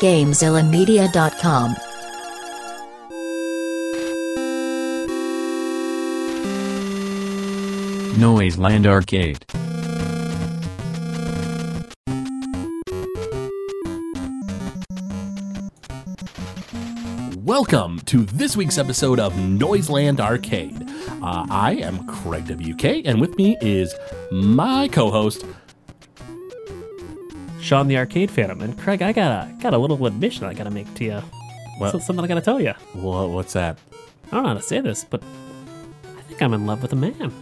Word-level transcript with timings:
GameZillaMedia.com. 0.00 1.76
Noiseland 8.18 8.86
Arcade. 8.86 9.44
Welcome 17.36 18.00
to 18.06 18.24
this 18.24 18.56
week's 18.56 18.78
episode 18.78 19.20
of 19.20 19.36
Noiseland 19.36 20.18
Arcade. 20.18 20.82
Uh, 21.22 21.46
I 21.50 21.72
am 21.74 22.06
Craig 22.06 22.46
WK, 22.46 23.06
and 23.06 23.20
with 23.20 23.36
me 23.36 23.58
is 23.60 23.94
my 24.30 24.88
co-host. 24.88 25.44
Sean 27.70 27.86
the 27.86 27.96
Arcade 27.98 28.32
Phantom. 28.32 28.60
And 28.62 28.76
Craig, 28.76 29.00
I 29.00 29.12
got 29.12 29.46
a 29.46 29.52
got 29.62 29.74
a 29.74 29.78
little 29.78 30.04
admission 30.04 30.44
I 30.44 30.54
gotta 30.54 30.72
make 30.72 30.92
to 30.94 31.04
you. 31.04 31.22
So- 31.78 32.00
something 32.00 32.24
I 32.24 32.26
gotta 32.26 32.40
tell 32.40 32.60
you. 32.60 32.74
Wha 32.96 33.26
what's 33.26 33.52
that? 33.52 33.78
I 34.26 34.30
don't 34.32 34.42
know 34.42 34.48
how 34.48 34.54
to 34.56 34.60
say 34.60 34.80
this, 34.80 35.04
but 35.04 35.22
I 36.18 36.20
think 36.22 36.42
I'm 36.42 36.52
in 36.52 36.66
love 36.66 36.82
with 36.82 36.92
a 36.92 36.96
man. 36.96 37.32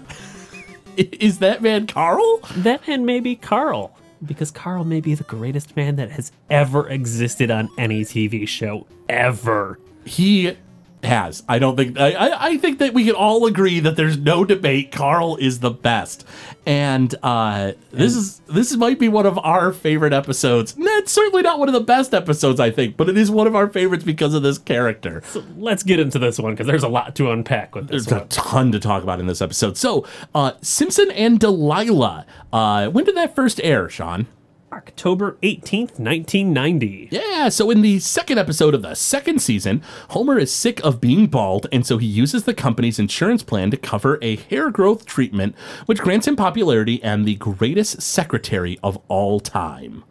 Is 0.98 1.38
that 1.38 1.62
man 1.62 1.86
Carl? 1.86 2.40
That 2.56 2.86
man 2.86 3.06
may 3.06 3.20
be 3.20 3.36
Carl, 3.36 3.96
because 4.22 4.50
Carl 4.50 4.84
may 4.84 5.00
be 5.00 5.14
the 5.14 5.24
greatest 5.24 5.74
man 5.76 5.96
that 5.96 6.10
has 6.10 6.30
ever 6.50 6.86
existed 6.90 7.50
on 7.50 7.70
any 7.78 8.02
TV 8.02 8.46
show 8.46 8.86
ever. 9.08 9.78
He 10.04 10.58
has. 11.04 11.42
I 11.48 11.58
don't 11.58 11.76
think. 11.76 11.98
I, 11.98 12.50
I, 12.50 12.56
think 12.56 12.78
that 12.78 12.94
we 12.94 13.04
can 13.04 13.14
all 13.14 13.46
agree 13.46 13.80
that 13.80 13.96
there's 13.96 14.18
no 14.18 14.44
debate. 14.44 14.92
Carl 14.92 15.36
is 15.36 15.60
the 15.60 15.70
best, 15.70 16.26
and 16.66 17.14
uh, 17.22 17.72
this 17.92 18.16
is 18.16 18.40
this 18.48 18.76
might 18.76 18.98
be 18.98 19.08
one 19.08 19.26
of 19.26 19.38
our 19.38 19.72
favorite 19.72 20.12
episodes. 20.12 20.74
That's 20.74 21.12
certainly 21.12 21.42
not 21.42 21.58
one 21.58 21.68
of 21.68 21.74
the 21.74 21.80
best 21.80 22.14
episodes, 22.14 22.60
I 22.60 22.70
think, 22.70 22.96
but 22.96 23.08
it 23.08 23.16
is 23.16 23.30
one 23.30 23.46
of 23.46 23.54
our 23.54 23.68
favorites 23.68 24.04
because 24.04 24.34
of 24.34 24.42
this 24.42 24.58
character. 24.58 25.22
So 25.26 25.44
let's 25.56 25.82
get 25.82 26.00
into 26.00 26.18
this 26.18 26.38
one 26.38 26.54
because 26.54 26.66
there's 26.66 26.82
a 26.82 26.88
lot 26.88 27.14
to 27.16 27.30
unpack 27.30 27.74
with 27.74 27.88
this 27.88 28.06
There's 28.06 28.22
a 28.22 28.26
ton 28.26 28.72
to 28.72 28.80
talk 28.80 29.02
about 29.02 29.20
in 29.20 29.26
this 29.26 29.40
episode. 29.40 29.76
So, 29.76 30.06
uh, 30.34 30.52
Simpson 30.62 31.10
and 31.12 31.38
Delilah. 31.38 32.26
Uh, 32.52 32.88
when 32.88 33.04
did 33.04 33.16
that 33.16 33.34
first 33.34 33.60
air, 33.62 33.88
Sean? 33.88 34.26
October 34.72 35.38
18th, 35.42 35.98
1990. 35.98 37.08
Yeah, 37.10 37.48
so 37.48 37.70
in 37.70 37.80
the 37.80 37.98
second 38.00 38.38
episode 38.38 38.74
of 38.74 38.82
the 38.82 38.94
second 38.94 39.40
season, 39.40 39.82
Homer 40.10 40.38
is 40.38 40.52
sick 40.52 40.82
of 40.84 41.00
being 41.00 41.26
bald, 41.26 41.66
and 41.72 41.86
so 41.86 41.96
he 41.98 42.06
uses 42.06 42.44
the 42.44 42.52
company's 42.54 42.98
insurance 42.98 43.42
plan 43.42 43.70
to 43.70 43.76
cover 43.76 44.18
a 44.20 44.36
hair 44.36 44.70
growth 44.70 45.06
treatment, 45.06 45.54
which 45.86 46.00
grants 46.00 46.26
him 46.28 46.36
popularity 46.36 47.02
and 47.02 47.24
the 47.24 47.36
greatest 47.36 48.02
secretary 48.02 48.78
of 48.82 48.98
all 49.08 49.40
time. 49.40 50.04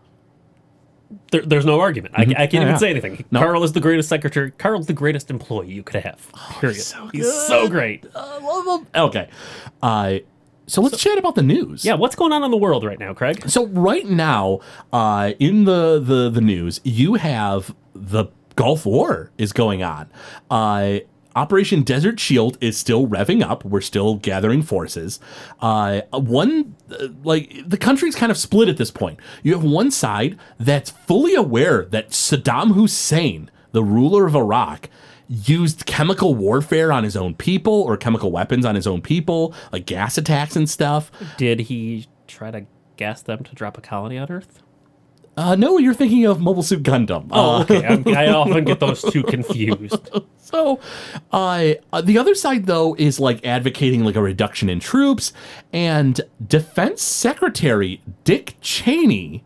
There, 1.31 1.41
there's 1.41 1.65
no 1.65 1.79
argument. 1.79 2.15
I, 2.17 2.21
I 2.23 2.25
can't 2.25 2.53
Yeah, 2.53 2.61
even 2.61 2.67
yeah. 2.69 2.77
say 2.77 2.89
anything. 2.89 3.25
No. 3.31 3.39
Carl 3.39 3.63
is 3.63 3.73
the 3.73 3.79
greatest 3.79 4.09
secretary. 4.09 4.51
Carl's 4.51 4.87
the 4.87 4.93
greatest 4.93 5.29
employee 5.29 5.71
you 5.71 5.83
could 5.83 6.01
have. 6.03 6.29
Period. 6.59 6.81
so 6.81 7.07
He's 7.13 7.31
so 7.31 7.67
great. 7.69 8.05
I. 8.15 8.83
Okay, 8.95 9.29
uh, 9.81 10.17
so 10.67 10.81
let's 10.81 10.97
chat 10.97 11.17
about 11.17 11.35
the 11.35 11.43
news. 11.43 11.85
Yeah, 11.85 11.95
what's 11.95 12.15
going 12.15 12.33
on 12.33 12.43
in 12.43 12.51
the 12.51 12.57
world 12.57 12.83
right 12.83 12.99
now, 12.99 13.13
Craig? 13.13 13.49
So 13.49 13.67
right 13.67 14.05
now, 14.05 14.59
uh, 14.91 15.31
in 15.39 15.63
the, 15.63 15.99
the 16.03 16.29
the 16.29 16.41
news, 16.41 16.81
you 16.83 17.15
have 17.15 17.73
the 17.93 18.25
Gulf 18.55 18.85
War 18.85 19.31
is 19.37 19.53
going 19.53 19.81
on. 19.83 20.09
Uh, 20.49 20.99
Operation 21.37 21.83
Desert 21.83 22.19
Shield 22.19 22.57
is 22.61 22.77
still 22.77 23.07
revving 23.07 23.43
up. 23.43 23.63
We're 23.63 23.79
still 23.81 24.15
gathering 24.15 24.63
forces. 24.63 25.19
Uh, 25.61 26.01
one, 26.11 26.75
uh, 26.91 27.09
like 27.23 27.53
the 27.69 27.77
country's 27.77 28.15
kind 28.15 28.31
of 28.31 28.37
split 28.37 28.67
at 28.67 28.77
this 28.77 28.89
point. 28.89 29.19
You 29.43 29.53
have 29.53 29.63
one 29.63 29.91
side 29.91 30.37
that's 30.59 30.89
fully 30.89 31.35
aware 31.35 31.85
that 31.85 32.09
Saddam 32.09 32.73
Hussein, 32.73 33.51
the 33.71 33.83
ruler 33.83 34.25
of 34.25 34.35
Iraq, 34.35 34.89
used 35.29 35.85
chemical 35.85 36.35
warfare 36.35 36.91
on 36.91 37.03
his 37.03 37.17
own 37.17 37.33
people 37.35 37.81
or 37.83 37.97
chemical 37.97 38.31
weapons 38.31 38.65
on 38.65 38.75
his 38.75 38.87
own 38.87 39.01
people, 39.01 39.53
like 39.71 39.85
gas 39.85 40.17
attacks 40.17 40.55
and 40.55 40.69
stuff. 40.69 41.11
Did 41.37 41.61
he 41.61 42.07
try 42.27 42.51
to 42.51 42.65
gas 42.95 43.21
them 43.21 43.43
to 43.43 43.55
drop 43.55 43.77
a 43.77 43.81
colony 43.81 44.17
on 44.17 44.31
Earth? 44.31 44.63
Uh, 45.35 45.55
no, 45.55 45.77
you're 45.77 45.93
thinking 45.93 46.25
of 46.25 46.39
Mobile 46.41 46.63
Suit 46.63 46.81
Gundam. 46.81 47.27
Oh, 47.31 47.59
Uh, 47.59 47.61
okay. 47.69 48.15
I 48.15 48.27
often 48.33 48.63
get 48.63 48.79
those 48.79 49.03
two 49.03 49.21
confused. 49.21 50.09
so, 50.37 50.79
uh, 51.31 51.73
the 52.03 52.17
other 52.17 52.33
side 52.33 52.65
though 52.65 52.95
is 52.97 53.19
like 53.19 53.45
advocating 53.45 54.03
like 54.03 54.15
a 54.15 54.21
reduction 54.21 54.67
in 54.67 54.79
troops, 54.79 55.33
and 55.71 56.19
Defense 56.47 57.03
Secretary 57.03 58.01
Dick 58.23 58.55
Cheney. 58.61 59.43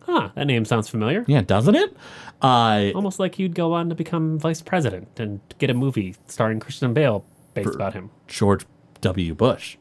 Huh, 0.00 0.28
that 0.34 0.46
name 0.46 0.64
sounds 0.66 0.88
familiar. 0.88 1.24
Yeah, 1.26 1.40
doesn't 1.40 1.74
it? 1.74 1.96
Uh, 2.42 2.90
Almost 2.94 3.18
like 3.18 3.38
you'd 3.38 3.54
go 3.54 3.72
on 3.72 3.88
to 3.88 3.94
become 3.94 4.38
vice 4.38 4.60
president 4.62 5.08
and 5.18 5.40
get 5.58 5.70
a 5.70 5.74
movie 5.74 6.14
starring 6.26 6.60
Christian 6.60 6.92
Bale 6.94 7.24
based 7.54 7.74
about 7.74 7.94
him. 7.94 8.10
George 8.28 8.66
W. 9.00 9.34
Bush. 9.34 9.76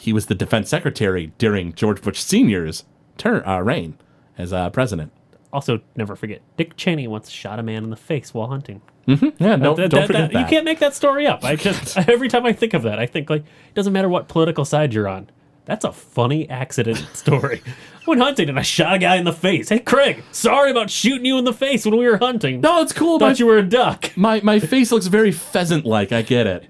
He 0.00 0.12
was 0.12 0.26
the 0.26 0.34
Defense 0.34 0.68
Secretary 0.68 1.32
during 1.38 1.72
George 1.72 2.02
Bush 2.02 2.18
Senior's 2.20 2.84
turn 3.16 3.42
uh, 3.46 3.60
reign 3.60 3.96
as 4.36 4.52
uh, 4.52 4.70
president. 4.70 5.12
Also, 5.52 5.80
never 5.96 6.16
forget, 6.16 6.42
Dick 6.56 6.76
Cheney 6.76 7.06
once 7.06 7.30
shot 7.30 7.60
a 7.60 7.62
man 7.62 7.84
in 7.84 7.90
the 7.90 7.96
face 7.96 8.34
while 8.34 8.48
hunting. 8.48 8.82
Yeah, 9.06 9.14
no, 9.56 9.74
That- 9.74 9.90
don't 9.90 9.90
that- 9.90 10.06
forget 10.08 10.08
that- 10.08 10.32
that. 10.32 10.40
You 10.40 10.46
can't 10.46 10.64
make 10.64 10.80
that 10.80 10.94
story 10.94 11.26
up. 11.28 11.44
I 11.44 11.54
just 11.56 11.96
every 12.08 12.28
time 12.28 12.44
I 12.44 12.52
think 12.52 12.74
of 12.74 12.82
that, 12.82 12.98
I 12.98 13.06
think 13.06 13.30
like 13.30 13.42
it 13.42 13.74
doesn't 13.74 13.92
matter 13.92 14.08
what 14.08 14.26
political 14.28 14.64
side 14.64 14.92
you're 14.92 15.06
on. 15.08 15.30
That's 15.66 15.84
a 15.84 15.92
funny 15.92 16.48
accident 16.50 16.98
story. 17.14 17.62
I 17.66 18.02
went 18.06 18.20
hunting 18.20 18.48
and 18.50 18.58
I 18.58 18.62
shot 18.62 18.94
a 18.94 18.98
guy 18.98 19.16
in 19.16 19.24
the 19.24 19.32
face. 19.32 19.70
Hey, 19.70 19.78
Craig, 19.78 20.22
sorry 20.30 20.70
about 20.70 20.90
shooting 20.90 21.24
you 21.24 21.38
in 21.38 21.44
the 21.44 21.54
face 21.54 21.86
when 21.86 21.96
we 21.96 22.06
were 22.06 22.18
hunting. 22.18 22.60
No, 22.60 22.82
it's 22.82 22.92
cool. 22.92 23.18
My, 23.18 23.28
thought 23.30 23.38
you 23.40 23.46
were 23.46 23.56
a 23.58 23.62
duck. 23.62 24.14
my 24.16 24.40
my 24.42 24.58
face 24.58 24.92
looks 24.92 25.06
very 25.06 25.32
pheasant-like. 25.32 26.12
I 26.12 26.20
get 26.22 26.46
it. 26.46 26.68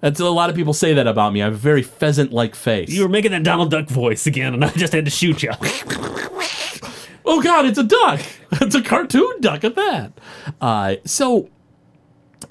That's 0.00 0.18
a 0.18 0.28
lot 0.28 0.50
of 0.50 0.56
people 0.56 0.74
say 0.74 0.92
that 0.94 1.06
about 1.06 1.32
me. 1.32 1.40
I 1.40 1.44
have 1.44 1.54
a 1.54 1.56
very 1.56 1.82
pheasant-like 1.82 2.56
face. 2.56 2.88
You 2.88 3.02
were 3.02 3.08
making 3.08 3.30
that 3.30 3.44
Donald 3.44 3.70
Duck 3.70 3.86
voice 3.88 4.26
again, 4.26 4.52
and 4.54 4.64
I 4.64 4.70
just 4.70 4.92
had 4.92 5.04
to 5.04 5.10
shoot 5.12 5.44
you. 5.44 5.52
oh 7.24 7.40
God, 7.40 7.66
it's 7.66 7.78
a 7.78 7.84
duck. 7.84 8.20
It's 8.60 8.74
a 8.74 8.82
cartoon 8.82 9.40
duck 9.40 9.64
at 9.64 9.76
that. 9.76 10.12
Uh, 10.60 10.96
so, 11.06 11.48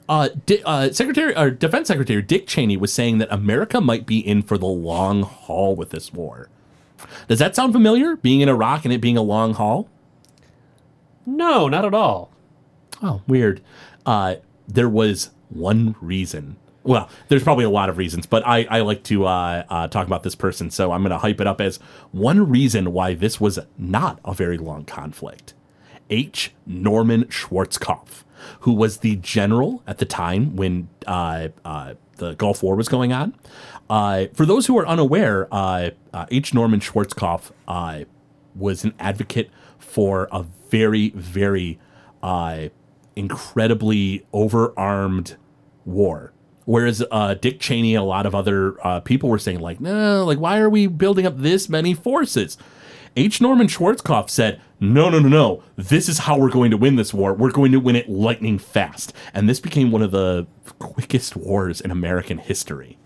uh, 0.09 0.29
uh, 0.65 0.91
Secretary 0.91 1.35
or 1.35 1.49
Defense 1.49 1.87
Secretary 1.87 2.21
Dick 2.21 2.47
Cheney 2.47 2.77
was 2.77 2.91
saying 2.91 3.19
that 3.19 3.31
America 3.31 3.79
might 3.81 4.05
be 4.05 4.19
in 4.19 4.41
for 4.41 4.57
the 4.57 4.65
long 4.65 5.23
haul 5.23 5.75
with 5.75 5.91
this 5.91 6.13
war. 6.13 6.49
Does 7.27 7.39
that 7.39 7.55
sound 7.55 7.73
familiar? 7.73 8.15
Being 8.15 8.41
in 8.41 8.49
Iraq 8.49 8.85
and 8.85 8.93
it 8.93 9.01
being 9.01 9.17
a 9.17 9.21
long 9.21 9.53
haul? 9.53 9.89
No, 11.25 11.67
not 11.67 11.85
at 11.85 11.93
all. 11.93 12.31
Oh, 13.01 13.21
weird. 13.27 13.61
Uh, 14.05 14.35
there 14.67 14.89
was 14.89 15.31
one 15.49 15.95
reason. 16.01 16.57
Well, 16.83 17.09
there's 17.27 17.43
probably 17.43 17.65
a 17.65 17.69
lot 17.69 17.89
of 17.89 17.97
reasons, 17.97 18.25
but 18.25 18.45
I, 18.45 18.65
I 18.69 18.81
like 18.81 19.03
to 19.03 19.25
uh, 19.25 19.63
uh, 19.69 19.87
talk 19.87 20.07
about 20.07 20.23
this 20.23 20.33
person, 20.33 20.71
so 20.71 20.91
I'm 20.91 21.01
going 21.01 21.11
to 21.11 21.19
hype 21.19 21.39
it 21.39 21.45
up 21.45 21.61
as 21.61 21.77
one 22.11 22.49
reason 22.49 22.91
why 22.91 23.13
this 23.13 23.39
was 23.39 23.59
not 23.77 24.19
a 24.25 24.33
very 24.33 24.57
long 24.57 24.85
conflict. 24.85 25.53
H. 26.09 26.51
Norman 26.65 27.25
Schwarzkopf, 27.25 28.23
who 28.61 28.73
was 28.73 28.97
the 28.97 29.15
general 29.17 29.83
at 29.87 29.97
the 29.97 30.05
time 30.05 30.55
when 30.55 30.89
uh, 31.07 31.49
uh, 31.65 31.93
the 32.17 32.35
Gulf 32.35 32.63
War 32.63 32.75
was 32.75 32.87
going 32.87 33.13
on. 33.13 33.35
Uh, 33.89 34.27
for 34.33 34.45
those 34.45 34.67
who 34.67 34.77
are 34.77 34.87
unaware, 34.87 35.47
uh, 35.51 35.91
uh, 36.13 36.25
H. 36.31 36.53
Norman 36.53 36.79
Schwarzkopf 36.79 37.51
was 38.55 38.83
an 38.83 38.93
advocate 38.99 39.49
for 39.79 40.27
a 40.31 40.45
very, 40.69 41.09
very 41.09 41.79
incredibly 43.15 44.25
overarmed 44.33 45.35
war. 45.85 46.33
Whereas 46.65 47.03
uh, 47.11 47.33
Dick 47.33 47.59
Cheney 47.59 47.95
and 47.95 48.03
a 48.03 48.05
lot 48.05 48.25
of 48.25 48.35
other 48.35 48.75
uh, 48.85 48.99
people 48.99 49.29
were 49.29 49.39
saying, 49.39 49.59
like, 49.59 49.81
no, 49.81 50.23
like, 50.25 50.37
why 50.37 50.59
are 50.59 50.69
we 50.69 50.87
building 50.87 51.25
up 51.25 51.37
this 51.37 51.67
many 51.67 51.93
forces? 51.93 52.57
H. 53.17 53.41
Norman 53.41 53.67
Schwarzkopf 53.67 54.29
said, 54.29 54.61
no, 54.79 55.09
no, 55.09 55.19
no, 55.19 55.27
no. 55.27 55.63
This 55.75 56.07
is 56.07 56.19
how 56.19 56.37
we're 56.37 56.49
going 56.49 56.71
to 56.71 56.77
win 56.77 56.95
this 56.95 57.13
war. 57.13 57.33
We're 57.33 57.51
going 57.51 57.71
to 57.73 57.79
win 57.79 57.95
it 57.95 58.09
lightning 58.09 58.57
fast. 58.57 59.13
And 59.33 59.49
this 59.49 59.59
became 59.59 59.91
one 59.91 60.01
of 60.01 60.11
the 60.11 60.47
quickest 60.79 61.35
wars 61.35 61.81
in 61.81 61.91
American 61.91 62.37
history. 62.37 62.97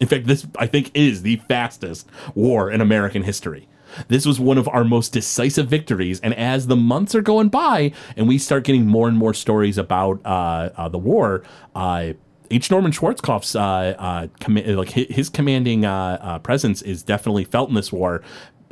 In 0.00 0.08
fact, 0.08 0.26
this, 0.26 0.46
I 0.58 0.66
think, 0.66 0.90
is 0.94 1.22
the 1.22 1.36
fastest 1.48 2.08
war 2.34 2.70
in 2.70 2.80
American 2.80 3.22
history. 3.22 3.68
This 4.08 4.26
was 4.26 4.40
one 4.40 4.58
of 4.58 4.68
our 4.68 4.84
most 4.84 5.12
decisive 5.12 5.68
victories. 5.68 6.18
And 6.20 6.34
as 6.34 6.66
the 6.66 6.76
months 6.76 7.14
are 7.14 7.22
going 7.22 7.48
by 7.48 7.92
and 8.16 8.26
we 8.26 8.38
start 8.38 8.64
getting 8.64 8.86
more 8.86 9.06
and 9.06 9.16
more 9.16 9.34
stories 9.34 9.78
about 9.78 10.20
uh, 10.24 10.70
uh, 10.76 10.88
the 10.88 10.98
war, 10.98 11.44
uh, 11.74 12.14
H. 12.50 12.70
Norman 12.70 12.92
Schwarzkopf's 12.92 13.56
uh, 13.56 13.60
uh, 13.98 14.26
com- 14.40 14.56
like 14.56 14.90
his 14.90 15.30
commanding 15.30 15.86
uh, 15.86 16.18
uh, 16.20 16.38
presence 16.38 16.82
is 16.82 17.02
definitely 17.02 17.44
felt 17.44 17.70
in 17.70 17.74
this 17.74 17.90
war. 17.90 18.22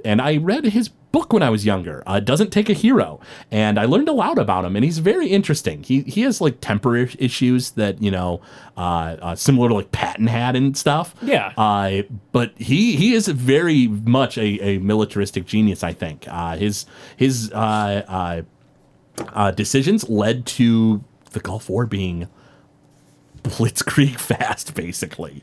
And 0.05 0.21
I 0.21 0.37
read 0.37 0.65
his 0.65 0.89
book 0.89 1.33
when 1.33 1.43
I 1.43 1.51
was 1.51 1.65
younger. 1.67 2.03
Uh, 2.07 2.21
Doesn't 2.21 2.51
take 2.51 2.69
a 2.71 2.73
hero, 2.73 3.21
and 3.51 3.79
I 3.79 3.85
learned 3.85 4.09
a 4.09 4.13
lot 4.13 4.39
about 4.39 4.65
him. 4.65 4.77
And 4.77 4.85
he's 4.85 4.99
very 4.99 5.29
interesting. 5.29 5.83
He 5.83 6.03
he 6.03 6.23
has 6.23 6.41
like 6.41 6.61
temper 6.61 6.97
issues 6.97 7.73
that 7.73 8.03
you 8.03 8.11
know, 8.11 8.41
uh, 8.77 9.17
uh, 9.21 9.35
similar 9.35 9.69
to 9.69 9.75
like 9.75 9.93
Patton 9.93 10.27
had 10.29 10.57
and 10.57 10.77
stuff. 10.77 11.15
Yeah. 11.23 11.53
Uh, 11.57 12.03
but 12.33 12.53
he 12.57 12.97
he 12.97 13.15
is 13.15 13.29
very 13.29 13.89
much 13.89 14.39
a, 14.39 14.61
a 14.61 14.79
militaristic 14.79 15.47
genius. 15.47 15.83
I 15.83 15.93
think 15.93 16.27
uh, 16.29 16.57
his 16.57 16.87
his 17.17 17.51
uh, 17.53 18.05
uh, 18.09 18.43
uh, 19.35 19.51
decisions 19.51 20.09
led 20.09 20.47
to 20.47 21.05
the 21.33 21.41
Gulf 21.41 21.69
War 21.69 21.87
being 21.87 22.29
blitzkrieg 23.43 24.19
fast, 24.21 24.75
basically, 24.75 25.43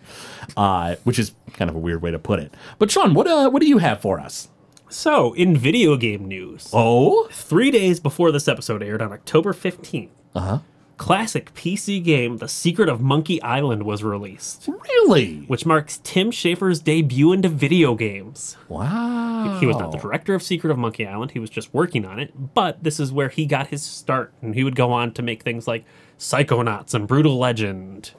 uh, 0.55 0.95
which 1.03 1.19
is 1.19 1.33
kind 1.53 1.69
of 1.69 1.75
a 1.75 1.79
weird 1.79 2.01
way 2.01 2.11
to 2.11 2.19
put 2.19 2.39
it. 2.39 2.53
But 2.79 2.91
Sean, 2.91 3.13
what 3.13 3.27
uh, 3.27 3.49
what 3.49 3.61
do 3.61 3.67
you 3.67 3.77
have 3.79 4.01
for 4.01 4.19
us? 4.19 4.49
So, 4.89 5.33
in 5.33 5.57
video 5.57 5.97
game 5.97 6.25
news, 6.25 6.69
Oh, 6.73 7.27
three 7.31 7.71
days 7.71 7.99
before 7.99 8.31
this 8.31 8.47
episode 8.47 8.81
aired 8.81 9.01
on 9.01 9.11
October 9.11 9.51
15th, 9.53 10.07
uh 10.33 10.39
huh. 10.39 10.59
classic 10.95 11.53
PC 11.53 12.01
game 12.01 12.37
The 12.37 12.47
Secret 12.47 12.87
of 12.87 13.01
Monkey 13.01 13.41
Island 13.41 13.83
was 13.83 14.01
released, 14.01 14.69
Really? 14.69 15.39
which 15.47 15.65
marks 15.65 15.99
Tim 16.05 16.31
Schafer's 16.31 16.79
debut 16.79 17.33
into 17.33 17.49
video 17.49 17.95
games. 17.95 18.55
Wow. 18.69 19.57
He 19.59 19.65
was 19.65 19.75
not 19.75 19.91
the 19.91 19.97
director 19.97 20.33
of 20.33 20.41
Secret 20.41 20.71
of 20.71 20.77
Monkey 20.77 21.05
Island, 21.05 21.31
he 21.31 21.39
was 21.39 21.49
just 21.49 21.73
working 21.73 22.05
on 22.05 22.17
it, 22.17 22.53
but 22.53 22.81
this 22.81 22.97
is 22.97 23.11
where 23.11 23.27
he 23.29 23.45
got 23.45 23.67
his 23.67 23.83
start, 23.83 24.31
and 24.41 24.55
he 24.55 24.63
would 24.63 24.77
go 24.77 24.93
on 24.93 25.11
to 25.15 25.21
make 25.21 25.43
things 25.43 25.67
like 25.67 25.83
Psychonauts 26.17 26.93
and 26.93 27.07
Brutal 27.07 27.37
Legend. 27.37 28.11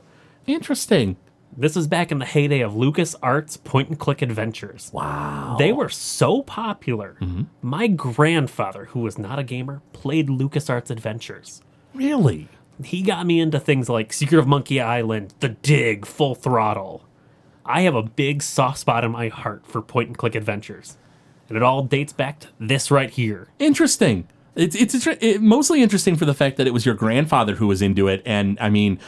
Interesting. 0.47 1.17
This 1.57 1.77
is 1.77 1.89
back 1.89 2.13
in 2.13 2.21
the 2.21 2.25
heyday 2.25 2.61
of 2.61 2.73
LucasArts 2.73 3.63
point 3.65 3.89
and 3.89 3.99
click 3.99 4.23
adventures. 4.23 4.91
Wow. 4.93 5.57
They 5.59 5.73
were 5.73 5.89
so 5.89 6.43
popular. 6.43 7.17
Mm-hmm. 7.21 7.43
My 7.63 7.89
grandfather, 7.89 8.85
who 8.87 9.01
was 9.01 9.19
not 9.19 9.41
a 9.41 9.43
gamer, 9.43 9.83
played 9.93 10.29
LucasArts 10.29 10.91
Adventures. 10.91 11.63
Really? 11.95 12.49
He 12.85 13.03
got 13.03 13.27
me 13.27 13.41
into 13.41 13.59
things 13.59 13.89
like 13.89 14.13
Secret 14.13 14.39
of 14.39 14.47
Monkey 14.47 14.81
Island, 14.81 15.35
The 15.41 15.49
Dig, 15.49 16.07
Full 16.07 16.37
Throttle. 16.37 17.05
I 17.67 17.81
have 17.81 17.97
a 17.97 18.03
big 18.03 18.43
soft 18.43 18.79
spot 18.79 19.05
in 19.05 19.11
my 19.11 19.29
heart 19.29 19.67
for 19.67 19.83
point 19.83 20.09
and 20.09 20.17
click 20.19 20.37
adventures. 20.37 20.97
And 21.49 21.57
it 21.57 21.63
all 21.65 21.83
dates 21.83 22.13
back 22.13 22.41
to 22.41 22.49
this 22.61 22.91
right 22.91 23.11
here. 23.11 23.49
Interesting. 23.59 24.29
It's 24.59 24.75
it's 24.75 25.07
it, 25.07 25.41
mostly 25.41 25.83
interesting 25.83 26.17
for 26.17 26.25
the 26.25 26.35
fact 26.35 26.57
that 26.57 26.67
it 26.67 26.73
was 26.73 26.85
your 26.85 26.97
grandfather 26.97 27.55
who 27.55 27.69
was 27.69 27.81
into 27.81 28.09
it, 28.09 28.23
and 28.27 28.59
I 28.61 28.71
mean, 28.71 28.99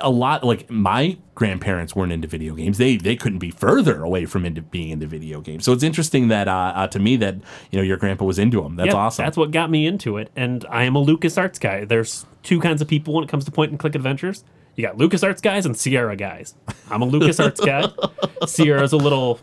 a 0.00 0.10
lot 0.10 0.44
like 0.44 0.70
my 0.70 1.18
grandparents 1.34 1.96
weren't 1.96 2.12
into 2.12 2.28
video 2.28 2.54
games. 2.54 2.78
They 2.78 2.96
they 2.96 3.16
couldn't 3.16 3.40
be 3.40 3.50
further 3.50 4.04
away 4.04 4.26
from 4.26 4.44
into 4.44 4.62
being 4.62 4.90
into 4.90 5.06
video 5.06 5.40
games. 5.40 5.64
So 5.64 5.72
it's 5.72 5.82
interesting 5.82 6.28
that 6.28 6.46
uh, 6.46 6.72
uh, 6.74 6.86
to 6.88 7.00
me 7.00 7.16
that 7.16 7.34
you 7.70 7.78
know 7.78 7.82
your 7.82 7.96
grandpa 7.96 8.24
was 8.24 8.38
into 8.38 8.62
them. 8.62 8.76
That's 8.76 8.86
Yep, 8.86 8.94
awesome. 8.94 9.24
That's 9.24 9.36
what 9.36 9.50
got 9.50 9.70
me 9.70 9.86
into 9.86 10.18
it. 10.18 10.30
And 10.36 10.64
I 10.70 10.84
am 10.84 10.94
a 10.94 11.04
LucasArts 11.04 11.60
guy. 11.60 11.84
There's 11.84 12.24
two 12.44 12.60
kinds 12.60 12.80
of 12.80 12.86
people 12.86 13.12
when 13.12 13.24
it 13.24 13.30
comes 13.30 13.44
to 13.46 13.50
point 13.50 13.72
and 13.72 13.80
click 13.80 13.96
adventures. 13.96 14.44
You 14.76 14.86
got 14.86 14.98
LucasArts 14.98 15.42
guys 15.42 15.66
and 15.66 15.76
Sierra 15.76 16.14
guys. 16.16 16.54
I'm 16.90 17.02
a 17.02 17.06
LucasArts 17.06 17.64
guy. 17.64 18.46
Sierra's 18.46 18.92
a 18.92 18.98
little 18.98 19.40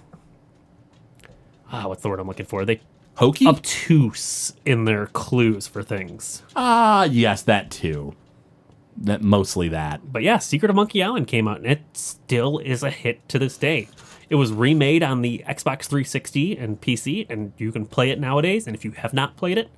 ah, 1.74 1.88
what's 1.88 2.02
the 2.02 2.10
word 2.10 2.20
I'm 2.20 2.28
looking 2.28 2.46
for? 2.46 2.64
They 2.64 2.80
Hokey. 3.16 3.48
obtuse 3.48 4.54
in 4.66 4.86
their 4.86 5.08
clues 5.08 5.68
for 5.68 5.84
things. 5.84 6.44
Ah, 6.56 7.04
yes, 7.04 7.42
that 7.44 7.70
too. 7.72 8.16
That 8.98 9.22
mostly 9.22 9.70
that. 9.70 10.12
But 10.12 10.24
yeah, 10.24 10.38
Secret 10.40 10.70
of 10.70 10.76
Monkey 10.76 11.02
Island 11.02 11.28
came 11.28 11.48
out 11.48 11.58
and 11.58 11.66
it 11.66 11.82
still 11.94 12.60
is 12.60 12.84
a 12.84 12.90
hit 12.90 13.28
to 13.30 13.40
this 13.40 13.58
day. 13.58 13.88
It 14.30 14.36
was 14.36 14.52
remade 14.52 15.04
on 15.04 15.22
the 15.22 15.44
Xbox 15.48 15.84
360 15.86 16.58
and 16.58 16.82
PC, 16.82 17.28
and 17.30 17.54
you 17.58 17.72
can 17.72 17.86
play 17.86 18.10
it 18.10 18.20
nowadays. 18.20 18.66
And 18.66 18.76
if 18.76 18.84
you 18.84 18.92
have 18.92 19.14
not 19.14 19.36
played 19.36 19.58
it, 19.58 19.70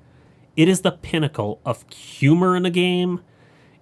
it 0.56 0.70
is 0.70 0.82
the 0.82 0.92
pinnacle 0.92 1.60
of 1.66 1.84
humor 1.92 2.56
in 2.56 2.66
a 2.66 2.70
game. 2.70 3.22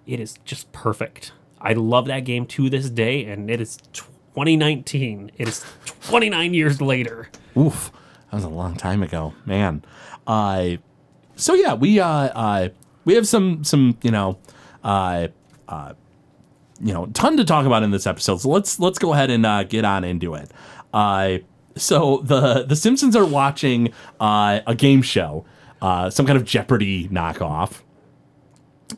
It 0.06 0.18
is 0.18 0.38
just 0.44 0.72
perfect. 0.72 1.32
I 1.60 1.74
love 1.74 2.06
that 2.06 2.20
game 2.20 2.46
to 2.46 2.68
this 2.68 2.90
day, 2.90 3.24
and 3.24 3.50
it 3.50 3.60
is 3.60 3.76
2019. 3.92 5.30
It 5.38 5.48
is 5.48 5.64
29 6.02 6.54
years 6.54 6.80
later. 6.80 7.28
Oof, 7.56 7.92
that 8.34 8.38
was 8.38 8.52
a 8.52 8.56
long 8.56 8.74
time 8.74 9.04
ago, 9.04 9.32
man. 9.46 9.84
Uh, 10.26 10.70
so 11.36 11.54
yeah, 11.54 11.74
we 11.74 12.00
uh, 12.00 12.08
uh, 12.08 12.68
we 13.04 13.14
have 13.14 13.28
some 13.28 13.62
some 13.62 13.96
you 14.02 14.10
know, 14.10 14.38
uh, 14.82 15.28
uh, 15.68 15.92
you 16.80 16.92
know, 16.92 17.06
ton 17.14 17.36
to 17.36 17.44
talk 17.44 17.64
about 17.64 17.84
in 17.84 17.92
this 17.92 18.08
episode. 18.08 18.40
So 18.40 18.48
let's 18.48 18.80
let's 18.80 18.98
go 18.98 19.12
ahead 19.12 19.30
and 19.30 19.46
uh, 19.46 19.62
get 19.62 19.84
on 19.84 20.02
into 20.02 20.34
it. 20.34 20.50
Uh, 20.92 21.38
so 21.76 22.22
the 22.24 22.64
the 22.64 22.74
Simpsons 22.74 23.14
are 23.14 23.24
watching 23.24 23.92
uh, 24.18 24.60
a 24.66 24.74
game 24.74 25.02
show, 25.02 25.44
uh, 25.80 26.10
some 26.10 26.26
kind 26.26 26.36
of 26.36 26.44
Jeopardy 26.44 27.08
knockoff. 27.10 27.82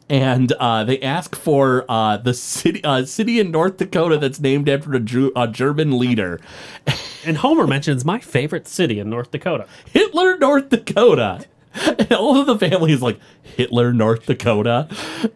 And 0.09 0.53
uh, 0.53 0.85
they 0.85 1.01
ask 1.01 1.35
for 1.35 1.85
uh, 1.89 2.17
the 2.19 2.35
city 2.35 2.83
uh, 2.85 3.05
city 3.05 3.41
in 3.41 3.51
North 3.51 3.77
Dakota 3.77 4.19
that's 4.19 4.41
named 4.41 4.69
after 4.69 4.93
a, 4.95 5.01
Ju- 5.01 5.33
a 5.35 5.49
German 5.49 5.99
leader. 5.99 6.41
And 7.27 7.39
Homer 7.39 7.67
mentions 7.67 8.05
my 8.05 8.21
favorite 8.21 8.69
city 8.69 9.01
in 9.01 9.11
North 9.11 9.33
Dakota. 9.33 9.67
Hitler, 9.91 10.39
North 10.39 10.69
Dakota. 10.69 11.45
And 11.75 12.13
all 12.17 12.39
of 12.39 12.47
the 12.47 12.57
family 12.57 12.93
is 12.93 13.03
like 13.03 13.19
Hitler, 13.43 13.93
North 13.93 14.27
Dakota. 14.27 14.89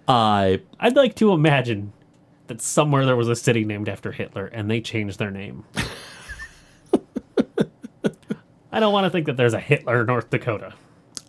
Uh, 0.07 0.59
I'd 0.79 0.95
like 0.95 1.17
to 1.17 1.33
imagine 1.33 1.93
that 2.47 2.63
somewhere 2.63 3.05
there 3.05 3.17
was 3.17 3.29
a 3.29 3.35
city 3.35 3.65
named 3.65 3.89
after 3.89 4.13
Hitler 4.13 4.47
and 4.47 4.71
they 4.71 4.81
changed 4.81 5.19
their 5.19 5.33
name. 5.33 5.65
I 8.73 8.79
don't 8.79 8.93
want 8.93 9.05
to 9.06 9.11
think 9.11 9.27
that 9.27 9.37
there's 9.37 9.55
a 9.55 9.59
Hitler 9.59 10.05
North 10.05 10.31
Dakota. 10.31 10.75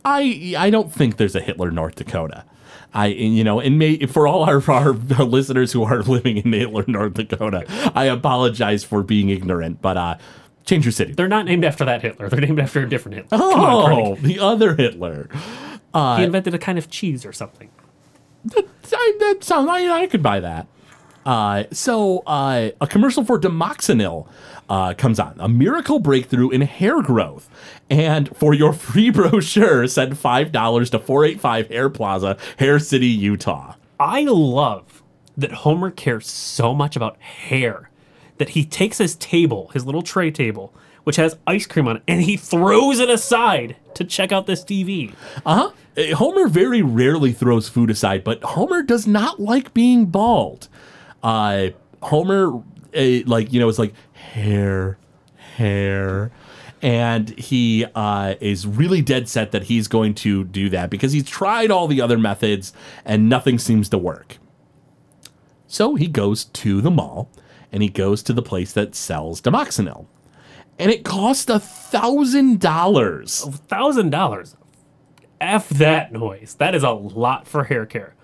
I 0.06 0.54
I 0.58 0.70
don't 0.70 0.92
think 0.94 1.18
there's 1.18 1.36
a 1.36 1.42
Hitler, 1.42 1.72
North 1.72 1.96
Dakota. 1.96 2.46
I 2.94 3.08
you 3.08 3.44
know, 3.44 3.60
and 3.60 3.80
may 3.80 4.06
for 4.06 4.28
all 4.28 4.44
our, 4.44 4.62
our 4.72 4.90
our 4.90 4.94
listeners 5.26 5.72
who 5.72 5.84
are 5.84 6.02
living 6.04 6.38
in 6.38 6.52
Naylor, 6.52 6.84
North 6.88 7.14
Dakota, 7.14 7.66
I 7.96 8.06
apologize 8.06 8.84
for 8.84 9.02
being 9.04 9.30
ignorant, 9.30 9.82
but 9.82 9.96
uh, 9.98 10.18
change 10.66 10.86
your 10.86 10.92
city. 10.92 11.14
They're 11.14 11.28
not 11.28 11.46
named 11.46 11.64
after 11.66 11.86
that 11.86 12.02
Hitler. 12.02 12.28
They're 12.30 12.42
named 12.42 12.60
after 12.60 12.82
a 12.82 12.90
different 12.90 13.16
Hitler. 13.16 13.38
Come 13.38 13.60
on, 13.60 13.92
Oh, 13.94 14.16
the 14.16 14.40
other 14.40 14.76
Hitler. 14.76 15.30
He 15.94 16.24
invented 16.24 16.54
a 16.54 16.58
kind 16.60 16.78
of 16.78 16.90
cheese 16.90 17.26
or 17.26 17.34
something. 17.34 17.70
I, 18.56 19.14
that 19.20 19.38
sounds. 19.44 19.70
I, 19.70 19.88
I 20.02 20.08
could 20.08 20.24
buy 20.24 20.40
that. 20.40 20.68
Uh, 21.26 21.64
so 21.72 22.20
uh, 22.26 22.70
a 22.80 22.88
commercial 22.88 23.24
for 23.24 23.40
Dimoxinil 23.40 24.28
uh, 24.70 24.94
comes 24.94 25.20
on, 25.20 25.36
a 25.40 25.50
miracle 25.50 26.00
breakthrough 26.00 26.50
in 26.50 26.62
hair 26.62 27.02
growth. 27.02 27.50
And 27.90 28.36
for 28.36 28.54
your 28.54 28.74
free 28.88 29.10
brochure, 29.10 29.88
send 29.88 30.18
five 30.18 30.52
dollars 30.52 30.90
to 30.92 31.00
four 31.00 31.26
eight 31.26 31.40
five 31.40 31.68
Hair 31.68 31.90
Plaza, 31.92 32.38
Hair 32.58 32.80
City, 32.80 33.08
Utah. 33.08 33.76
I 34.00 34.24
love 34.24 35.04
that 35.38 35.52
Homer 35.52 35.92
cares 35.92 36.28
so 36.28 36.74
much 36.74 36.96
about 36.96 37.20
hair 37.22 37.90
that 38.38 38.50
he 38.50 38.66
takes 38.66 38.98
his 38.98 39.16
table, 39.16 39.70
his 39.74 39.86
little 39.86 40.02
tray 40.02 40.32
table, 40.32 40.74
which 41.04 41.18
has 41.18 41.38
ice 41.46 41.68
cream 41.68 41.88
on 41.88 41.98
it, 41.98 42.04
and 42.08 42.22
he 42.22 42.38
throws 42.38 43.00
it 43.00 43.10
aside 43.10 43.76
to 43.94 44.04
check 44.04 44.32
out 44.32 44.48
this 44.48 44.64
TV. 44.64 45.14
Uh 45.46 45.70
huh. 45.96 46.16
Homer 46.16 46.48
very 46.48 46.82
rarely 46.82 47.34
throws 47.34 47.70
food 47.70 47.90
aside, 47.90 48.24
but 48.24 48.42
Homer 48.44 48.82
does 48.82 49.06
not 49.06 49.40
like 49.40 49.74
being 49.74 50.06
bald. 50.06 50.70
Uh, 51.24 51.70
Homer, 52.02 52.62
uh, 52.96 53.20
like 53.26 53.54
you 53.54 53.60
know, 53.60 53.70
is 53.70 53.80
like 53.80 53.94
hair, 54.14 54.98
hair, 55.36 56.32
and 56.82 57.30
he 57.38 57.86
uh, 57.96 58.36
is 58.42 58.66
really 58.66 59.02
dead 59.02 59.30
set 59.30 59.52
that 59.52 59.64
he's 59.64 59.88
going 59.88 60.16
to 60.16 60.44
do 60.46 60.70
that 60.70 60.90
because 60.90 61.12
he's 61.12 61.28
tried 61.28 61.70
all 61.72 61.88
the 61.88 62.02
other 62.02 62.18
methods 62.18 62.74
and 63.06 63.30
nothing 63.30 63.60
seems 63.60 63.88
to 63.90 63.98
work. 63.98 64.38
So 65.68 65.96
he 65.96 66.08
goes 66.08 66.46
to 66.46 66.82
the 66.82 66.92
mall 66.92 67.30
and 67.72 67.82
he 67.84 67.90
goes 67.90 68.24
to 68.24 68.34
the 68.34 68.42
place 68.42 68.74
that 68.74 68.96
sells 68.96 69.42
Dimoxinil, 69.42 70.08
and 70.80 70.92
it 70.92 71.06
cost 71.06 71.50
a 71.50 71.60
thousand 71.60 72.60
dollars. 72.60 73.44
A 73.46 73.52
thousand 73.52 74.10
dollars. 74.10 74.56
F 75.40 75.70
that 75.70 76.12
noise. 76.12 76.56
That 76.60 76.76
is 76.76 76.84
a 76.84 76.92
lot 76.92 77.48
for 77.48 77.64
hair 77.66 77.86
care. 77.86 78.16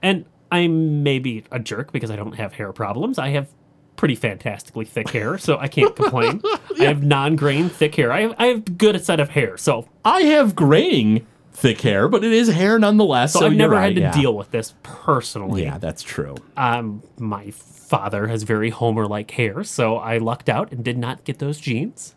And 0.00 0.24
I'm 0.52 1.02
maybe 1.02 1.44
a 1.50 1.58
jerk 1.58 1.90
because 1.92 2.10
I 2.10 2.16
don't 2.16 2.34
have 2.34 2.52
hair 2.52 2.72
problems. 2.72 3.18
I 3.18 3.30
have 3.30 3.48
pretty 3.96 4.14
fantastically 4.14 4.84
thick 4.84 5.08
hair, 5.10 5.38
so 5.38 5.58
I 5.58 5.68
can't 5.68 5.94
complain. 5.96 6.42
I 6.78 6.84
have 6.84 7.02
non-grain 7.02 7.68
thick 7.68 7.94
hair. 7.94 8.12
I 8.12 8.20
have 8.22 8.34
I 8.38 8.46
have 8.46 8.78
good 8.78 9.02
set 9.04 9.18
of 9.20 9.30
hair, 9.30 9.56
so 9.56 9.88
I 10.04 10.22
have 10.22 10.54
graying 10.54 11.26
thick 11.52 11.80
hair, 11.82 12.08
but 12.08 12.24
it 12.24 12.32
is 12.32 12.48
hair 12.48 12.78
nonetheless. 12.78 13.32
so, 13.32 13.40
So, 13.40 13.46
I've 13.46 13.52
never 13.54 13.74
right, 13.74 13.84
had 13.84 13.94
to 13.96 14.00
yeah. 14.00 14.12
deal 14.12 14.36
with 14.36 14.50
this 14.50 14.74
personally. 14.82 15.62
Yeah, 15.64 15.78
that's 15.78 16.02
true. 16.02 16.34
Um, 16.56 17.02
my 17.18 17.50
father 17.50 18.26
has 18.28 18.42
very 18.42 18.70
Homer-like 18.70 19.30
hair, 19.32 19.62
so 19.64 19.96
I 19.96 20.18
lucked 20.18 20.48
out 20.48 20.72
and 20.72 20.82
did 20.84 20.96
not 20.98 21.24
get 21.24 21.38
those 21.38 21.60
genes. 21.60 22.14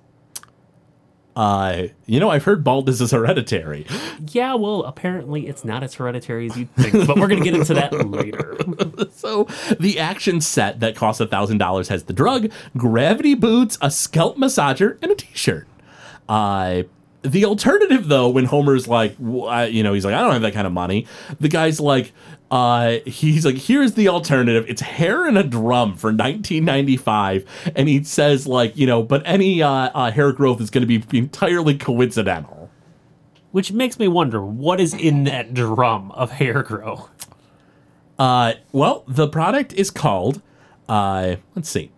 Uh, 1.36 1.88
you 2.06 2.20
know, 2.20 2.30
I've 2.30 2.46
heard 2.46 2.63
baldness 2.63 3.01
is 3.01 3.12
hereditary. 3.12 3.86
Yeah, 4.32 4.54
well, 4.54 4.84
apparently 4.84 5.48
it's 5.48 5.65
not 5.65 5.84
as 5.84 5.94
hereditary 5.96 6.46
as 6.50 6.58
you'd 6.58 6.74
think, 6.75 7.06
but 7.06 7.18
we're 7.18 7.27
gonna 7.27 7.44
get 7.44 7.54
into 7.56 7.74
that 7.74 7.92
later. 8.10 8.56
So 9.12 9.48
the 9.80 10.00
action 10.00 10.39
set 10.39 10.80
that 10.80 10.96
costs 10.96 11.20
a 11.20 11.27
thousand 11.27 11.58
dollars 11.58 11.89
has 11.89 12.04
the 12.04 12.13
drug, 12.13 12.51
gravity 12.77 13.34
boots, 13.36 13.77
a 13.82 13.92
scalp 13.92 14.38
massager, 14.38 14.98
and 15.01 15.12
a 15.12 15.15
T-shirt. 15.15 15.68
Uh, 16.30 16.84
the 17.22 17.44
alternative, 17.46 18.08
though, 18.08 18.30
when 18.30 18.46
Homer's 18.46 18.88
like, 18.88 19.18
you 19.20 19.84
know, 19.84 19.94
he's 19.94 20.06
like, 20.06 20.13
I 20.13 20.22
don't 20.22 20.34
have 20.34 20.44
that 20.44 20.54
kind 20.54 20.68
of 20.68 20.74
money. 20.74 21.08
The 21.39 21.50
guy's 21.50 21.80
like, 21.80 22.13
uh, 22.51 22.99
he's 23.05 23.45
like, 23.45 23.55
here's 23.55 23.93
the 23.93 24.07
alternative. 24.07 24.65
It's 24.67 24.81
hair 24.81 25.25
and 25.25 25.37
a 25.37 25.43
drum 25.43 25.95
for 25.95 26.07
1995, 26.07 27.45
and 27.75 27.87
he 27.87 28.03
says 28.03 28.45
like, 28.45 28.77
you 28.77 28.85
know, 28.85 29.01
but 29.01 29.23
any 29.25 29.61
uh, 29.61 29.69
uh, 29.69 30.11
hair 30.11 30.31
growth 30.31 30.61
is 30.61 30.69
going 30.69 30.87
to 30.87 30.99
be 30.99 31.17
entirely 31.17 31.77
coincidental. 31.77 32.69
Which 33.51 33.71
makes 33.71 33.97
me 33.97 34.07
wonder 34.07 34.45
what 34.45 34.81
is 34.81 34.93
in 34.93 35.23
that 35.23 35.53
drum 35.53 36.11
of 36.11 36.31
hair 36.31 36.61
grow. 36.61 37.09
Uh, 38.19 38.53
well, 38.73 39.05
the 39.07 39.27
product 39.27 39.73
is 39.73 39.89
called. 39.89 40.41
Uh, 40.89 41.37
let's 41.55 41.69
see. 41.69 41.91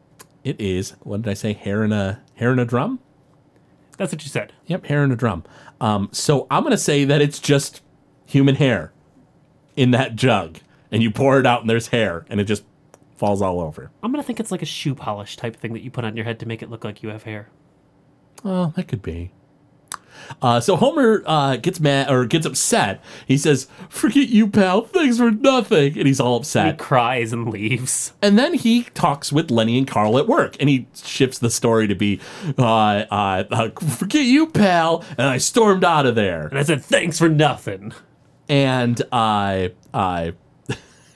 It 0.43 0.61
is. 0.61 0.91
What 1.01 1.23
did 1.23 1.31
I 1.31 1.33
say? 1.33 1.53
Hair 1.53 1.83
in 1.83 1.91
a 1.91 2.21
hair 2.35 2.53
in 2.53 2.59
a 2.59 2.65
drum. 2.65 2.99
That's 3.97 4.13
what 4.13 4.23
you 4.23 4.29
said. 4.29 4.53
Yep, 4.67 4.85
hair 4.85 5.03
in 5.03 5.11
a 5.11 5.15
drum. 5.15 5.43
Um, 5.81 6.09
so 6.11 6.47
I'm 6.49 6.63
gonna 6.63 6.77
say 6.77 7.03
that 7.05 7.21
it's 7.21 7.39
just 7.39 7.81
human 8.25 8.55
hair 8.55 8.93
in 9.77 9.91
that 9.91 10.17
jug, 10.17 10.57
and 10.91 11.01
you 11.01 11.09
pour 11.09 11.39
it 11.39 11.45
out, 11.45 11.61
and 11.61 11.69
there's 11.69 11.87
hair, 11.87 12.25
and 12.29 12.41
it 12.41 12.45
just 12.45 12.63
falls 13.15 13.41
all 13.41 13.61
over. 13.61 13.91
I'm 14.03 14.11
gonna 14.11 14.23
think 14.23 14.41
it's 14.41 14.51
like 14.51 14.61
a 14.61 14.65
shoe 14.65 14.93
polish 14.93 15.37
type 15.37 15.55
thing 15.55 15.71
that 15.73 15.81
you 15.81 15.89
put 15.89 16.03
on 16.03 16.17
your 16.17 16.25
head 16.25 16.39
to 16.39 16.45
make 16.45 16.61
it 16.61 16.69
look 16.69 16.83
like 16.83 17.01
you 17.01 17.09
have 17.09 17.23
hair. 17.23 17.47
Oh, 18.43 18.73
that 18.75 18.87
could 18.89 19.01
be. 19.01 19.31
Uh, 20.41 20.59
so 20.59 20.75
Homer 20.75 21.23
uh, 21.25 21.57
gets 21.57 21.79
mad 21.79 22.09
or 22.09 22.25
gets 22.25 22.45
upset. 22.45 23.03
He 23.27 23.37
says, 23.37 23.67
"Forget 23.87 24.29
you, 24.29 24.47
pal. 24.47 24.81
Thanks 24.81 25.17
for 25.17 25.31
nothing," 25.31 25.97
and 25.97 26.07
he's 26.07 26.19
all 26.19 26.37
upset. 26.37 26.73
He 26.73 26.77
cries 26.77 27.33
and 27.33 27.49
leaves. 27.49 28.13
And 28.21 28.37
then 28.37 28.55
he 28.55 28.83
talks 28.83 29.31
with 29.31 29.51
Lenny 29.51 29.77
and 29.77 29.87
Carl 29.87 30.17
at 30.17 30.27
work, 30.27 30.57
and 30.59 30.69
he 30.69 30.87
shifts 30.95 31.39
the 31.39 31.49
story 31.51 31.87
to 31.87 31.95
be, 31.95 32.19
uh, 32.57 33.05
uh, 33.11 33.43
uh, 33.51 33.69
"Forget 33.79 34.25
you, 34.25 34.47
pal," 34.47 35.03
and 35.17 35.27
I 35.27 35.37
stormed 35.37 35.83
out 35.83 36.05
of 36.05 36.15
there. 36.15 36.47
And 36.47 36.57
I 36.57 36.63
said, 36.63 36.83
thanks 36.83 37.19
for 37.19 37.29
nothing. 37.29 37.93
And 38.49 39.01
I 39.11 39.71
I 39.93 40.33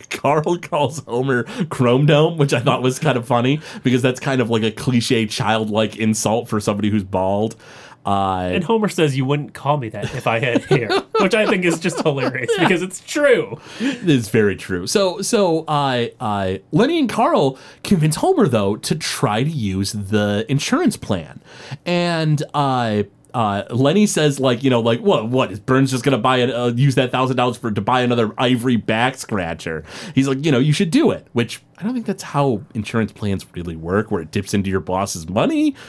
Carl 0.09 0.57
calls 0.57 0.99
Homer 1.05 1.43
Chrome 1.69 2.05
Dome, 2.05 2.37
which 2.37 2.53
I 2.53 2.59
thought 2.59 2.81
was 2.81 2.99
kind 2.99 3.17
of 3.17 3.25
funny 3.27 3.61
because 3.83 4.01
that's 4.01 4.19
kind 4.19 4.41
of 4.41 4.49
like 4.49 4.63
a 4.63 4.71
cliche 4.71 5.25
childlike 5.25 5.95
insult 5.97 6.49
for 6.49 6.59
somebody 6.59 6.89
who's 6.89 7.03
bald. 7.03 7.55
Uh, 8.03 8.49
And 8.53 8.63
Homer 8.63 8.89
says 8.89 9.15
you 9.15 9.25
wouldn't 9.25 9.53
call 9.53 9.77
me 9.77 9.87
that 9.89 10.05
if 10.15 10.25
I 10.25 10.39
had 10.39 10.63
hair, 10.63 10.89
which 11.21 11.35
I 11.35 11.45
think 11.45 11.63
is 11.65 11.79
just 11.79 12.01
hilarious 12.01 12.49
because 12.57 12.81
it's 12.81 12.99
true. 12.99 13.59
it 13.79 14.09
is 14.09 14.27
very 14.29 14.55
true. 14.55 14.87
So 14.87 15.21
so 15.21 15.63
I 15.67 16.11
uh, 16.19 16.57
Lenny 16.71 16.97
and 16.97 17.07
Carl 17.07 17.59
convince 17.83 18.15
Homer 18.15 18.47
though 18.47 18.75
to 18.77 18.95
try 18.95 19.43
to 19.43 19.49
use 19.51 19.91
the 19.93 20.47
insurance 20.49 20.97
plan, 20.97 21.41
and 21.85 22.41
uh, 22.55 23.03
uh, 23.33 23.63
Lenny 23.69 24.05
says 24.05 24.39
like 24.39 24.63
you 24.63 24.69
know 24.69 24.79
like 24.81 24.99
what 25.01 25.29
what 25.29 25.51
is 25.51 25.59
Burns 25.59 25.91
just 25.91 26.03
gonna 26.03 26.17
buy 26.17 26.37
it 26.37 26.49
uh, 26.49 26.71
use 26.75 26.95
that 26.95 27.11
thousand 27.11 27.37
dollars 27.37 27.57
for 27.57 27.71
to 27.71 27.81
buy 27.81 28.01
another 28.01 28.33
ivory 28.37 28.75
back 28.77 29.17
scratcher? 29.17 29.83
He's 30.15 30.27
like 30.27 30.43
you 30.45 30.51
know 30.51 30.59
you 30.59 30.73
should 30.73 30.91
do 30.91 31.11
it, 31.11 31.27
which 31.33 31.61
I 31.77 31.83
don't 31.83 31.93
think 31.93 32.05
that's 32.05 32.23
how 32.23 32.61
insurance 32.73 33.11
plans 33.11 33.45
really 33.53 33.75
work, 33.75 34.11
where 34.11 34.21
it 34.21 34.31
dips 34.31 34.53
into 34.53 34.69
your 34.69 34.81
boss's 34.81 35.27
money. 35.29 35.75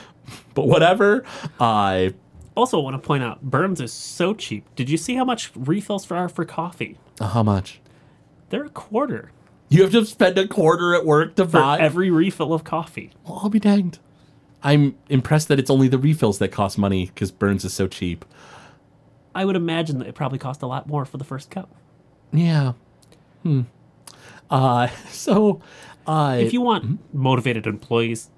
But 0.54 0.68
whatever. 0.68 1.24
Uh, 1.58 2.10
Also, 2.56 2.78
want 2.78 2.94
to 2.94 3.04
point 3.06 3.24
out 3.24 3.42
Burns 3.42 3.80
is 3.80 3.92
so 3.92 4.34
cheap. 4.34 4.64
Did 4.76 4.88
you 4.88 4.96
see 4.96 5.14
how 5.16 5.24
much 5.24 5.50
refills 5.56 6.04
for 6.04 6.16
are 6.16 6.28
for 6.28 6.44
coffee? 6.44 6.96
how 7.20 7.42
much? 7.42 7.80
They're 8.50 8.64
a 8.64 8.70
quarter 8.70 9.30
You 9.68 9.82
have 9.82 9.92
to 9.92 10.04
spend 10.06 10.38
a 10.38 10.46
quarter 10.46 10.94
at 10.94 11.04
work 11.04 11.34
to 11.36 11.44
for 11.44 11.50
buy 11.58 11.80
every 11.80 12.10
refill 12.10 12.52
of 12.52 12.62
coffee. 12.62 13.10
Well, 13.24 13.40
I'll 13.42 13.48
be 13.48 13.58
danged. 13.58 13.98
I'm 14.62 14.96
impressed 15.08 15.48
that 15.48 15.58
it's 15.58 15.70
only 15.70 15.88
the 15.88 15.98
refills 15.98 16.38
that 16.38 16.48
cost 16.48 16.78
money 16.78 17.06
because 17.06 17.30
Burns 17.30 17.64
is 17.64 17.72
so 17.74 17.88
cheap. 17.88 18.24
I 19.34 19.44
would 19.44 19.56
imagine 19.56 19.98
that 19.98 20.08
it 20.08 20.14
probably 20.14 20.38
cost 20.38 20.62
a 20.62 20.66
lot 20.66 20.86
more 20.86 21.04
for 21.04 21.16
the 21.16 21.24
first 21.24 21.50
cup. 21.50 21.74
Yeah. 22.32 22.72
Hmm. 23.42 23.62
Uh, 24.50 24.88
so, 25.08 25.60
uh, 26.06 26.36
If 26.38 26.52
you 26.52 26.60
want 26.60 27.00
motivated 27.14 27.66
employees, 27.66 28.30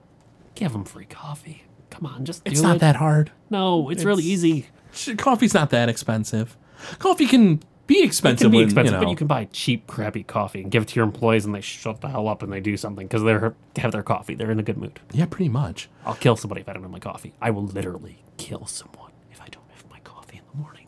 give 0.55 0.73
them 0.73 0.85
free 0.85 1.07
coffee. 1.07 1.65
Come 1.91 2.07
on, 2.07 2.25
just 2.25 2.45
do 2.45 2.51
it's 2.51 2.61
not 2.61 2.77
it. 2.77 2.81
that 2.81 2.97
hard. 2.97 3.31
No, 3.51 3.89
it's, 3.91 4.03
really 4.05 4.25
easy. 4.25 4.67
Sh- 4.93 5.11
Coffee's 5.17 5.55
not 5.55 5.71
that 5.71 5.89
expensive. 5.89 6.57
Coffee 6.99 7.27
can 7.27 7.61
be 7.87 7.99
It 7.99 8.05
expensive. 8.07 8.45
can 8.47 8.51
be 8.51 8.57
when, 8.59 8.65
expensive, 8.67 8.93
you 8.95 8.99
know, 8.99 9.05
but 9.05 9.11
you 9.11 9.17
can 9.17 9.27
buy 9.27 9.45
cheap, 9.53 9.87
crappy 9.87 10.23
coffee 10.23 10.63
and 10.63 10.71
give 10.71 10.83
it 10.85 10.89
to 10.89 10.97
your 10.97 11.05
employees, 11.05 11.45
and 11.45 11.55
they 11.55 11.61
shut 11.61 12.01
the 12.01 12.09
hell 12.09 12.29
up 12.29 12.43
and 12.43 12.53
they 12.53 12.61
do 12.61 12.77
something 12.77 13.07
because 13.07 13.23
they're 13.23 13.55
they 13.75 13.83
have 13.83 13.93
their 13.93 14.03
coffee. 14.03 14.35
They're 14.35 14.51
in 14.51 14.59
a 14.59 14.63
good 14.63 14.79
mood. 14.79 15.01
Yeah, 15.13 15.27
pretty 15.27 15.49
much. 15.51 15.89
I'll 16.07 16.15
kill 16.15 16.37
somebody 16.37 16.61
if 16.63 16.69
I 16.69 16.73
don't 16.73 16.83
have 16.83 16.91
my 16.91 16.99
coffee. 16.99 17.35
I 17.41 17.51
will 17.51 17.65
literally 17.67 18.19
kill 18.37 18.67
someone 18.67 19.13
if 19.31 19.41
I 19.43 19.47
don't 19.49 19.69
have 19.75 19.85
my 19.91 19.99
coffee 20.01 20.39
in 20.39 20.43
the 20.53 20.59
morning. 20.63 20.87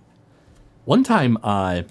One 0.85 1.03
time, 1.05 1.37
uh, 1.43 1.83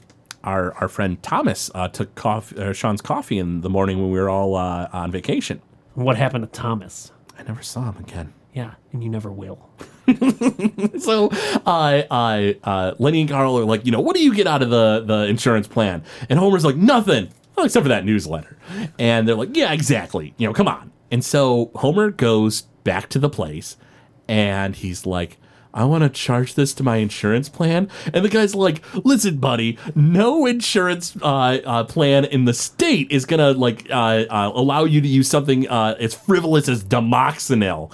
our 0.44 0.74
our 0.76 0.88
friend 0.88 1.22
Thomas 1.22 1.70
uh, 1.76 1.88
took 1.88 2.16
coffee, 2.16 2.58
uh, 2.58 2.74
Sean's 2.74 3.02
coffee 3.02 3.38
in 3.40 3.62
the 3.62 3.70
morning 3.70 4.00
when 4.00 4.12
we 4.12 4.20
were 4.20 4.30
all 4.30 4.56
uh, 4.56 4.88
on 4.94 5.12
vacation. 5.12 5.62
What 5.94 6.18
happened 6.18 6.44
to 6.44 6.50
Thomas? 6.50 7.12
I 7.38 7.44
never 7.44 7.62
saw 7.62 7.92
him 7.92 7.98
again. 8.04 8.34
Yeah, 8.56 8.72
and 8.94 9.04
you 9.04 9.10
never 9.10 9.32
will. 9.32 9.70
So, 11.00 11.30
uh, 11.66 12.04
uh, 12.10 12.54
uh, 12.64 12.94
Lenny 13.00 13.22
and 13.22 13.30
Carl 13.30 13.58
are 13.58 13.66
like, 13.66 13.86
you 13.86 13.92
know, 13.92 14.00
what 14.02 14.16
do 14.16 14.24
you 14.24 14.34
get 14.34 14.48
out 14.48 14.62
of 14.62 14.70
the 14.70 15.04
the 15.06 15.26
insurance 15.26 15.68
plan? 15.68 16.04
And 16.30 16.40
Homer's 16.40 16.64
like, 16.64 16.76
nothing, 16.76 17.30
well, 17.56 17.66
except 17.66 17.84
for 17.84 17.90
that 17.90 18.06
newsletter. 18.06 18.58
And 18.98 19.28
they're 19.28 19.36
like, 19.36 19.56
yeah, 19.56 19.74
exactly. 19.74 20.34
You 20.38 20.48
know, 20.48 20.54
come 20.54 20.68
on. 20.68 20.92
And 21.12 21.24
so 21.26 21.72
Homer 21.76 22.12
goes 22.12 22.62
back 22.84 23.10
to 23.10 23.20
the 23.20 23.30
place, 23.30 23.78
and 24.28 24.76
he's 24.76 25.06
like. 25.06 25.38
I 25.78 25.84
want 25.84 26.04
to 26.04 26.10
charge 26.10 26.54
this 26.54 26.74
to 26.76 26.84
my 26.84 26.96
insurance 26.98 27.50
plan. 27.50 27.90
And 28.14 28.24
the 28.24 28.30
guy's 28.30 28.56
like, 28.56 28.82
listen, 29.04 29.40
buddy, 29.40 29.78
no 29.94 30.46
insurance 30.46 31.18
uh, 31.22 31.60
uh, 31.66 31.84
plan 31.84 32.24
in 32.24 32.46
the 32.46 32.54
state 32.54 33.12
is 33.12 33.26
going 33.26 33.42
to 33.42 33.52
like 33.60 33.86
uh, 33.92 34.24
uh, 34.30 34.52
allow 34.56 34.86
you 34.86 35.02
to 35.02 35.08
use 35.10 35.28
something 35.28 35.68
uh, 35.68 35.98
as 36.00 36.14
frivolous 36.16 36.70
as 36.70 36.82
Dimoxinil. 36.82 37.92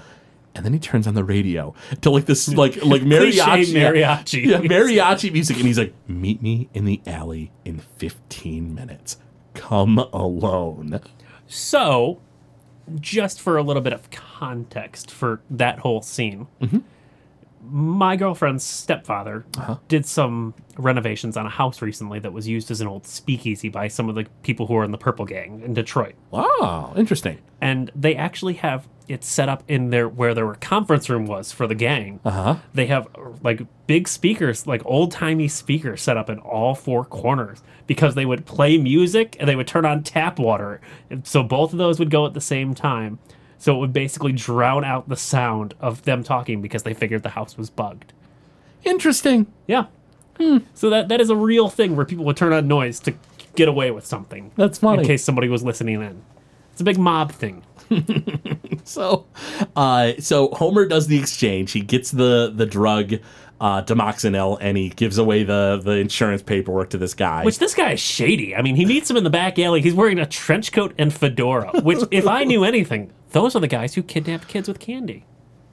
And 0.54 0.66
then 0.66 0.74
he 0.74 0.80
turns 0.80 1.08
on 1.08 1.14
the 1.14 1.24
radio 1.24 1.74
to 2.02 2.10
like 2.10 2.26
this 2.26 2.50
like 2.50 2.76
like 2.84 3.02
mariachi. 3.02 3.74
Mariachi. 3.74 4.46
Yeah, 4.46 4.60
mariachi 4.60 5.32
music. 5.32 5.58
And 5.58 5.66
he's 5.66 5.80
like 5.80 5.94
meet 6.08 6.42
me 6.42 6.70
in 6.74 6.86
the 6.86 7.02
alley 7.06 7.52
in 7.66 7.80
15 7.98 8.74
minutes. 8.74 9.18
Come 9.54 9.98
alone. 10.14 11.02
So, 11.48 12.22
just 13.00 13.42
for 13.42 13.58
a 13.58 13.64
little 13.64 13.82
bit 13.82 13.94
of 13.94 14.10
context 14.12 15.12
for 15.12 15.42
that 15.50 15.80
whole 15.80 16.02
scene, 16.02 16.48
mm-hmm. 16.62 16.80
my 17.62 18.16
girlfriend's 18.16 18.64
stepfather 18.64 19.46
uh-huh. 19.58 19.78
did 19.90 20.06
some 20.06 20.54
renovations 20.78 21.36
on 21.36 21.46
a 21.46 21.50
house 21.50 21.82
recently 21.82 22.20
that 22.20 22.32
was 22.32 22.48
used 22.48 22.72
as 22.72 22.80
an 22.80 22.88
old 22.88 23.06
speakeasy 23.06 23.68
by 23.68 23.90
some 23.90 24.08
of 24.08 24.16
the 24.16 24.26
people 24.44 24.68
who 24.68 24.78
are 24.78 24.86
in 24.86 24.92
the 24.92 24.98
Purple 24.98 25.26
Gang 25.26 25.62
in 25.62 25.74
Detroit. 25.74 26.16
wow 26.32 26.94
interesting. 26.96 27.40
And 27.60 27.92
they 27.96 28.16
actually 28.16 28.54
have 28.56 28.88
it 29.12 29.24
set 29.24 29.50
up 29.50 29.64
in 29.68 29.90
there 29.90 30.08
where 30.08 30.34
their 30.34 30.54
conference 30.56 31.10
room 31.10 31.26
was 31.26 31.52
for 31.52 31.68
the 31.68 31.76
gang. 31.76 32.20
uh-huh 32.24 32.56
They 32.74 32.86
have 32.88 33.08
like 33.44 33.62
big 33.88 34.08
speakers, 34.08 34.66
like 34.66 34.82
old 34.86 35.12
timey 35.12 35.48
speakers 35.48 36.02
set 36.02 36.18
up 36.18 36.30
in 36.30 36.40
all 36.40 36.76
four 36.76 37.04
corners 37.06 37.62
because 37.88 38.16
they 38.16 38.26
would 38.26 38.46
play 38.46 38.78
music 38.78 39.36
and 39.40 39.50
they 39.50 39.56
would 39.56 39.68
turn 39.68 39.86
on 39.86 40.04
tap 40.04 40.40
water. 40.40 40.80
And 41.10 41.28
so 41.28 41.44
both 41.44 41.74
of 41.74 41.78
those 41.78 42.00
would 42.00 42.10
go 42.10 42.26
at 42.26 42.34
the 42.34 42.42
same 42.42 42.74
time. 42.74 43.20
So 43.58 43.76
it 43.76 43.80
would 43.80 43.94
basically 43.94 44.32
drown 44.32 44.84
out 44.84 45.10
the 45.10 45.18
sound 45.18 45.74
of 45.80 46.04
them 46.04 46.24
talking 46.24 46.62
because 46.62 46.84
they 46.84 46.94
figured 46.94 47.22
the 47.24 47.30
house 47.30 47.58
was 47.58 47.70
bugged. 47.70 48.14
interesting 48.84 49.48
Yeah. 49.68 49.86
So 50.74 50.90
that, 50.90 51.10
that 51.10 51.22
is 51.22 51.30
a 51.30 51.36
real 51.36 51.70
thing 51.70 51.96
where 51.96 52.06
people 52.06 52.26
would 52.26 52.38
turn 52.38 52.52
on 52.52 52.68
noise 52.68 53.00
to 53.02 53.14
get 53.56 53.68
away 53.68 53.92
with 53.92 54.06
something. 54.08 54.52
That's 54.56 54.80
funny. 54.80 55.02
In 55.02 55.08
case 55.08 55.24
somebody 55.24 55.50
was 55.50 55.64
listening 55.64 56.02
in. 56.02 56.24
It's 56.72 56.82
a 56.82 56.84
big 56.84 56.98
mob 56.98 57.32
thing. 57.32 57.64
so 58.94 59.26
uh 59.76 60.12
so 60.20 60.50
homer 60.50 60.86
does 60.86 61.08
the 61.08 61.18
exchange 61.20 61.72
he 61.72 61.82
gets 61.82 62.12
the 62.12 62.52
the 62.56 62.66
drug 62.66 63.14
uh 63.60 63.82
dimoxinil 63.84 64.58
and 64.62 64.78
he 64.78 64.90
gives 64.90 65.18
away 65.18 65.44
the 65.44 65.80
the 65.84 65.92
insurance 65.98 66.42
paperwork 66.42 66.90
to 66.90 66.98
this 66.98 67.14
guy 67.14 67.44
Which 67.46 67.60
this 67.60 67.76
guy 67.76 67.92
is 67.94 68.00
shady. 68.00 68.56
I 68.56 68.62
mean, 68.62 68.76
he 68.76 68.86
meets 68.86 69.10
him 69.10 69.18
in 69.18 69.24
the 69.24 69.30
back 69.30 69.60
alley. 69.60 69.82
He's 69.82 69.94
wearing 69.94 70.18
a 70.20 70.26
trench 70.26 70.72
coat 70.72 70.94
and 70.98 71.14
fedora. 71.14 71.70
Which, 71.82 72.00
if 72.12 72.26
I 72.28 72.44
knew 72.44 72.64
anything, 72.64 73.12
those 73.30 73.56
are 73.56 73.60
the 73.60 73.68
guys 73.68 73.94
who 73.94 74.02
kidnap 74.02 74.48
kids 74.48 74.68
with 74.68 74.80
candy. 74.80 75.26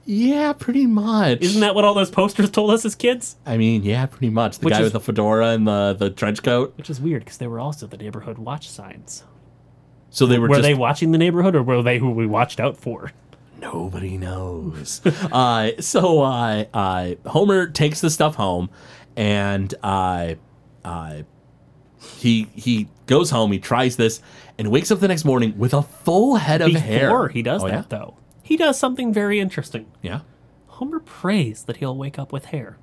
yeah 0.05 0.53
pretty 0.53 0.85
much 0.85 1.39
Isn't 1.41 1.61
that 1.61 1.73
what 1.75 1.83
all 1.83 1.93
those 1.95 2.11
posters 2.11 2.49
told 2.51 2.69
us 2.71 2.85
as 2.85 2.93
kids? 2.95 3.35
i 3.45 3.57
mean 3.57 3.81
yeah 3.83 4.05
pretty 4.05 4.29
much 4.29 4.59
the 4.59 4.65
Which 4.65 4.73
guy 4.73 4.79
is- 4.81 4.85
with 4.85 4.93
the 4.93 4.99
fedora 4.99 5.47
and 5.49 5.67
the 5.67 5.95
the 5.97 6.09
trench 6.11 6.43
coat 6.43 6.73
Which 6.77 6.89
is 6.91 7.01
weird 7.01 7.23
because 7.23 7.37
they 7.39 7.47
were 7.47 7.59
also 7.59 7.87
the 7.87 7.97
neighborhood 7.97 8.37
watch 8.37 8.69
signs. 8.69 9.23
So 10.09 10.25
they 10.25 10.39
were, 10.39 10.47
Were 10.47 10.55
just 10.55 10.63
they 10.63 10.73
watching 10.73 11.11
the 11.11 11.17
neighborhood 11.17 11.55
or 11.55 11.63
were 11.63 11.81
they 11.81 11.99
who 11.99 12.11
we 12.11 12.25
watched 12.25 12.59
out 12.59 12.77
for? 12.77 13.11
Nobody 13.59 14.17
knows. 14.17 15.01
uh, 15.31 15.71
so 15.79 16.21
uh, 16.21 16.65
uh, 16.73 17.15
Homer 17.27 17.67
takes 17.67 17.99
the 18.01 18.09
stuff 18.09 18.35
home, 18.35 18.69
and 19.17 19.73
uh, 19.83 20.35
uh, 20.85 21.23
he 22.17 22.43
he 22.55 22.87
goes 23.05 23.29
home. 23.31 23.51
He 23.51 23.59
tries 23.59 23.97
this, 23.97 24.21
and 24.57 24.71
wakes 24.71 24.91
up 24.91 24.99
the 25.01 25.07
next 25.09 25.25
morning 25.25 25.57
with 25.57 25.73
a 25.73 25.81
full 25.81 26.37
head 26.37 26.61
of 26.61 26.71
hair. 26.71 27.09
Before 27.09 27.27
he 27.29 27.41
does 27.41 27.63
Oh, 27.63 27.67
that, 27.67 27.73
yeah? 27.73 27.83
though, 27.89 28.17
he 28.41 28.55
does 28.55 28.79
something 28.79 29.13
very 29.13 29.39
interesting. 29.39 29.87
Yeah. 30.01 30.21
Homer 30.67 30.99
prays 31.01 31.63
that 31.63 31.77
he'll 31.77 31.97
wake 31.97 32.17
up 32.17 32.31
with 32.31 32.45
hair. 32.45 32.77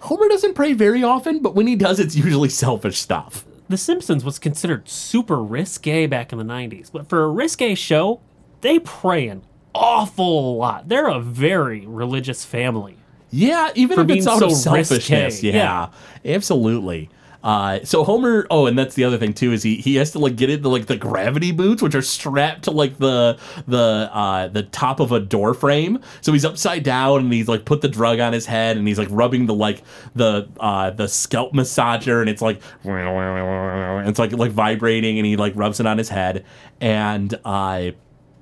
Homer 0.00 0.28
doesn't 0.28 0.54
pray 0.54 0.72
very 0.74 1.02
often, 1.02 1.40
but 1.42 1.54
when 1.56 1.66
he 1.66 1.74
does, 1.74 1.98
it's 1.98 2.14
usually 2.14 2.48
selfish 2.48 2.98
stuff. 2.98 3.44
The 3.68 3.76
Simpsons 3.76 4.24
was 4.24 4.38
considered 4.38 4.88
super 4.88 5.42
risque 5.42 6.06
back 6.06 6.32
in 6.32 6.38
the 6.38 6.44
90s, 6.44 6.90
but 6.92 7.08
for 7.08 7.24
a 7.24 7.28
risque 7.28 7.74
show, 7.74 8.20
they 8.60 8.78
pray 8.78 9.28
an 9.28 9.42
awful 9.74 10.56
lot. 10.56 10.88
They're 10.88 11.08
a 11.08 11.20
very 11.20 11.84
religious 11.86 12.44
family. 12.44 12.96
Yeah, 13.30 13.70
even 13.74 13.96
For 13.96 14.02
if 14.02 14.10
it's 14.10 14.26
out 14.26 14.42
of 14.42 14.50
risque, 14.50 14.84
selfishness. 14.84 15.42
Yeah, 15.42 15.88
absolutely. 16.24 17.10
Uh, 17.46 17.78
so 17.84 18.02
Homer, 18.02 18.44
oh, 18.50 18.66
and 18.66 18.76
that's 18.76 18.96
the 18.96 19.04
other 19.04 19.18
thing 19.18 19.32
too 19.32 19.52
is 19.52 19.62
he 19.62 19.76
he 19.76 19.94
has 19.94 20.10
to 20.10 20.18
like 20.18 20.34
get 20.34 20.50
into 20.50 20.68
like 20.68 20.86
the 20.86 20.96
gravity 20.96 21.52
boots, 21.52 21.80
which 21.80 21.94
are 21.94 22.02
strapped 22.02 22.64
to 22.64 22.72
like 22.72 22.98
the 22.98 23.38
the 23.68 24.10
uh, 24.12 24.48
the 24.48 24.64
top 24.64 24.98
of 24.98 25.12
a 25.12 25.20
door 25.20 25.54
frame. 25.54 26.00
So 26.22 26.32
he's 26.32 26.44
upside 26.44 26.82
down 26.82 27.20
and 27.20 27.32
he's 27.32 27.46
like 27.46 27.64
put 27.64 27.82
the 27.82 27.88
drug 27.88 28.18
on 28.18 28.32
his 28.32 28.46
head 28.46 28.76
and 28.76 28.88
he's 28.88 28.98
like 28.98 29.06
rubbing 29.12 29.46
the 29.46 29.54
like 29.54 29.84
the 30.16 30.48
uh, 30.58 30.90
the 30.90 31.06
scalp 31.06 31.52
massager 31.52 32.20
and 32.20 32.28
it's 32.28 32.42
like 32.42 32.60
it's 32.84 34.18
like 34.18 34.32
like 34.32 34.50
vibrating 34.50 35.16
and 35.16 35.24
he 35.24 35.36
like 35.36 35.52
rubs 35.54 35.78
it 35.78 35.86
on 35.86 35.98
his 35.98 36.08
head 36.08 36.44
and 36.80 37.38
uh 37.44 37.92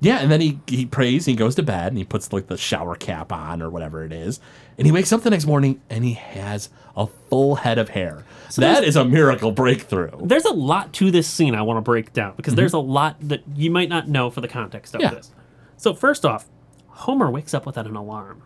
yeah, 0.01 0.19
and 0.19 0.31
then 0.31 0.41
he 0.41 0.61
he 0.67 0.87
prays 0.87 1.27
he 1.27 1.35
goes 1.35 1.55
to 1.57 1.63
bed 1.63 1.89
and 1.89 1.99
he 1.99 2.05
puts 2.05 2.33
like 2.33 2.47
the 2.47 2.57
shower 2.57 2.95
cap 2.95 3.33
on 3.33 3.61
or 3.61 3.69
whatever 3.69 4.03
it 4.03 4.13
is. 4.13 4.41
And 4.79 4.87
he 4.87 4.93
wakes 4.93 5.13
up 5.13 5.23
the 5.23 5.31
next 5.31 5.47
morning 5.47 5.83
and 5.91 6.05
he 6.05 6.15
has 6.15 6.71
a 6.97 7.07
full 7.07 7.57
head 7.57 7.79
of 7.79 7.91
hair. 7.91 8.25
That 8.63 8.85
is 8.85 8.97
a 8.97 9.05
miracle 9.05 9.51
breakthrough. 9.53 10.11
There's 10.23 10.45
a 10.45 10.53
lot 10.53 10.93
to 10.95 11.11
this 11.11 11.27
scene 11.29 11.55
I 11.55 11.63
want 11.63 11.79
to 11.79 11.83
break 11.83 12.13
down 12.13 12.35
because 12.37 12.55
there's 12.55 12.73
a 12.73 12.79
lot 12.79 13.17
that 13.21 13.43
you 13.55 13.71
might 13.71 13.89
not 13.89 14.09
know 14.09 14.31
for 14.31 14.41
the 14.41 14.49
context 14.49 14.95
of 14.95 15.01
Mm-hmm. 15.01 15.13
Yeah. 15.15 15.19
this. 15.19 15.31
So 15.77 15.95
first 15.95 16.25
off, 16.25 16.47
Homer 16.89 17.31
wakes 17.31 17.55
up 17.55 17.67
without 17.67 17.87
an 17.87 17.97
alarm. 17.97 18.43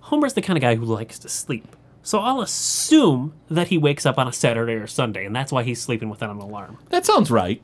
Homer's 0.00 0.34
the 0.34 0.42
kind 0.42 0.56
of 0.56 0.60
guy 0.60 0.74
who 0.74 0.84
likes 0.84 1.18
to 1.20 1.28
sleep. 1.28 1.76
So 2.02 2.18
I'll 2.18 2.40
assume 2.40 3.32
that 3.48 3.68
he 3.68 3.78
wakes 3.78 4.04
up 4.04 4.18
on 4.18 4.26
a 4.28 4.32
Saturday 4.32 4.72
or 4.74 4.86
Sunday, 4.86 5.24
and 5.24 5.34
that's 5.34 5.52
why 5.52 5.62
he's 5.62 5.80
sleeping 5.80 6.08
without 6.10 6.30
an 6.30 6.38
alarm. 6.38 6.78
That 6.90 7.06
sounds 7.06 7.30
right. 7.30 7.62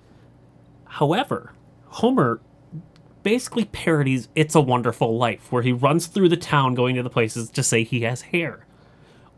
However, 0.85 1.53
Homer 1.89 2.41
basically 3.23 3.65
parodies 3.67 4.29
It's 4.35 4.55
a 4.55 4.61
Wonderful 4.61 5.19
Life, 5.19 5.51
where 5.53 5.63
he 5.63 5.73
runs 5.73 6.07
through 6.07 6.29
the 6.31 6.37
town 6.37 6.75
going 6.75 6.95
to 6.97 7.03
the 7.03 7.11
places 7.11 7.51
to 7.51 7.63
say 7.63 7.83
he 7.85 8.03
has 8.03 8.23
hair. 8.23 8.65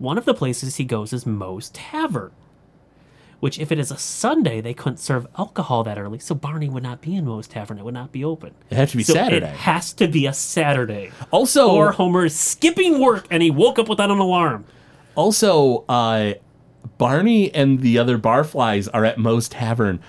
One 0.00 0.18
of 0.18 0.24
the 0.24 0.34
places 0.34 0.76
he 0.76 0.84
goes 0.84 1.12
is 1.12 1.24
Moe's 1.26 1.68
Tavern, 1.70 2.32
which, 3.38 3.58
if 3.60 3.70
it 3.70 3.78
is 3.78 3.90
a 3.90 3.96
Sunday, 3.98 4.60
they 4.60 4.74
couldn't 4.74 4.96
serve 4.96 5.26
alcohol 5.38 5.84
that 5.84 5.98
early, 5.98 6.18
so 6.18 6.34
Barney 6.34 6.68
would 6.68 6.82
not 6.82 7.00
be 7.02 7.14
in 7.14 7.24
Moe's 7.26 7.46
Tavern. 7.46 7.78
It 7.78 7.84
would 7.84 7.94
not 7.94 8.10
be 8.10 8.24
open. 8.24 8.54
It 8.70 8.76
has 8.76 8.90
to 8.92 8.96
be 8.96 9.02
So 9.02 9.12
Saturday. 9.12 9.46
It 9.46 9.56
has 9.56 9.92
to 9.92 10.08
be 10.08 10.26
a 10.26 10.32
Saturday. 10.32 11.12
Also, 11.30 11.70
Or 11.70 11.92
Homer 11.92 12.24
is 12.24 12.34
skipping 12.34 12.98
work 12.98 13.26
and 13.30 13.42
he 13.42 13.50
woke 13.50 13.78
up 13.78 13.88
without 13.88 14.10
an 14.10 14.18
alarm. 14.18 14.64
also, 15.14 15.84
uh, 15.88 16.32
Barney 16.96 17.54
and 17.54 17.80
the 17.80 17.98
other 17.98 18.18
barflies 18.18 18.88
are 18.92 19.04
at 19.04 19.18
Moe's 19.18 19.48
Tavern 19.48 20.00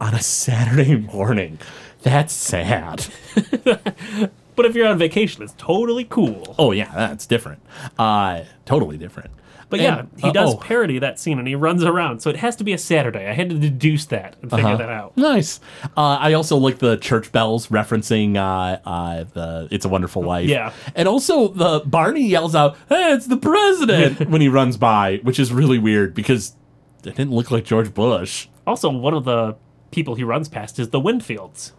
on 0.00 0.12
a 0.14 0.20
Saturday 0.20 0.96
morning. 1.14 1.58
That's 2.02 2.32
sad. 2.34 3.06
But 4.56 4.66
if 4.66 4.74
you're 4.74 4.88
on 4.88 4.98
vacation, 4.98 5.42
it's 5.42 5.54
totally 5.58 6.04
cool. 6.04 6.54
Oh 6.58 6.72
yeah, 6.72 6.90
that's 6.94 7.26
different. 7.26 7.62
Uh, 7.98 8.42
totally 8.64 8.96
different. 8.98 9.30
But 9.68 9.80
yeah, 9.80 10.04
he 10.16 10.28
uh, 10.28 10.32
does 10.32 10.54
oh. 10.54 10.58
parody 10.58 11.00
that 11.00 11.18
scene 11.18 11.40
and 11.40 11.48
he 11.48 11.56
runs 11.56 11.82
around. 11.82 12.20
So 12.20 12.30
it 12.30 12.36
has 12.36 12.54
to 12.56 12.64
be 12.64 12.72
a 12.72 12.78
Saturday. 12.78 13.28
I 13.28 13.32
had 13.32 13.50
to 13.50 13.58
deduce 13.58 14.06
that 14.06 14.36
and 14.40 14.48
figure 14.48 14.64
Uh-huh. 14.64 14.76
that 14.76 14.88
out. 14.90 15.16
Nice. 15.16 15.58
Uh, 15.96 16.18
I 16.20 16.34
also 16.34 16.56
like 16.56 16.78
the 16.78 16.96
church 16.98 17.32
bells 17.32 17.66
referencing 17.66 18.36
uh, 18.36 18.78
uh, 18.88 19.24
the 19.32 19.66
"It's 19.72 19.84
a 19.84 19.88
Wonderful 19.88 20.22
Life." 20.22 20.48
Yeah. 20.48 20.72
and 20.94 21.08
also 21.08 21.48
the 21.48 21.82
Barney 21.84 22.26
yells 22.28 22.54
out, 22.54 22.76
"Hey, 22.88 23.12
it's 23.12 23.26
the 23.26 23.36
president!" 23.38 24.28
when 24.30 24.40
he 24.40 24.48
runs 24.48 24.76
by, 24.76 25.18
which 25.24 25.40
is 25.40 25.52
really 25.52 25.78
weird 25.78 26.14
because 26.14 26.54
it 27.04 27.16
didn't 27.16 27.32
look 27.32 27.50
like 27.50 27.64
George 27.64 27.92
Bush. 27.92 28.46
Also, 28.68 28.88
one 28.90 29.14
of 29.14 29.24
the 29.24 29.56
people 29.90 30.14
he 30.14 30.22
runs 30.24 30.48
past 30.48 30.78
is 30.78 30.90
the 30.90 31.00
Winfields. 31.00 31.72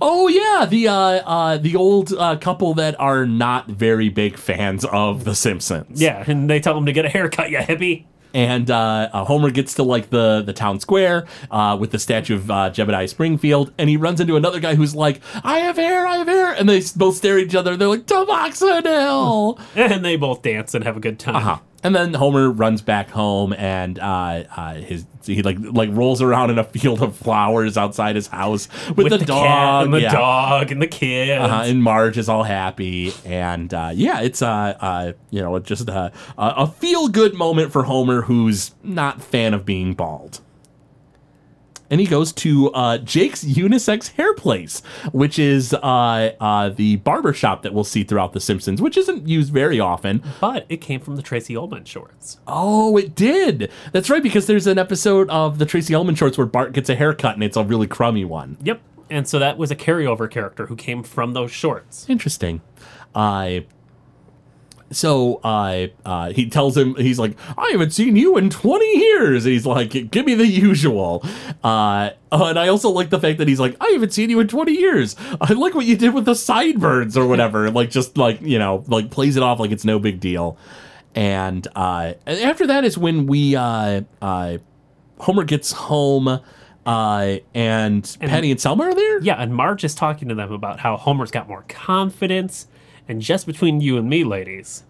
Oh 0.00 0.28
yeah, 0.28 0.66
the 0.66 0.88
uh, 0.88 0.94
uh, 0.94 1.56
the 1.58 1.76
old 1.76 2.12
uh, 2.12 2.36
couple 2.36 2.74
that 2.74 2.98
are 3.00 3.26
not 3.26 3.66
very 3.68 4.08
big 4.08 4.36
fans 4.36 4.84
of 4.84 5.24
The 5.24 5.34
Simpsons. 5.34 6.00
Yeah, 6.00 6.24
and 6.26 6.48
they 6.50 6.60
tell 6.60 6.76
him 6.76 6.86
to 6.86 6.92
get 6.92 7.04
a 7.04 7.08
haircut, 7.08 7.50
you 7.50 7.58
hippie. 7.58 8.04
and 8.32 8.70
uh, 8.70 9.08
uh, 9.12 9.24
Homer 9.24 9.50
gets 9.50 9.74
to 9.74 9.82
like 9.82 10.10
the 10.10 10.42
the 10.42 10.52
town 10.52 10.78
square 10.80 11.26
uh, 11.50 11.76
with 11.80 11.90
the 11.90 11.98
statue 11.98 12.36
of 12.36 12.50
uh, 12.50 12.70
Jebediah 12.70 13.08
Springfield, 13.08 13.72
and 13.78 13.90
he 13.90 13.96
runs 13.96 14.20
into 14.20 14.36
another 14.36 14.60
guy 14.60 14.74
who's 14.76 14.94
like, 14.94 15.20
"I 15.42 15.58
have 15.60 15.76
hair, 15.76 16.06
I 16.06 16.16
have 16.18 16.28
hair," 16.28 16.52
and 16.52 16.68
they 16.68 16.78
s- 16.78 16.92
both 16.92 17.16
stare 17.16 17.38
at 17.38 17.44
each 17.46 17.54
other. 17.56 17.76
They're 17.76 17.88
like, 17.88 18.06
"Tamoxifen!" 18.06 19.58
And 19.76 20.04
they 20.04 20.16
both 20.16 20.42
dance 20.42 20.74
and 20.74 20.84
have 20.84 20.96
a 20.96 21.00
good 21.00 21.18
time. 21.18 21.36
uh-huh. 21.36 21.58
And 21.82 21.94
then 21.94 22.12
Homer 22.12 22.50
runs 22.50 22.82
back 22.82 23.08
home, 23.08 23.54
and 23.54 23.98
uh, 23.98 24.44
uh, 24.54 24.74
his 24.74 25.06
he 25.24 25.42
like 25.42 25.56
like 25.60 25.88
rolls 25.92 26.20
around 26.20 26.50
in 26.50 26.58
a 26.58 26.64
field 26.64 27.02
of 27.02 27.16
flowers 27.16 27.78
outside 27.78 28.16
his 28.16 28.26
house 28.26 28.68
with, 28.96 29.08
the, 29.08 29.18
cat 29.18 29.26
dog, 29.26 29.84
and 29.86 29.94
the 29.94 30.02
yeah. 30.02 30.12
dog 30.12 30.70
and 30.72 30.82
the 30.82 30.86
kids. 30.86 31.30
Uh, 31.30 31.62
and 31.64 31.82
Marge 31.82 32.18
is 32.18 32.28
all 32.28 32.42
happy, 32.42 33.14
and 33.24 33.72
uh, 33.72 33.92
yeah, 33.94 34.20
it's 34.20 34.42
uh, 34.42 34.76
uh, 34.78 35.12
you 35.30 35.40
know 35.40 35.58
just 35.58 35.88
a, 35.88 36.12
a 36.36 36.66
feel 36.66 37.08
good 37.08 37.34
moment 37.34 37.72
for 37.72 37.84
Homer, 37.84 38.22
who's 38.22 38.74
not 38.82 39.22
fan 39.22 39.54
of 39.54 39.64
being 39.64 39.94
bald. 39.94 40.40
And 41.90 42.00
he 42.00 42.06
goes 42.06 42.32
to 42.34 42.70
uh, 42.72 42.98
Jake's 42.98 43.44
unisex 43.44 44.12
hair 44.12 44.32
place, 44.34 44.80
which 45.12 45.38
is 45.38 45.74
uh, 45.74 46.32
uh, 46.40 46.68
the 46.68 46.96
barber 46.96 47.32
shop 47.32 47.62
that 47.62 47.74
we'll 47.74 47.84
see 47.84 48.04
throughout 48.04 48.32
The 48.32 48.40
Simpsons, 48.40 48.80
which 48.80 48.96
isn't 48.96 49.26
used 49.28 49.52
very 49.52 49.80
often. 49.80 50.22
But 50.40 50.66
it 50.68 50.76
came 50.78 51.00
from 51.00 51.16
the 51.16 51.22
Tracey 51.22 51.56
Ullman 51.56 51.84
shorts. 51.84 52.38
Oh, 52.46 52.96
it 52.96 53.14
did. 53.14 53.70
That's 53.92 54.08
right, 54.08 54.22
because 54.22 54.46
there's 54.46 54.68
an 54.68 54.78
episode 54.78 55.28
of 55.30 55.58
the 55.58 55.66
Tracey 55.66 55.94
Ullman 55.94 56.14
shorts 56.14 56.38
where 56.38 56.46
Bart 56.46 56.72
gets 56.72 56.88
a 56.88 56.94
haircut, 56.94 57.34
and 57.34 57.42
it's 57.42 57.56
a 57.56 57.64
really 57.64 57.88
crummy 57.88 58.24
one. 58.24 58.56
Yep. 58.62 58.80
And 59.10 59.26
so 59.26 59.40
that 59.40 59.58
was 59.58 59.72
a 59.72 59.76
carryover 59.76 60.30
character 60.30 60.66
who 60.66 60.76
came 60.76 61.02
from 61.02 61.32
those 61.32 61.50
shorts. 61.50 62.06
Interesting. 62.08 62.60
I. 63.14 63.66
so 64.92 65.40
uh, 65.44 65.86
uh, 66.04 66.32
he 66.32 66.50
tells 66.50 66.76
him 66.76 66.96
he's 66.96 67.18
like, 67.18 67.36
I 67.56 67.70
haven't 67.70 67.92
seen 67.92 68.16
you 68.16 68.36
in 68.36 68.50
20 68.50 68.98
years. 68.98 69.44
And 69.44 69.52
he's 69.52 69.66
like, 69.66 70.10
give 70.10 70.26
me 70.26 70.34
the 70.34 70.46
usual. 70.46 71.24
Uh, 71.62 72.10
and 72.32 72.58
I 72.58 72.68
also 72.68 72.90
like 72.90 73.10
the 73.10 73.20
fact 73.20 73.38
that 73.38 73.46
he's 73.46 73.60
like, 73.60 73.76
I 73.80 73.88
haven't 73.90 74.12
seen 74.12 74.30
you 74.30 74.40
in 74.40 74.48
20 74.48 74.72
years. 74.72 75.14
I 75.40 75.52
like 75.52 75.74
what 75.74 75.86
you 75.86 75.96
did 75.96 76.12
with 76.12 76.24
the 76.24 76.34
sideburns 76.34 77.16
or 77.16 77.26
whatever. 77.26 77.70
like 77.80 77.90
just 77.90 78.16
like 78.16 78.40
you 78.40 78.58
know, 78.58 78.84
like 78.88 79.10
plays 79.10 79.36
it 79.36 79.42
off 79.42 79.60
like 79.60 79.70
it's 79.70 79.84
no 79.84 79.98
big 79.98 80.18
deal. 80.18 80.58
And 81.14 81.66
uh, 81.74 82.14
after 82.26 82.66
that 82.66 82.84
is 82.84 82.98
when 82.98 83.26
we 83.26 83.56
uh, 83.56 84.02
uh, 84.20 84.58
Homer 85.18 85.44
gets 85.44 85.72
home. 85.72 86.40
Uh, 86.86 87.36
and, 87.54 88.16
Penny 88.20 88.50
and 88.50 88.58
Selma 88.58 88.84
are 88.84 88.94
there. 88.94 89.20
Yeah, 89.20 89.34
and 89.34 89.54
Marge 89.54 89.84
is 89.84 89.94
talking 89.94 90.28
to 90.28 90.34
them 90.34 90.50
about 90.50 90.80
how 90.80 90.96
Homer's 90.96 91.30
got 91.30 91.46
more 91.46 91.62
confidence. 91.68 92.66
And 93.10 93.20
just 93.20 93.44
between 93.44 93.80
you 93.80 93.98
and 93.98 94.08
me, 94.08 94.22
ladies, 94.22 94.84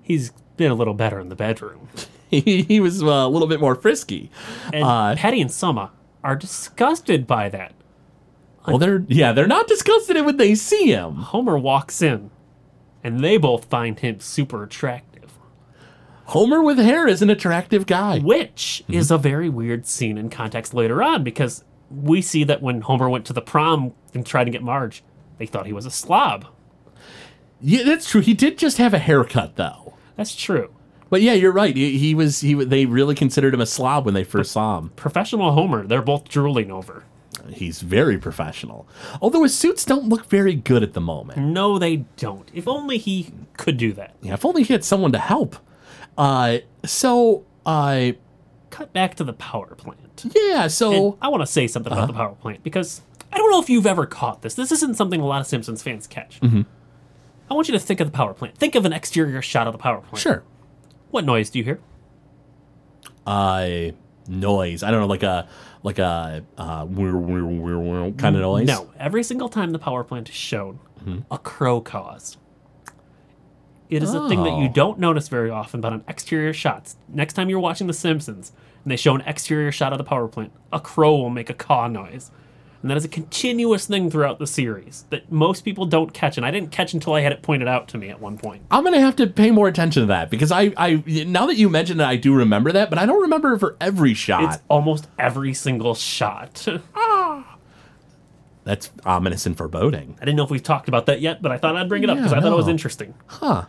he's 0.00 0.30
been 0.56 0.70
a 0.70 0.74
little 0.74 0.94
better 0.94 1.20
in 1.20 1.28
the 1.28 1.34
bedroom. 1.36 1.88
he, 2.30 2.62
he 2.62 2.80
was 2.80 3.02
uh, 3.02 3.06
a 3.06 3.28
little 3.28 3.46
bit 3.48 3.60
more 3.60 3.74
frisky. 3.74 4.30
And 4.72 4.82
Uh, 4.82 5.14
Patty 5.14 5.42
and 5.42 5.52
Selma 5.52 5.90
are 6.24 6.34
disgusted 6.36 7.26
by 7.26 7.50
that. 7.50 7.74
Well, 8.66 8.78
they're 8.78 9.04
yeah, 9.08 9.32
they're 9.32 9.46
not 9.46 9.66
disgusted 9.68 10.16
when 10.24 10.38
they 10.38 10.54
see 10.54 10.90
him. 10.90 11.16
Homer 11.16 11.58
walks 11.58 12.00
in, 12.00 12.30
and 13.04 13.20
they 13.20 13.36
both 13.36 13.66
find 13.66 13.98
him 14.00 14.20
super 14.20 14.62
attractive. 14.62 15.32
Homer 16.28 16.62
with 16.62 16.78
hair 16.78 17.06
is 17.06 17.20
an 17.20 17.28
attractive 17.30 17.86
guy. 17.86 18.20
Which 18.20 18.82
Mm-hmm. 18.84 18.94
is 18.94 19.10
a 19.10 19.18
very 19.18 19.48
weird 19.50 19.86
scene 19.86 20.16
in 20.16 20.30
context 20.30 20.72
later 20.72 21.02
on 21.02 21.24
because 21.24 21.62
we 21.90 22.22
see 22.22 22.42
that 22.44 22.62
when 22.62 22.80
Homer 22.82 23.08
went 23.10 23.26
to 23.26 23.32
the 23.34 23.40
prom 23.42 23.92
and 24.14 24.24
tried 24.24 24.44
to 24.44 24.50
get 24.50 24.62
Marge, 24.62 25.02
they 25.38 25.46
thought 25.46 25.66
he 25.66 25.72
was 25.74 25.84
a 25.86 25.90
slob. 25.90 26.46
Yeah, 27.60 27.82
that's 27.84 28.08
true. 28.08 28.20
He 28.20 28.34
did 28.34 28.58
just 28.58 28.78
have 28.78 28.94
a 28.94 28.98
haircut 28.98 29.56
though. 29.56 29.94
That's 30.16 30.34
true. 30.34 30.72
But 31.10 31.22
yeah, 31.22 31.32
you're 31.32 31.52
right. 31.52 31.74
He, 31.74 31.98
he 31.98 32.14
was 32.14 32.40
he. 32.40 32.54
They 32.54 32.84
really 32.86 33.14
considered 33.14 33.54
him 33.54 33.60
a 33.60 33.66
slob 33.66 34.04
when 34.04 34.14
they 34.14 34.24
first 34.24 34.52
saw 34.52 34.78
him. 34.78 34.90
Professional 34.96 35.52
Homer, 35.52 35.86
they're 35.86 36.02
both 36.02 36.28
drooling 36.28 36.70
over. 36.70 37.04
He's 37.50 37.80
very 37.80 38.18
professional. 38.18 38.86
Although 39.22 39.42
his 39.42 39.54
suits 39.54 39.84
don't 39.86 40.08
look 40.08 40.26
very 40.26 40.54
good 40.54 40.82
at 40.82 40.92
the 40.92 41.00
moment. 41.00 41.38
No, 41.38 41.78
they 41.78 42.04
don't. 42.16 42.50
If 42.52 42.68
only 42.68 42.98
he 42.98 43.32
could 43.56 43.78
do 43.78 43.92
that. 43.94 44.16
Yeah, 44.20 44.34
if 44.34 44.44
only 44.44 44.64
he 44.64 44.72
had 44.74 44.84
someone 44.84 45.12
to 45.12 45.18
help. 45.18 45.56
Uh, 46.18 46.58
so 46.84 47.46
uh, 47.64 48.12
Cut 48.70 48.92
back 48.92 49.14
to 49.14 49.24
the 49.24 49.32
power 49.32 49.74
plant. 49.76 50.26
yeah, 50.34 50.66
so 50.66 50.92
And 50.92 51.14
I 51.22 51.28
want 51.28 51.40
to 51.42 51.46
say 51.46 51.66
something 51.68 51.90
about 51.92 52.08
the 52.08 52.12
Uh-huh. 52.12 52.22
power 52.26 52.34
plant 52.34 52.62
because 52.62 53.00
I 53.32 53.38
don't 53.38 53.50
know 53.50 53.60
if 53.62 53.70
you've 53.70 53.86
ever 53.86 54.04
caught 54.04 54.42
this. 54.42 54.54
This 54.54 54.70
isn't 54.72 54.94
something 54.96 55.20
a 55.22 55.26
lot 55.26 55.40
of 55.40 55.46
Simpsons 55.46 55.82
fans 55.82 56.06
catch. 56.06 56.40
Mm-hmm. 56.40 56.62
I 57.50 57.54
want 57.54 57.68
you 57.68 57.72
to 57.72 57.78
think 57.80 58.00
of 58.00 58.06
the 58.08 58.16
power 58.16 58.34
plant. 58.34 58.56
Think 58.58 58.74
of 58.74 58.84
an 58.84 58.92
exterior 58.92 59.40
shot 59.42 59.66
of 59.66 59.72
the 59.72 59.78
power 59.78 60.00
plant. 60.00 60.18
sure. 60.18 60.42
What 61.10 61.24
noise 61.24 61.48
do 61.50 61.58
you 61.58 61.64
hear? 61.64 61.80
Uh, 63.26 63.92
noise. 64.26 64.82
I 64.82 64.90
don't 64.90 65.00
know, 65.00 65.06
like 65.06 65.22
a 65.22 65.48
like 65.82 65.98
a 65.98 66.44
uh, 66.58 66.86
kind 66.86 68.36
of 68.36 68.42
noise. 68.42 68.66
No. 68.66 68.90
Every 68.98 69.22
single 69.22 69.48
time 69.48 69.70
the 69.70 69.78
power 69.78 70.04
plant 70.04 70.28
is 70.28 70.34
shown, 70.34 70.80
Mm-hmm. 71.00 71.18
a 71.32 71.38
crow 71.38 71.80
caws. 71.80 72.36
It 73.88 74.02
is 74.02 74.12
a 74.12 74.28
thing 74.28 74.42
that 74.42 74.58
you 74.58 74.68
Oh. 74.68 74.72
don't 74.72 74.98
notice 74.98 75.28
very 75.28 75.48
often, 75.48 75.80
but 75.80 75.92
on 75.92 76.04
exterior 76.08 76.52
shots, 76.52 76.96
next 77.08 77.34
time 77.34 77.48
you're 77.48 77.60
watching 77.60 77.86
The 77.86 77.92
Simpsons 77.94 78.52
and 78.84 78.90
they 78.90 78.96
show 78.96 79.14
an 79.14 79.22
exterior 79.22 79.70
shot 79.72 79.92
of 79.92 79.98
the 79.98 80.04
power 80.04 80.26
plant, 80.28 80.52
a 80.72 80.80
crow 80.80 81.16
will 81.16 81.30
make 81.30 81.48
a 81.48 81.54
caw 81.54 81.86
noise. 81.88 82.30
And 82.80 82.90
that 82.90 82.96
is 82.96 83.04
a 83.04 83.08
continuous 83.08 83.86
thing 83.86 84.08
throughout 84.08 84.38
the 84.38 84.46
series 84.46 85.04
that 85.10 85.32
most 85.32 85.64
people 85.64 85.84
don't 85.84 86.14
catch. 86.14 86.36
And 86.36 86.46
I 86.46 86.52
didn't 86.52 86.70
catch 86.70 86.94
until 86.94 87.14
I 87.14 87.22
had 87.22 87.32
it 87.32 87.42
pointed 87.42 87.66
out 87.66 87.88
to 87.88 87.98
me 87.98 88.08
at 88.08 88.20
one 88.20 88.38
point. 88.38 88.62
I'm 88.70 88.84
gonna 88.84 89.00
have 89.00 89.16
to 89.16 89.26
pay 89.26 89.50
more 89.50 89.66
attention 89.66 90.02
to 90.02 90.06
that 90.06 90.30
because 90.30 90.52
I, 90.52 90.72
I 90.76 91.02
now 91.26 91.46
that 91.46 91.56
you 91.56 91.68
mentioned 91.68 92.00
it, 92.00 92.04
I 92.04 92.14
do 92.14 92.32
remember 92.34 92.70
that, 92.70 92.88
but 92.88 92.98
I 93.00 93.04
don't 93.06 93.20
remember 93.22 93.58
for 93.58 93.76
every 93.80 94.14
shot. 94.14 94.44
It's 94.54 94.62
almost 94.68 95.08
every 95.18 95.54
single 95.54 95.94
shot. 95.96 96.66
That's 98.64 98.90
ominous 99.04 99.46
and 99.46 99.56
foreboding. 99.56 100.16
I 100.20 100.24
didn't 100.26 100.36
know 100.36 100.44
if 100.44 100.50
we've 100.50 100.62
talked 100.62 100.88
about 100.88 101.06
that 101.06 101.20
yet, 101.20 101.40
but 101.40 101.50
I 101.50 101.56
thought 101.58 101.74
I'd 101.74 101.88
bring 101.88 102.04
it 102.04 102.10
up 102.10 102.18
because 102.18 102.32
Yeah, 102.32 102.38
I 102.38 102.40
thought 102.42 102.52
it 102.52 102.56
was 102.56 102.66
no. 102.66 102.72
interesting. 102.72 103.14
Uh, 103.40 103.64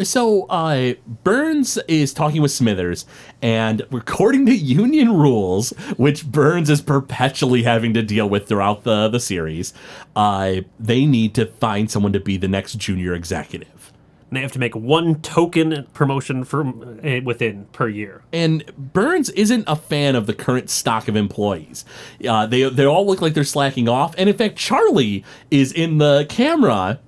so 0.00 0.44
uh, 0.44 0.94
Burns 1.24 1.78
is 1.88 2.12
talking 2.12 2.42
with 2.42 2.50
Smithers, 2.50 3.06
and 3.40 3.82
according 3.92 4.46
to 4.46 4.54
union 4.54 5.12
rules, 5.14 5.70
which 5.96 6.26
Burns 6.26 6.70
is 6.70 6.80
perpetually 6.80 7.62
having 7.62 7.94
to 7.94 8.02
deal 8.02 8.28
with 8.28 8.48
throughout 8.48 8.84
the 8.84 9.08
the 9.08 9.20
series, 9.20 9.72
uh, 10.16 10.56
they 10.78 11.04
need 11.06 11.34
to 11.34 11.46
find 11.46 11.90
someone 11.90 12.12
to 12.12 12.20
be 12.20 12.36
the 12.36 12.48
next 12.48 12.74
junior 12.78 13.14
executive. 13.14 13.92
And 14.30 14.38
they 14.38 14.42
have 14.42 14.52
to 14.52 14.58
make 14.58 14.74
one 14.74 15.20
token 15.20 15.86
promotion 15.92 16.44
from 16.44 17.00
uh, 17.04 17.20
within 17.22 17.66
per 17.72 17.86
year. 17.86 18.22
And 18.32 18.64
Burns 18.78 19.28
isn't 19.30 19.64
a 19.66 19.76
fan 19.76 20.16
of 20.16 20.26
the 20.26 20.32
current 20.32 20.70
stock 20.70 21.06
of 21.06 21.16
employees. 21.16 21.84
Uh, 22.26 22.46
they 22.46 22.62
they 22.70 22.86
all 22.86 23.06
look 23.06 23.20
like 23.20 23.34
they're 23.34 23.44
slacking 23.44 23.88
off, 23.88 24.14
and 24.16 24.28
in 24.30 24.36
fact, 24.36 24.56
Charlie 24.56 25.22
is 25.50 25.70
in 25.70 25.98
the 25.98 26.24
camera 26.28 26.98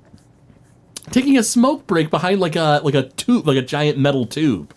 taking 1.10 1.36
a 1.38 1.42
smoke 1.42 1.86
break 1.86 2.10
behind 2.10 2.40
like 2.40 2.56
a 2.56 2.80
like 2.84 2.94
a 2.94 3.04
tube, 3.10 3.46
like 3.46 3.56
a 3.56 3.62
giant 3.62 3.98
metal 3.98 4.26
tube. 4.26 4.74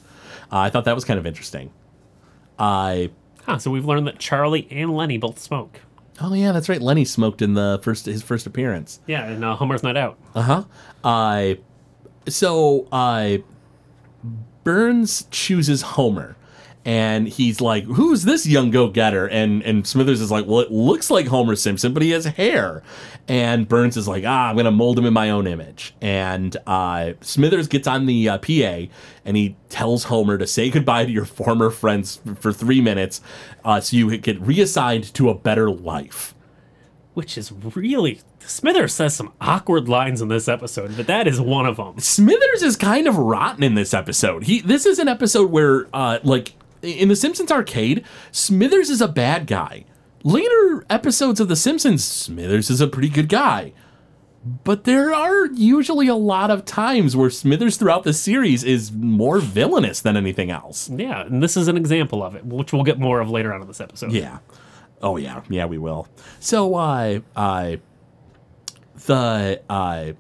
Uh, 0.52 0.60
I 0.60 0.70
thought 0.70 0.86
that 0.86 0.96
was 0.96 1.04
kind 1.06 1.20
of 1.20 1.26
interesting. 1.26 1.72
I 2.58 3.12
Huh, 3.46 3.58
so 3.60 3.72
we've 3.72 3.86
learned 3.86 4.08
that 4.08 4.20
Charlie 4.20 4.68
and 4.72 4.96
Lenny 4.96 5.18
both 5.18 5.40
smoke. 5.40 5.82
oh 6.22 6.34
yeah, 6.34 6.52
that's 6.52 6.70
right. 6.70 6.82
Lenny 6.82 7.06
smoked 7.06 7.42
in 7.42 7.54
the 7.54 7.80
first 7.84 8.06
his 8.06 8.22
first 8.22 8.46
appearance. 8.46 9.00
Yeah, 9.08 9.26
and 9.26 9.44
uh, 9.44 9.56
Homer's 9.56 9.84
not 9.84 9.98
out. 9.98 10.18
Uh 10.36 10.42
huh. 10.42 10.64
I 11.04 11.60
so 12.28 12.88
I 12.92 13.44
Burns 14.64 15.28
chooses 15.32 15.82
Homer. 15.82 16.36
And 16.88 17.28
he's 17.28 17.60
like, 17.60 17.84
"Who's 17.84 18.24
this 18.24 18.48
young 18.48 18.72
go-getter?" 18.72 19.28
And 19.28 19.62
and 19.64 19.86
Smithers 19.86 20.22
is 20.22 20.32
like, 20.32 20.46
"Well, 20.48 20.62
it 20.62 20.72
looks 20.72 21.12
like 21.12 21.28
Homer 21.28 21.58
Simpson, 21.58 21.94
but 21.94 22.02
he 22.02 22.12
has 22.12 22.24
hair." 22.24 22.82
And 23.28 23.68
Burns 23.68 23.98
is 23.98 24.08
like, 24.08 24.24
"Ah, 24.26 24.50
I'm 24.50 24.56
gonna 24.56 24.72
mold 24.72 24.98
him 24.98 25.06
in 25.06 25.12
my 25.12 25.30
own 25.30 25.48
image." 25.48 25.94
And 26.02 26.56
uh, 26.66 27.12
Smithers 27.20 27.68
gets 27.68 27.90
on 27.90 28.06
the 28.06 28.30
uh, 28.30 28.38
PA 28.38 28.86
and 29.26 29.36
he 29.36 29.58
tells 29.68 30.06
Homer 30.06 30.38
to 30.38 30.48
say 30.48 30.70
goodbye 30.70 31.04
to 31.04 31.12
your 31.12 31.26
former 31.26 31.70
friends 31.70 32.22
for 32.40 32.54
three 32.54 32.80
minutes, 32.80 33.20
uh, 33.66 33.82
so 33.82 33.98
you 33.98 34.18
get 34.18 34.40
reassigned 34.40 35.14
to 35.16 35.30
a 35.30 35.36
better 35.36 35.70
life. 35.70 36.34
Which 37.16 37.38
is 37.38 37.52
really. 37.52 38.22
Smithers 38.40 38.94
says 38.94 39.14
some 39.14 39.34
awkward 39.42 39.90
lines 39.90 40.22
in 40.22 40.30
this 40.30 40.48
episode, 40.48 40.96
but 40.96 41.08
that 41.08 41.28
is 41.28 41.42
one 41.42 41.66
of 41.66 41.76
them. 41.76 42.00
Smithers 42.00 42.64
is 42.64 42.78
kind 42.78 43.08
of 43.08 43.18
rotten 43.18 43.62
in 43.62 43.76
this 43.76 43.94
episode. 43.94 44.46
He 44.46 44.62
this 44.62 44.86
is 44.86 45.00
an 45.00 45.10
episode 45.10 45.52
where 45.52 45.88
uh 45.94 46.20
like 46.24 46.54
in 46.88 47.10
the 47.10 47.16
Simpsons 47.16 47.52
arcade, 47.52 48.04
Smithers 48.32 48.90
is 48.90 49.02
a 49.02 49.08
bad 49.08 49.48
guy. 49.48 49.86
Later 50.24 50.86
episodes 50.90 51.40
of 51.40 51.48
the 51.48 51.56
Simpsons, 51.56 52.04
Smithers 52.04 52.70
is 52.70 52.82
a 52.82 52.88
pretty 52.88 53.10
good 53.10 53.30
guy. 53.30 53.74
But 54.64 54.86
there 54.86 55.14
are 55.14 55.48
usually 55.48 56.08
a 56.08 56.16
lot 56.16 56.50
of 56.52 56.64
times 56.64 57.16
where 57.16 57.30
Smithers 57.30 57.76
throughout 57.78 58.04
the 58.04 58.14
series 58.14 58.64
is 58.64 58.92
more 58.92 59.40
villainous 59.40 60.00
than 60.00 60.16
anything 60.16 60.52
else. 60.52 60.90
Yeah, 60.90 61.26
and 61.26 61.44
this 61.44 61.58
is 61.58 61.68
an 61.68 61.76
example 61.76 62.24
of 62.24 62.36
it, 62.36 62.46
which 62.46 62.72
we'll 62.72 62.84
get 62.84 62.98
more 63.00 63.20
of 63.20 63.30
later 63.30 63.54
on 63.54 63.62
in 63.62 63.68
this 63.68 63.82
episode. 63.82 64.12
Yeah. 64.14 64.40
Oh 65.02 65.18
yeah, 65.18 65.42
yeah, 65.50 65.66
we 65.66 65.78
will. 65.78 66.08
So 66.40 66.76
uh 66.76 67.20
uh 67.36 67.76
the 69.06 69.62
uh 69.70 70.14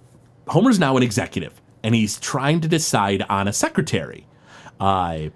Homer's 0.48 0.80
now 0.80 0.98
an 0.98 1.04
executive 1.04 1.62
and 1.84 1.96
he's 1.96 2.20
trying 2.20 2.62
to 2.62 2.68
decide 2.68 3.24
on 3.30 3.48
a 3.48 3.54
secretary. 3.54 4.28
Uh 4.80 5.30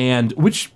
and 0.00 0.32
which 0.32 0.72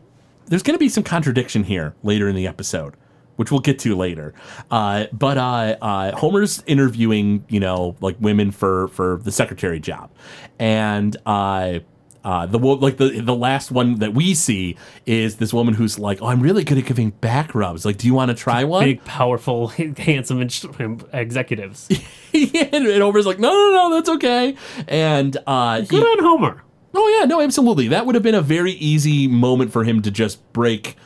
there's 0.46 0.62
going 0.62 0.74
to 0.74 0.78
be 0.78 0.90
some 0.90 1.02
contradiction 1.02 1.64
here 1.64 1.94
later 2.02 2.28
in 2.28 2.36
the 2.36 2.46
episode, 2.46 2.94
which 3.36 3.50
we'll 3.50 3.60
get 3.60 3.78
to 3.78 3.96
later. 3.96 4.34
Uh, 4.70 5.06
but 5.12 5.38
uh, 5.38 5.76
uh, 5.80 6.14
Homer's 6.14 6.62
interviewing, 6.66 7.42
you 7.48 7.58
know, 7.58 7.96
like 8.02 8.16
women 8.20 8.50
for 8.50 8.88
for 8.88 9.18
the 9.24 9.32
secretary 9.32 9.80
job, 9.80 10.10
and 10.58 11.16
uh, 11.24 11.78
uh, 12.22 12.44
the 12.44 12.58
like 12.58 12.98
the 12.98 13.20
the 13.20 13.34
last 13.34 13.70
one 13.70 13.94
that 14.00 14.12
we 14.12 14.34
see 14.34 14.76
is 15.06 15.36
this 15.36 15.54
woman 15.54 15.72
who's 15.72 15.98
like, 15.98 16.20
"Oh, 16.20 16.26
I'm 16.26 16.40
really 16.40 16.64
good 16.64 16.76
at 16.76 16.84
giving 16.84 17.10
back 17.10 17.54
rubs. 17.54 17.86
Like, 17.86 17.96
do 17.96 18.06
you 18.06 18.12
want 18.12 18.28
to 18.30 18.34
try 18.34 18.64
one?" 18.64 18.84
Big, 18.84 19.04
powerful, 19.04 19.68
handsome 19.96 20.42
and- 20.42 21.04
executives. 21.14 21.88
and, 22.34 22.86
and 22.86 23.02
Homer's 23.02 23.24
like, 23.24 23.38
"No, 23.38 23.50
no, 23.50 23.70
no, 23.72 23.94
that's 23.94 24.10
okay." 24.10 24.54
And 24.86 25.34
uh, 25.46 25.80
he, 25.80 25.86
Good 25.86 26.02
on 26.02 26.24
Homer. 26.24 26.63
Oh 26.94 27.18
yeah, 27.18 27.26
no, 27.26 27.40
absolutely. 27.40 27.88
That 27.88 28.06
would 28.06 28.14
have 28.14 28.22
been 28.22 28.34
a 28.34 28.42
very 28.42 28.72
easy 28.72 29.26
moment 29.26 29.72
for 29.72 29.84
him 29.84 30.00
to 30.02 30.10
just 30.10 30.40
break, 30.52 30.96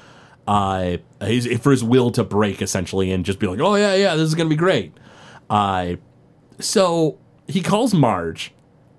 uh, 0.47 0.99
his, 1.21 1.47
for 1.61 1.71
his 1.71 1.83
will 1.83 2.11
to 2.13 2.25
break 2.25 2.61
essentially, 2.61 3.11
and 3.11 3.25
just 3.25 3.39
be 3.39 3.47
like, 3.47 3.61
"Oh 3.61 3.75
yeah, 3.75 3.95
yeah, 3.95 4.15
this 4.15 4.29
is 4.29 4.35
gonna 4.35 4.51
be 4.51 4.57
great." 4.57 4.93
Uh, 5.49 5.95
so 6.61 7.19
he 7.47 7.63
calls 7.63 7.95
Marge, 7.95 8.53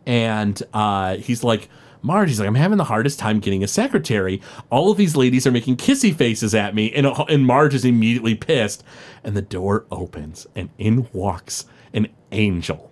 and 0.06 0.62
uh, 0.74 1.18
he's 1.18 1.44
like, 1.44 1.70
"Marge, 2.02 2.30
he's 2.30 2.40
like, 2.40 2.48
I'm 2.48 2.56
having 2.56 2.78
the 2.80 2.86
hardest 2.86 3.20
time 3.20 3.40
getting 3.40 3.64
a 3.64 3.68
secretary. 3.68 4.42
All 4.72 4.90
of 4.92 4.98
these 4.98 5.16
ladies 5.16 5.46
are 5.46 5.52
making 5.52 5.78
kissy 5.78 6.16
faces 6.16 6.56
at 6.56 6.74
me, 6.74 6.92
and 6.94 7.06
and 7.06 7.46
Marge 7.46 7.76
is 7.76 7.86
immediately 7.86 8.34
pissed." 8.34 8.84
And 9.24 9.38
the 9.38 9.44
door 9.44 9.86
opens, 9.92 10.48
and 10.56 10.70
in 10.80 11.08
walks 11.14 11.66
an 11.94 12.08
angel. 12.32 12.92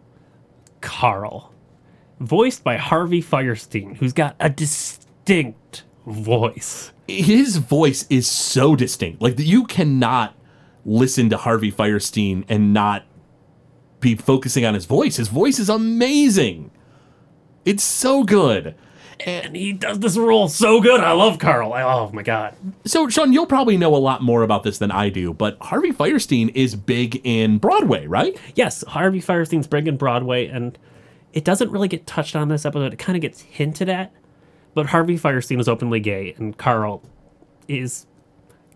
Carl, 0.81 1.51
voiced 2.19 2.63
by 2.63 2.77
Harvey 2.77 3.21
Fierstein, 3.21 3.97
who's 3.97 4.13
got 4.13 4.36
a 4.39 4.49
distinct 4.49 5.84
voice. 6.06 6.91
his 7.08 7.58
voice 7.58 8.06
is 8.10 8.27
so 8.27 8.75
distinct. 8.75 9.21
Like 9.21 9.39
you 9.39 9.65
cannot 9.65 10.36
listen 10.86 11.30
to 11.30 11.38
Harvey 11.38 11.71
Fierstein 11.71 12.45
and 12.47 12.73
not 12.73 13.06
be 13.99 14.15
focusing 14.15 14.65
on 14.65 14.73
his 14.73 14.86
voice. 14.86 15.17
His 15.17 15.27
voice 15.27 15.60
is 15.60 15.69
amazing. 15.69 16.71
It's 17.65 17.84
so 17.84 18.23
good. 18.23 18.75
And 19.19 19.56
he 19.56 19.73
does 19.73 19.99
this 19.99 20.15
role 20.15 20.47
so 20.47 20.80
good. 20.80 21.01
I 21.01 21.12
love 21.12 21.39
Carl. 21.39 21.73
I, 21.73 21.82
oh 21.82 22.12
my 22.13 22.21
god. 22.21 22.56
So, 22.86 23.10
Sean, 23.10 23.34
you'll 23.34 23.47
probably 23.47 23.75
know 23.75 23.95
a 23.95 23.97
lot 23.97 24.21
more 24.21 24.43
about 24.43 24.63
this 24.63 24.77
than 24.77 24.91
I 24.91 25.10
do, 25.10 25.34
but 25.34 25.58
Harvey 25.60 25.91
Fierstein 25.91 26.51
is 26.53 26.75
big 26.75 27.19
in 27.23 27.58
Broadway, 27.58 28.06
right? 28.06 28.39
Yes, 28.56 28.84
Harvey 28.88 29.19
Fierstein's 29.19 29.67
big 29.67 29.88
in 29.88 29.97
Broadway, 29.97 30.45
and 30.45 30.77
it 31.34 31.44
doesn't 31.44 31.72
really 31.72 31.88
get 31.88 32.06
touched 32.08 32.36
on 32.36 32.48
this 32.50 32.66
episode. 32.66 32.94
It 32.94 33.00
kind 33.00 33.16
of 33.16 33.22
gets 33.22 33.42
hinted 33.42 33.90
at, 33.90 34.12
but 34.74 34.88
Harvey 34.88 35.18
Fierstein 35.18 35.60
is 35.60 35.68
openly 35.68 36.00
gay, 36.00 36.34
and 36.38 36.58
Carl 36.58 37.04
is 37.68 38.06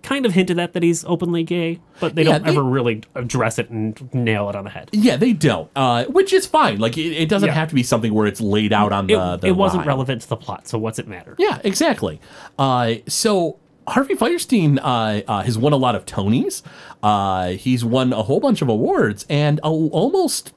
kind 0.04 0.26
of 0.26 0.34
hinted 0.34 0.58
at 0.60 0.74
that 0.74 0.82
he's 0.82 1.06
openly 1.06 1.44
gay, 1.44 1.80
but 2.00 2.16
they 2.16 2.24
Yeah, 2.24 2.32
don't 2.40 2.46
they- 2.46 2.52
ever 2.52 2.64
really 2.64 3.02
address 3.14 3.60
it 3.60 3.70
and 3.70 4.12
nail 4.14 4.50
it 4.50 4.56
on 4.56 4.64
the 4.64 4.72
head. 4.72 4.90
Yeah, 4.92 5.16
they 5.16 5.32
don't, 5.32 5.70
uh, 5.76 6.06
which 6.06 6.34
is 6.34 6.48
fine. 6.48 6.80
Like, 6.80 6.98
it, 6.98 7.12
it 7.16 7.30
doesn't 7.30 7.48
Yeah. 7.50 7.54
have 7.54 7.70
to 7.70 7.76
be 7.76 7.84
something 7.84 8.12
where 8.12 8.26
it's 8.26 8.42
laid 8.42 8.74
out 8.74 8.92
on 8.92 9.06
It, 9.10 9.14
the. 9.16 9.38
the 9.38 9.48
it 9.50 9.56
wasn't 9.56 9.82
line. 9.82 9.88
relevant 9.90 10.24
to 10.24 10.30
the 10.30 10.38
plot, 10.38 10.68
so 10.68 10.80
what's 10.80 10.98
it 10.98 11.08
matter? 11.08 11.36
Yeah, 11.38 11.60
exactly. 11.64 12.20
Uh, 12.58 12.96
so 13.08 13.58
Harvey 13.88 14.16
Fierstein 14.16 14.80
uh, 14.82 15.22
uh, 15.32 15.44
has 15.44 15.58
won 15.60 15.72
a 15.72 15.78
lot 15.78 15.94
of 15.94 16.06
Tonys. 16.06 16.64
Uh, 17.04 17.50
he's 17.50 17.86
won 17.86 18.12
a 18.12 18.24
whole 18.24 18.40
bunch 18.40 18.64
of 18.64 18.70
awards, 18.70 19.28
and 19.30 19.60
al- 19.64 19.90
almost, 19.90 20.52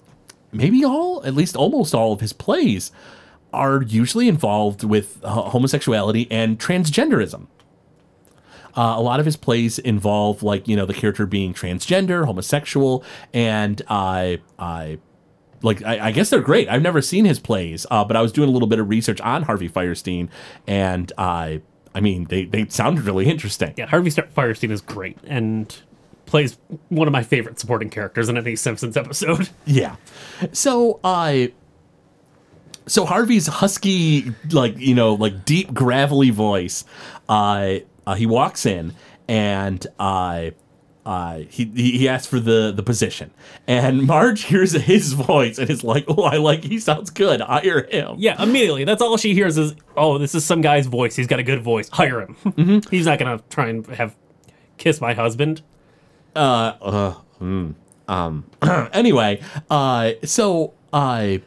maybe 0.54 0.84
all, 0.84 1.24
at 1.24 1.34
least 1.34 1.56
almost 1.56 1.94
all 1.94 2.12
of 2.12 2.20
his 2.20 2.32
plays 2.32 2.92
are 3.52 3.82
usually 3.82 4.28
involved 4.28 4.82
with 4.84 5.20
uh, 5.22 5.50
homosexuality 5.50 6.26
and 6.30 6.58
transgenderism. 6.58 7.46
Uh, 8.76 8.94
a 8.96 9.00
lot 9.00 9.20
of 9.20 9.26
his 9.26 9.36
plays 9.36 9.78
involve, 9.78 10.42
like, 10.42 10.66
you 10.66 10.74
know, 10.74 10.84
the 10.84 10.94
character 10.94 11.26
being 11.26 11.54
transgender, 11.54 12.26
homosexual, 12.26 13.04
and 13.32 13.80
uh, 13.88 14.36
I 14.58 14.98
like 15.62 15.82
I, 15.84 16.08
I 16.08 16.12
guess 16.12 16.30
they're 16.30 16.40
great. 16.40 16.68
I've 16.68 16.82
never 16.82 17.00
seen 17.00 17.24
his 17.24 17.38
plays, 17.38 17.86
uh, 17.90 18.04
but 18.04 18.16
I 18.16 18.22
was 18.22 18.32
doing 18.32 18.48
a 18.48 18.52
little 18.52 18.68
bit 18.68 18.78
of 18.78 18.88
research 18.88 19.20
on 19.20 19.44
Harvey 19.44 19.68
Fierstein, 19.68 20.28
and 20.66 21.12
uh, 21.16 21.58
I 21.94 22.00
mean 22.00 22.24
they 22.24 22.44
they 22.44 22.66
sounded 22.68 23.04
really 23.04 23.26
interesting. 23.26 23.74
Yeah, 23.76 23.86
Harvey 23.86 24.10
Fierstein 24.10 24.70
is 24.70 24.80
great 24.80 25.18
and 25.24 25.74
plays 26.26 26.58
one 26.88 27.06
of 27.08 27.12
my 27.12 27.22
favorite 27.22 27.58
supporting 27.58 27.90
characters 27.90 28.28
in 28.28 28.36
any 28.36 28.56
Simpsons 28.56 28.96
episode. 28.96 29.48
Yeah. 29.66 29.96
So 30.52 31.00
I. 31.04 31.52
so 32.86 33.04
Harvey's 33.04 33.46
husky, 33.46 34.32
like 34.50 34.78
you 34.78 34.94
know, 34.94 35.14
like 35.14 35.44
deep 35.44 35.72
gravelly 35.72 36.30
voice, 36.30 36.84
uh, 37.28 37.76
uh 38.06 38.14
he 38.14 38.26
walks 38.26 38.66
in 38.66 38.94
and 39.28 39.86
uh. 39.98 40.50
Uh, 41.06 41.40
he 41.50 41.66
he 41.66 42.08
asks 42.08 42.26
for 42.26 42.40
the 42.40 42.72
the 42.74 42.82
position, 42.82 43.30
and 43.66 44.06
Marge 44.06 44.44
hears 44.44 44.72
his 44.72 45.12
voice 45.12 45.58
and 45.58 45.68
is 45.68 45.84
like, 45.84 46.06
"Oh, 46.08 46.22
I 46.22 46.38
like. 46.38 46.64
He 46.64 46.78
sounds 46.78 47.10
good. 47.10 47.42
Hire 47.42 47.86
him." 47.90 48.14
Yeah, 48.16 48.42
immediately. 48.42 48.84
That's 48.84 49.02
all 49.02 49.18
she 49.18 49.34
hears 49.34 49.58
is, 49.58 49.74
"Oh, 49.98 50.16
this 50.16 50.34
is 50.34 50.46
some 50.46 50.62
guy's 50.62 50.86
voice. 50.86 51.14
He's 51.14 51.26
got 51.26 51.38
a 51.38 51.42
good 51.42 51.60
voice. 51.62 51.90
Hire 51.90 52.22
him. 52.22 52.80
He's 52.90 53.04
not 53.04 53.18
gonna 53.18 53.42
try 53.50 53.68
and 53.68 53.86
have 53.88 54.16
kiss 54.78 54.98
my 54.98 55.12
husband." 55.12 55.60
Uh, 56.34 57.14
mm, 57.40 57.74
um, 58.08 58.44
anyway, 58.92 59.42
uh, 59.70 60.12
so 60.24 60.74
uh, 60.92 61.38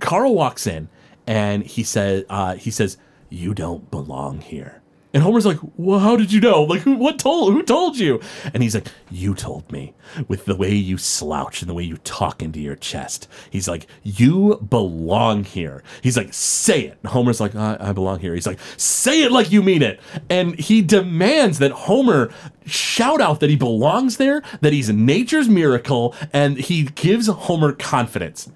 Carl 0.00 0.34
walks 0.34 0.66
in 0.66 0.88
and 1.26 1.64
he 1.64 1.82
says, 1.82 2.24
uh, 2.28 2.54
he 2.54 2.70
says, 2.70 2.96
"You 3.28 3.54
don't 3.54 3.90
belong 3.90 4.40
here." 4.40 4.82
And 5.14 5.22
Homer's 5.22 5.46
like, 5.46 5.58
"Well, 5.76 6.00
how 6.00 6.16
did 6.16 6.32
you 6.32 6.40
know? 6.40 6.62
Like, 6.62 6.82
who? 6.82 6.94
What 6.96 7.18
told? 7.18 7.52
Who 7.52 7.62
told 7.62 7.98
you?" 7.98 8.20
And 8.52 8.62
he's 8.62 8.74
like, 8.74 8.88
"You 9.10 9.34
told 9.34 9.70
me 9.72 9.94
with 10.28 10.44
the 10.44 10.56
way 10.56 10.74
you 10.74 10.98
slouch 10.98 11.62
and 11.62 11.70
the 11.70 11.74
way 11.74 11.84
you 11.84 11.96
talk 11.98 12.42
into 12.42 12.60
your 12.60 12.76
chest." 12.76 13.28
He's 13.50 13.68
like, 13.68 13.86
"You 14.02 14.56
belong 14.68 15.44
here." 15.44 15.82
He's 16.02 16.16
like, 16.16 16.34
"Say 16.34 16.86
it." 16.86 16.98
And 17.02 17.12
Homer's 17.12 17.40
like, 17.40 17.54
I, 17.54 17.76
"I 17.80 17.92
belong 17.92 18.20
here." 18.20 18.34
He's 18.34 18.46
like, 18.46 18.58
"Say 18.76 19.22
it 19.22 19.32
like 19.32 19.50
you 19.50 19.62
mean 19.62 19.82
it." 19.82 20.00
And 20.28 20.58
he 20.58 20.82
demands 20.82 21.58
that 21.60 21.72
Homer 21.72 22.30
shout 22.66 23.20
out 23.20 23.40
that 23.40 23.48
he 23.48 23.56
belongs 23.56 24.16
there, 24.16 24.42
that 24.60 24.72
he's 24.72 24.90
nature's 24.90 25.48
miracle, 25.48 26.14
and 26.32 26.58
he 26.58 26.84
gives 26.84 27.28
Homer 27.28 27.72
confidence. 27.72 28.50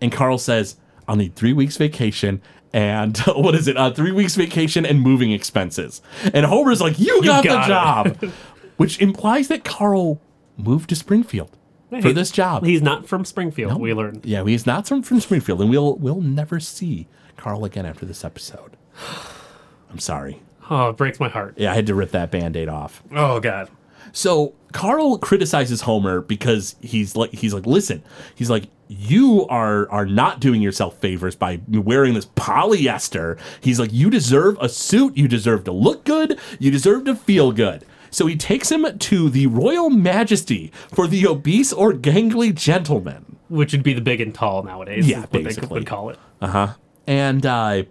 And 0.00 0.12
Carl 0.12 0.38
says, 0.38 0.76
I'll 1.06 1.16
need 1.16 1.34
three 1.34 1.52
weeks 1.52 1.76
vacation 1.76 2.40
and 2.74 3.16
what 3.28 3.54
is 3.54 3.68
it? 3.68 3.76
Uh, 3.76 3.92
three 3.92 4.10
weeks 4.12 4.34
vacation 4.34 4.84
and 4.84 5.00
moving 5.00 5.30
expenses. 5.32 6.02
And 6.34 6.44
Homer's 6.44 6.80
like, 6.80 6.98
You 6.98 7.22
got, 7.24 7.44
got 7.44 7.62
the 7.62 7.68
job. 7.68 8.32
Which 8.76 9.00
implies 9.00 9.46
that 9.48 9.64
Carl 9.64 10.20
moved 10.56 10.90
to 10.90 10.96
Springfield 10.96 11.56
for 12.02 12.12
this 12.12 12.32
job. 12.32 12.64
He's 12.64 12.82
not 12.82 13.06
from 13.06 13.24
Springfield, 13.24 13.80
we 13.80 13.94
learned. 13.94 14.26
yeah, 14.26 14.44
he's 14.44 14.66
not 14.66 14.88
from, 14.88 15.02
from 15.02 15.20
Springfield, 15.20 15.60
and 15.60 15.70
we'll 15.70 15.94
we'll 15.94 16.20
never 16.20 16.58
see 16.58 17.06
Carl 17.36 17.64
again 17.64 17.86
after 17.86 18.04
this 18.04 18.24
episode. 18.24 18.76
I'm 19.90 20.00
sorry. 20.00 20.42
Oh, 20.68 20.88
it 20.88 20.96
breaks 20.96 21.20
my 21.20 21.28
heart. 21.28 21.54
Yeah, 21.56 21.70
I 21.70 21.74
had 21.76 21.86
to 21.86 21.94
rip 21.94 22.10
that 22.10 22.32
band-aid 22.32 22.68
off. 22.68 23.02
Oh, 23.14 23.38
God. 23.38 23.70
So 24.12 24.54
Carl 24.72 25.18
criticizes 25.18 25.82
Homer 25.82 26.20
because 26.20 26.74
he's 26.80 27.14
like 27.16 27.32
he's 27.32 27.52
like 27.54 27.66
listen 27.66 28.02
he's 28.34 28.48
like 28.48 28.64
you 28.88 29.46
are 29.48 29.90
are 29.90 30.06
not 30.06 30.40
doing 30.40 30.62
yourself 30.62 30.98
favors 30.98 31.36
by 31.36 31.60
wearing 31.68 32.14
this 32.14 32.26
polyester. 32.26 33.38
He's 33.60 33.80
like 33.80 33.92
you 33.92 34.10
deserve 34.10 34.56
a 34.60 34.68
suit, 34.68 35.16
you 35.16 35.28
deserve 35.28 35.64
to 35.64 35.72
look 35.72 36.04
good, 36.04 36.38
you 36.58 36.70
deserve 36.70 37.04
to 37.04 37.14
feel 37.14 37.52
good. 37.52 37.84
So 38.10 38.26
he 38.26 38.36
takes 38.36 38.70
him 38.70 38.98
to 38.98 39.28
the 39.28 39.48
Royal 39.48 39.90
Majesty 39.90 40.70
for 40.92 41.08
the 41.08 41.26
obese 41.26 41.72
or 41.72 41.92
gangly 41.92 42.54
gentleman. 42.54 43.36
Which 43.48 43.72
would 43.72 43.82
be 43.82 43.92
the 43.92 44.00
big 44.00 44.20
and 44.20 44.34
tall 44.34 44.62
nowadays. 44.62 45.08
Yeah, 45.08 45.20
what 45.20 45.32
they 45.32 45.42
basically. 45.42 45.80
would 45.80 45.86
call 45.86 46.10
it. 46.10 46.18
Uh 46.40 46.46
huh. 46.46 46.68
And 47.06 47.44
uh, 47.44 47.82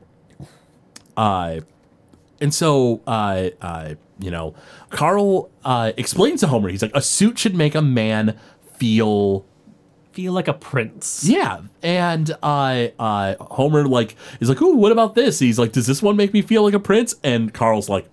uh, 1.18 1.60
and 2.40 2.54
so 2.54 3.02
uh, 3.06 3.50
uh, 3.62 3.96
you 4.20 4.32
know, 4.32 4.56
Carl 4.90 5.50
uh, 5.66 5.92
explains 5.98 6.40
to 6.42 6.48
Homer, 6.48 6.70
he's 6.70 6.82
like, 6.82 6.96
a 6.96 7.02
suit 7.02 7.38
should 7.38 7.56
make 7.56 7.76
a 7.76 7.82
man 7.82 8.40
feel 8.78 9.46
Feel 10.14 10.34
like 10.34 10.48
a 10.48 10.54
prince. 10.54 11.24
yeah, 11.26 11.62
and 11.82 12.30
uh, 12.44 12.88
uh, 13.00 13.36
Homer 13.42 13.86
like 13.88 14.16
is 14.40 14.48
like, 14.48 14.62
ooh, 14.62 14.76
what 14.76 14.92
about 14.92 15.16
this? 15.16 15.40
He's 15.40 15.58
like, 15.60 15.72
does 15.72 15.88
this 15.88 16.02
one 16.02 16.16
make 16.16 16.34
me 16.34 16.42
feel 16.42 16.64
like 16.64 16.76
a 16.76 16.80
prince? 16.80 17.16
And 17.24 17.54
Carl's 17.54 17.90
like, 17.90 18.08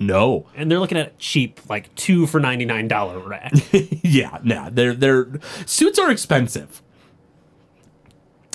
no, 0.00 0.46
And 0.56 0.70
they're 0.70 0.80
looking 0.80 0.98
at 0.98 1.16
cheap, 1.18 1.60
like 1.68 1.94
two 1.94 2.26
for 2.26 2.40
$99 2.40 3.26
rack. 3.26 3.52
yeah, 4.02 4.38
nah, 4.42 4.68
they're 4.70 4.94
they're 4.94 5.28
suits 5.64 5.98
are 5.98 6.10
expensive. 6.10 6.82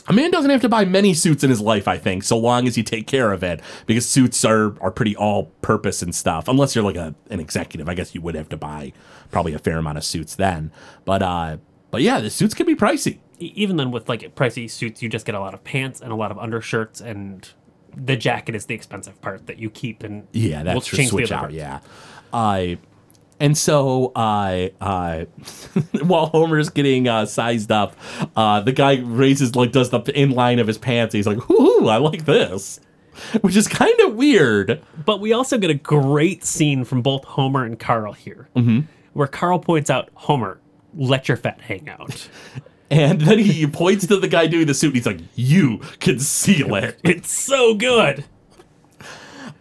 A 0.10 0.14
man 0.14 0.32
doesn't 0.32 0.50
have 0.50 0.62
to 0.62 0.70
buy 0.70 0.86
many 0.86 1.14
suits 1.14 1.44
in 1.44 1.50
his 1.50 1.60
life, 1.60 1.86
I 1.88 1.98
think, 1.98 2.24
so 2.24 2.38
long 2.38 2.66
as 2.66 2.78
you 2.78 2.84
take 2.84 3.08
care 3.08 3.34
of 3.34 3.44
it, 3.44 3.62
because 3.86 4.06
suits 4.06 4.44
are 4.46 4.76
are 4.82 4.92
pretty 4.92 5.16
all 5.16 5.46
purpose 5.62 6.02
and 6.02 6.14
stuff. 6.14 6.48
Unless 6.48 6.76
you're 6.76 6.84
like 6.84 6.96
a 6.96 7.16
an 7.30 7.40
executive, 7.40 7.88
I 7.88 7.94
guess 7.94 8.14
you 8.14 8.22
would 8.22 8.36
have 8.36 8.50
to 8.50 8.58
buy 8.58 8.92
probably 9.32 9.54
a 9.54 9.60
fair 9.60 9.78
amount 9.78 9.98
of 9.98 10.04
suits 10.04 10.36
then. 10.36 10.72
But 11.06 11.22
uh, 11.22 11.58
but 11.92 12.02
yeah, 12.02 12.20
the 12.20 12.30
suits 12.30 12.54
can 12.54 12.66
be 12.66 12.76
pricey. 12.76 13.20
Even 13.40 13.78
then, 13.78 13.92
with 13.92 14.10
like 14.10 14.22
pricey 14.36 14.70
suits, 14.70 15.02
you 15.02 15.10
just 15.10 15.26
get 15.26 15.36
a 15.36 15.40
lot 15.40 15.54
of 15.54 15.64
pants 15.64 16.02
and 16.02 16.12
a 16.12 16.16
lot 16.16 16.32
of 16.32 16.40
undershirts, 16.40 17.02
and 17.02 17.50
the 17.96 18.16
jacket 18.16 18.56
is 18.56 18.66
the 18.66 18.76
expensive 18.76 19.20
part 19.22 19.48
that 19.48 19.58
you 19.58 19.70
keep 19.70 20.04
and 20.04 20.28
Yeah, 20.32 20.64
that's 20.64 20.88
true. 20.88 20.98
change 20.98 21.12
the 21.12 21.24
other 21.24 21.36
out. 21.36 21.52
Yeah. 21.52 21.80
I 22.34 22.78
and 23.40 23.58
so 23.58 24.12
I 24.16 24.72
uh, 24.82 25.26
while 26.04 26.28
Homer's 26.28 26.70
getting 26.70 27.08
uh, 27.08 27.26
sized 27.26 27.72
up, 27.72 27.96
uh, 28.36 28.62
the 28.62 28.72
guy 28.72 29.00
raises 29.04 29.56
like 29.56 29.72
does 29.72 29.90
the 29.90 30.00
inline 30.00 30.60
of 30.60 30.68
his 30.68 30.78
pants. 30.78 31.14
He's 31.14 31.28
like, 31.28 31.50
"Ooh, 31.50 31.88
I 31.88 31.98
like 31.98 32.26
this," 32.26 32.80
which 33.42 33.56
is 33.56 33.68
kind 33.68 34.00
of 34.02 34.16
weird. 34.16 34.82
But 35.06 35.20
we 35.20 35.34
also 35.34 35.58
get 35.58 35.70
a 35.70 35.76
great 35.76 36.44
scene 36.44 36.84
from 36.84 37.02
both 37.02 37.24
Homer 37.26 37.64
and 37.64 37.80
Carl 37.80 38.14
here, 38.14 38.50
mm-hmm. 38.56 38.82
where 39.14 39.28
Carl 39.28 39.60
points 39.60 39.90
out, 39.90 40.10
Homer, 40.16 40.60
let 40.96 41.28
your 41.28 41.38
fat 41.38 41.62
hang 41.62 41.90
out. 41.90 42.28
And 42.90 43.20
then 43.20 43.40
he 43.40 43.68
points 43.68 44.08
to 44.08 44.16
the 44.18 44.30
guy 44.30 44.48
doing 44.48 44.66
the 44.66 44.74
suit. 44.74 44.88
And 44.88 44.96
he's 44.96 45.06
like, 45.06 45.20
"You 45.36 45.80
conceal 46.00 46.74
it." 46.76 46.98
it's 47.04 47.30
so 47.30 47.76
good. 47.76 48.24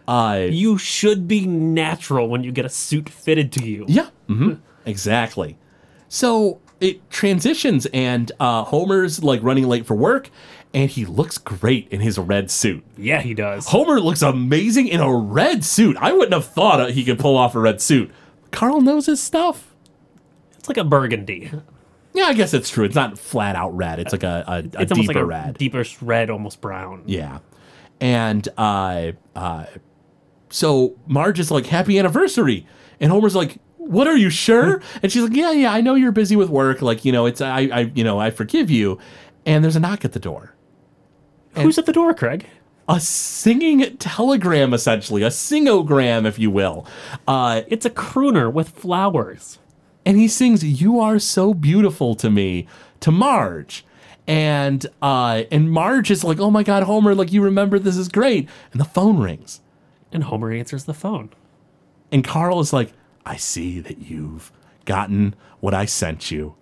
I 0.07 0.45
You 0.45 0.77
should 0.77 1.27
be 1.27 1.45
natural 1.45 2.29
when 2.29 2.45
you 2.45 2.51
get 2.53 2.63
a 2.65 2.69
suit 2.69 3.09
fitted 3.09 3.51
to 3.53 3.65
you. 3.65 3.83
Yeah, 3.89 4.07
hmm 4.27 4.53
exactly. 4.85 5.57
So 6.07 6.61
it 6.79 7.09
transitions, 7.09 7.85
and 7.87 8.31
uh, 8.39 8.63
Homer's 8.63 9.21
like 9.23 9.43
running 9.43 9.67
late 9.67 9.85
for 9.85 9.95
work, 9.95 10.29
and 10.73 10.89
he 10.89 11.03
looks 11.05 11.37
great 11.37 11.89
in 11.89 11.99
his 11.99 12.17
red 12.17 12.49
suit. 12.49 12.85
Yeah, 12.95 13.19
he 13.19 13.33
does. 13.33 13.67
Homer 13.67 13.99
looks 13.99 14.21
amazing 14.21 14.87
in 14.87 15.01
a 15.01 15.13
red 15.13 15.65
suit. 15.65 15.97
I 15.99 16.13
wouldn't 16.13 16.33
have 16.33 16.45
thought 16.45 16.91
he 16.91 17.03
could 17.03 17.19
pull 17.19 17.35
off 17.35 17.55
a 17.55 17.59
red 17.59 17.81
suit. 17.81 18.09
Carl 18.51 18.79
knows 18.79 19.07
his 19.07 19.21
stuff. 19.21 19.73
It's 20.67 20.77
like 20.77 20.85
a 20.85 20.87
burgundy. 20.89 21.49
Yeah, 22.13 22.25
I 22.25 22.33
guess 22.33 22.53
it's 22.53 22.69
true. 22.69 22.83
It's 22.83 22.95
not 22.95 23.17
flat 23.17 23.55
out 23.55 23.75
red. 23.77 23.99
It's 23.99 24.11
like 24.11 24.23
a, 24.23 24.43
a, 24.47 24.53
a 24.77 24.81
It's 24.81 24.91
deeper 24.91 25.07
like 25.13 25.15
a 25.15 25.25
red. 25.25 25.57
deeper 25.57 25.85
red, 26.01 26.29
almost 26.29 26.59
brown. 26.59 27.03
Yeah. 27.05 27.39
And 28.01 28.47
uh, 28.57 29.13
uh, 29.35 29.65
so 30.49 30.95
Marge 31.07 31.39
is 31.39 31.51
like, 31.51 31.67
Happy 31.67 31.97
anniversary. 31.99 32.65
And 32.99 33.11
Homer's 33.11 33.35
like, 33.35 33.59
What 33.77 34.07
are 34.07 34.17
you 34.17 34.29
sure? 34.29 34.81
and 35.03 35.09
she's 35.11 35.23
like, 35.23 35.35
Yeah, 35.35 35.51
yeah, 35.51 35.71
I 35.71 35.79
know 35.81 35.95
you're 35.95 36.11
busy 36.11 36.35
with 36.35 36.49
work. 36.49 36.81
Like, 36.81 37.05
you 37.05 37.11
know, 37.11 37.25
it's 37.27 37.39
I 37.39 37.61
I 37.71 37.79
you 37.95 38.03
know, 38.03 38.19
I 38.19 38.29
forgive 38.31 38.69
you. 38.69 38.97
And 39.45 39.63
there's 39.63 39.75
a 39.77 39.79
knock 39.79 40.03
at 40.03 40.11
the 40.11 40.19
door. 40.19 40.53
Who's 41.55 41.77
at 41.77 41.85
the 41.85 41.93
door, 41.93 42.13
Craig? 42.13 42.45
A 42.89 42.99
singing 42.99 43.97
telegram, 43.97 44.73
essentially, 44.73 45.23
a 45.23 45.27
singogram, 45.29 46.25
if 46.25 46.37
you 46.39 46.49
will. 46.51 46.85
Uh, 47.27 47.61
It's 47.67 47.85
a 47.85 47.89
crooner 47.89 48.51
with 48.51 48.69
flowers. 48.69 49.59
And 50.07 50.17
he 50.17 50.29
sings 50.29 50.63
"You 50.63 51.01
Are 51.01 51.19
So 51.19 51.53
Beautiful 51.53 52.15
to 52.15 52.29
Me" 52.29 52.65
to 53.01 53.11
Marge, 53.11 53.85
and 54.25 54.87
uh, 55.01 55.43
and 55.51 55.69
Marge 55.69 56.09
is 56.09 56.23
like, 56.23 56.39
"Oh 56.39 56.49
my 56.49 56.63
God, 56.63 56.83
Homer! 56.83 57.13
Like 57.13 57.33
you 57.33 57.41
remember 57.41 57.77
this 57.77 57.97
is 57.97 58.07
great." 58.07 58.47
And 58.71 58.79
the 58.79 58.85
phone 58.85 59.19
rings, 59.19 59.59
And 60.13 60.23
Homer 60.23 60.51
answers 60.51 60.85
the 60.85 60.93
phone. 60.93 61.29
and 62.09 62.23
Carl 62.23 62.61
is 62.61 62.71
like, 62.71 62.93
"I 63.25 63.35
see 63.35 63.81
that 63.81 64.09
you've 64.09 64.49
gotten 64.85 65.35
what 65.59 65.73
I 65.73 65.83
sent 65.83 66.31
you," 66.31 66.55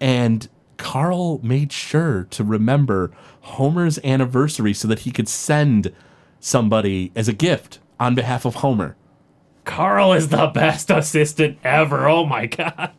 and 0.00 0.48
Carl 0.76 1.38
made 1.44 1.70
sure 1.72 2.24
to 2.30 2.42
remember 2.42 3.12
Homer's 3.42 4.00
anniversary 4.02 4.74
so 4.74 4.88
that 4.88 5.00
he 5.00 5.12
could 5.12 5.28
send 5.28 5.92
somebody 6.40 7.12
as 7.14 7.28
a 7.28 7.32
gift 7.32 7.78
on 8.00 8.16
behalf 8.16 8.44
of 8.44 8.56
Homer. 8.56 8.96
Carl 9.68 10.12
is 10.14 10.28
the 10.28 10.46
best 10.48 10.90
assistant 10.90 11.58
ever. 11.62 12.08
Oh 12.08 12.24
my 12.26 12.46
god. 12.46 12.90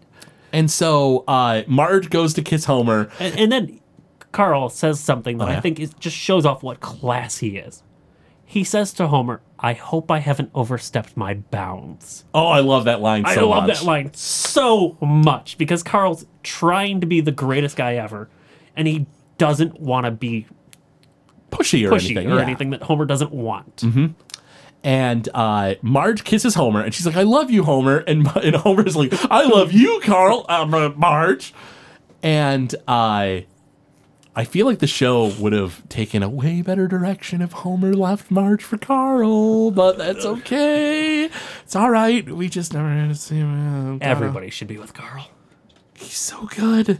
And 0.53 0.69
so 0.71 1.23
uh, 1.27 1.63
Marge 1.67 2.09
goes 2.09 2.33
to 2.35 2.41
kiss 2.41 2.65
Homer, 2.65 3.09
And, 3.19 3.37
and 3.37 3.51
then 3.51 3.79
Carl 4.31 4.69
says 4.69 4.99
something 4.99 5.37
that 5.39 5.47
Oh, 5.47 5.51
yeah? 5.51 5.57
I 5.57 5.61
think 5.61 5.79
is, 5.79 5.93
just 5.95 6.15
shows 6.15 6.45
off 6.45 6.63
what 6.63 6.79
class 6.79 7.37
he 7.39 7.57
is. 7.57 7.83
He 8.45 8.63
says 8.63 8.93
to 8.93 9.07
Homer, 9.07 9.41
I 9.59 9.73
hope 9.73 10.09
I 10.09 10.19
haven't 10.19 10.49
overstepped 10.55 11.15
my 11.17 11.35
bounds. 11.35 12.25
Oh, 12.33 12.47
I 12.47 12.61
love 12.61 12.85
that 12.85 12.99
line 13.01 13.25
I 13.25 13.35
so 13.35 13.49
love 13.49 13.67
much. 13.67 13.79
that 13.79 13.85
line 13.85 14.13
so 14.13 14.97
much 15.01 15.57
because 15.59 15.83
Carl's 15.83 16.25
trying 16.43 16.99
to 17.01 17.07
be 17.07 17.21
the 17.21 17.31
greatest 17.31 17.75
guy 17.75 17.95
ever, 17.95 18.27
and 18.75 18.87
he 18.87 19.05
doesn't 19.37 19.79
want 19.79 20.05
to 20.05 20.11
be 20.11 20.47
Pushy 21.51 21.85
or 21.87 21.91
pushy 21.91 22.11
anything. 22.11 22.31
or 22.31 22.35
yeah. 22.37 22.41
anything 22.41 22.69
that 22.71 22.81
Homer 22.83 23.05
doesn't 23.05 23.31
want. 23.31 23.83
And 24.83 25.27
uh, 25.33 25.75
Marge 25.81 26.23
kisses 26.23 26.55
Homer, 26.55 26.81
and 26.81 26.93
she's 26.93 27.05
like, 27.05 27.17
"I 27.17 27.23
love 27.23 27.51
you, 27.51 27.63
Homer." 27.63 27.97
And 28.07 28.25
and 28.37 28.55
Homer's 28.55 28.95
like, 28.95 29.13
"I 29.29 29.43
love 29.43 29.73
you, 29.73 29.99
Carl, 30.03 30.45
uh, 30.47 30.65
Marge." 30.95 31.53
And 32.23 32.73
I, 32.87 33.45
I 34.35 34.45
feel 34.45 34.65
like 34.65 34.79
the 34.79 34.87
show 34.87 35.27
would 35.39 35.53
have 35.53 35.87
taken 35.89 36.23
a 36.23 36.29
way 36.29 36.61
better 36.61 36.87
direction 36.87 37.41
if 37.41 37.51
Homer 37.51 37.93
left 37.93 38.29
Marge 38.31 38.63
for 38.63 38.77
Carl, 38.77 39.71
but 39.71 39.97
that's 39.97 40.25
okay. 40.25 41.29
It's 41.63 41.75
all 41.75 41.89
right. 41.89 42.25
We 42.29 42.49
just 42.49 42.73
never 42.73 42.89
had 42.89 43.09
to 43.09 43.15
see 43.15 43.35
him. 43.35 43.99
Everybody 44.01 44.49
should 44.49 44.67
be 44.67 44.77
with 44.77 44.93
Carl. 44.93 45.29
He's 45.93 46.17
so 46.17 46.45
good. 46.55 46.99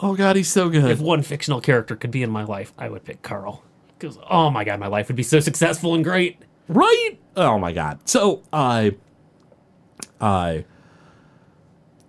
Oh 0.00 0.14
God, 0.16 0.36
he's 0.36 0.50
so 0.50 0.68
good. 0.68 0.90
If 0.90 1.00
one 1.00 1.22
fictional 1.22 1.60
character 1.60 1.94
could 1.96 2.10
be 2.10 2.22
in 2.22 2.30
my 2.30 2.42
life, 2.44 2.72
I 2.76 2.88
would 2.88 3.04
pick 3.04 3.22
Carl. 3.22 3.62
Because, 3.98 4.18
oh 4.28 4.50
my 4.50 4.64
god, 4.64 4.80
my 4.80 4.88
life 4.88 5.08
would 5.08 5.16
be 5.16 5.22
so 5.22 5.38
successful 5.40 5.94
and 5.94 6.02
great. 6.02 6.38
Right? 6.68 7.18
Oh 7.36 7.58
my 7.58 7.72
god. 7.72 8.00
So 8.08 8.42
I 8.52 8.96
I 10.20 10.64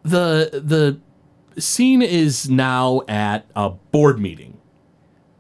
the 0.04 0.62
the 0.64 1.62
scene 1.62 2.02
is 2.02 2.50
now 2.50 3.02
at 3.08 3.46
a 3.56 3.70
board 3.70 4.20
meeting. 4.20 4.55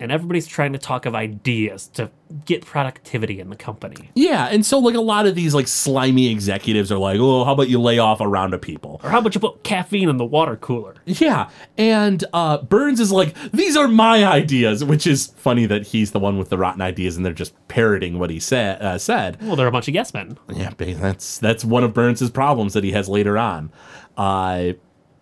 And 0.05 0.11
everybody's 0.11 0.45
trying 0.45 0.71
to 0.73 0.79
talk 0.79 1.07
of 1.07 1.15
ideas 1.15 1.87
to 1.95 2.11
get 2.45 2.63
productivity 2.63 3.39
in 3.39 3.49
the 3.49 3.55
company. 3.55 4.11
Yeah, 4.13 4.45
and 4.45 4.63
so 4.63 4.77
like 4.77 4.93
a 4.93 5.01
lot 5.01 5.25
of 5.25 5.33
these 5.33 5.55
like 5.55 5.67
slimy 5.67 6.29
executives 6.31 6.91
are 6.91 6.99
like, 6.99 7.17
"Oh, 7.19 7.43
how 7.43 7.53
about 7.53 7.69
you 7.69 7.81
lay 7.81 7.97
off 7.97 8.21
a 8.21 8.27
round 8.27 8.53
of 8.53 8.61
people?" 8.61 9.01
Or 9.03 9.09
how 9.09 9.17
about 9.17 9.33
you 9.33 9.41
put 9.41 9.63
caffeine 9.63 10.09
in 10.09 10.17
the 10.17 10.25
water 10.25 10.55
cooler? 10.57 10.93
Yeah, 11.05 11.49
and 11.75 12.23
uh, 12.33 12.59
Burns 12.59 12.99
is 12.99 13.11
like, 13.11 13.35
"These 13.51 13.75
are 13.75 13.87
my 13.87 14.23
ideas," 14.23 14.83
which 14.83 15.07
is 15.07 15.33
funny 15.37 15.65
that 15.65 15.87
he's 15.87 16.11
the 16.11 16.19
one 16.19 16.37
with 16.37 16.49
the 16.49 16.57
rotten 16.57 16.81
ideas, 16.81 17.17
and 17.17 17.25
they're 17.25 17.33
just 17.33 17.55
parroting 17.67 18.19
what 18.19 18.29
he 18.29 18.39
said. 18.39 18.79
Uh, 18.81 18.99
said. 18.99 19.41
Well, 19.41 19.55
they're 19.55 19.67
a 19.67 19.71
bunch 19.71 19.87
of 19.87 19.95
yes 19.95 20.13
men. 20.13 20.37
Yeah, 20.53 20.71
that's 20.77 21.39
that's 21.39 21.65
one 21.65 21.83
of 21.83 21.95
Burns's 21.95 22.29
problems 22.29 22.73
that 22.73 22.83
he 22.83 22.91
has 22.91 23.09
later 23.09 23.39
on. 23.39 23.71
Uh, 24.15 24.73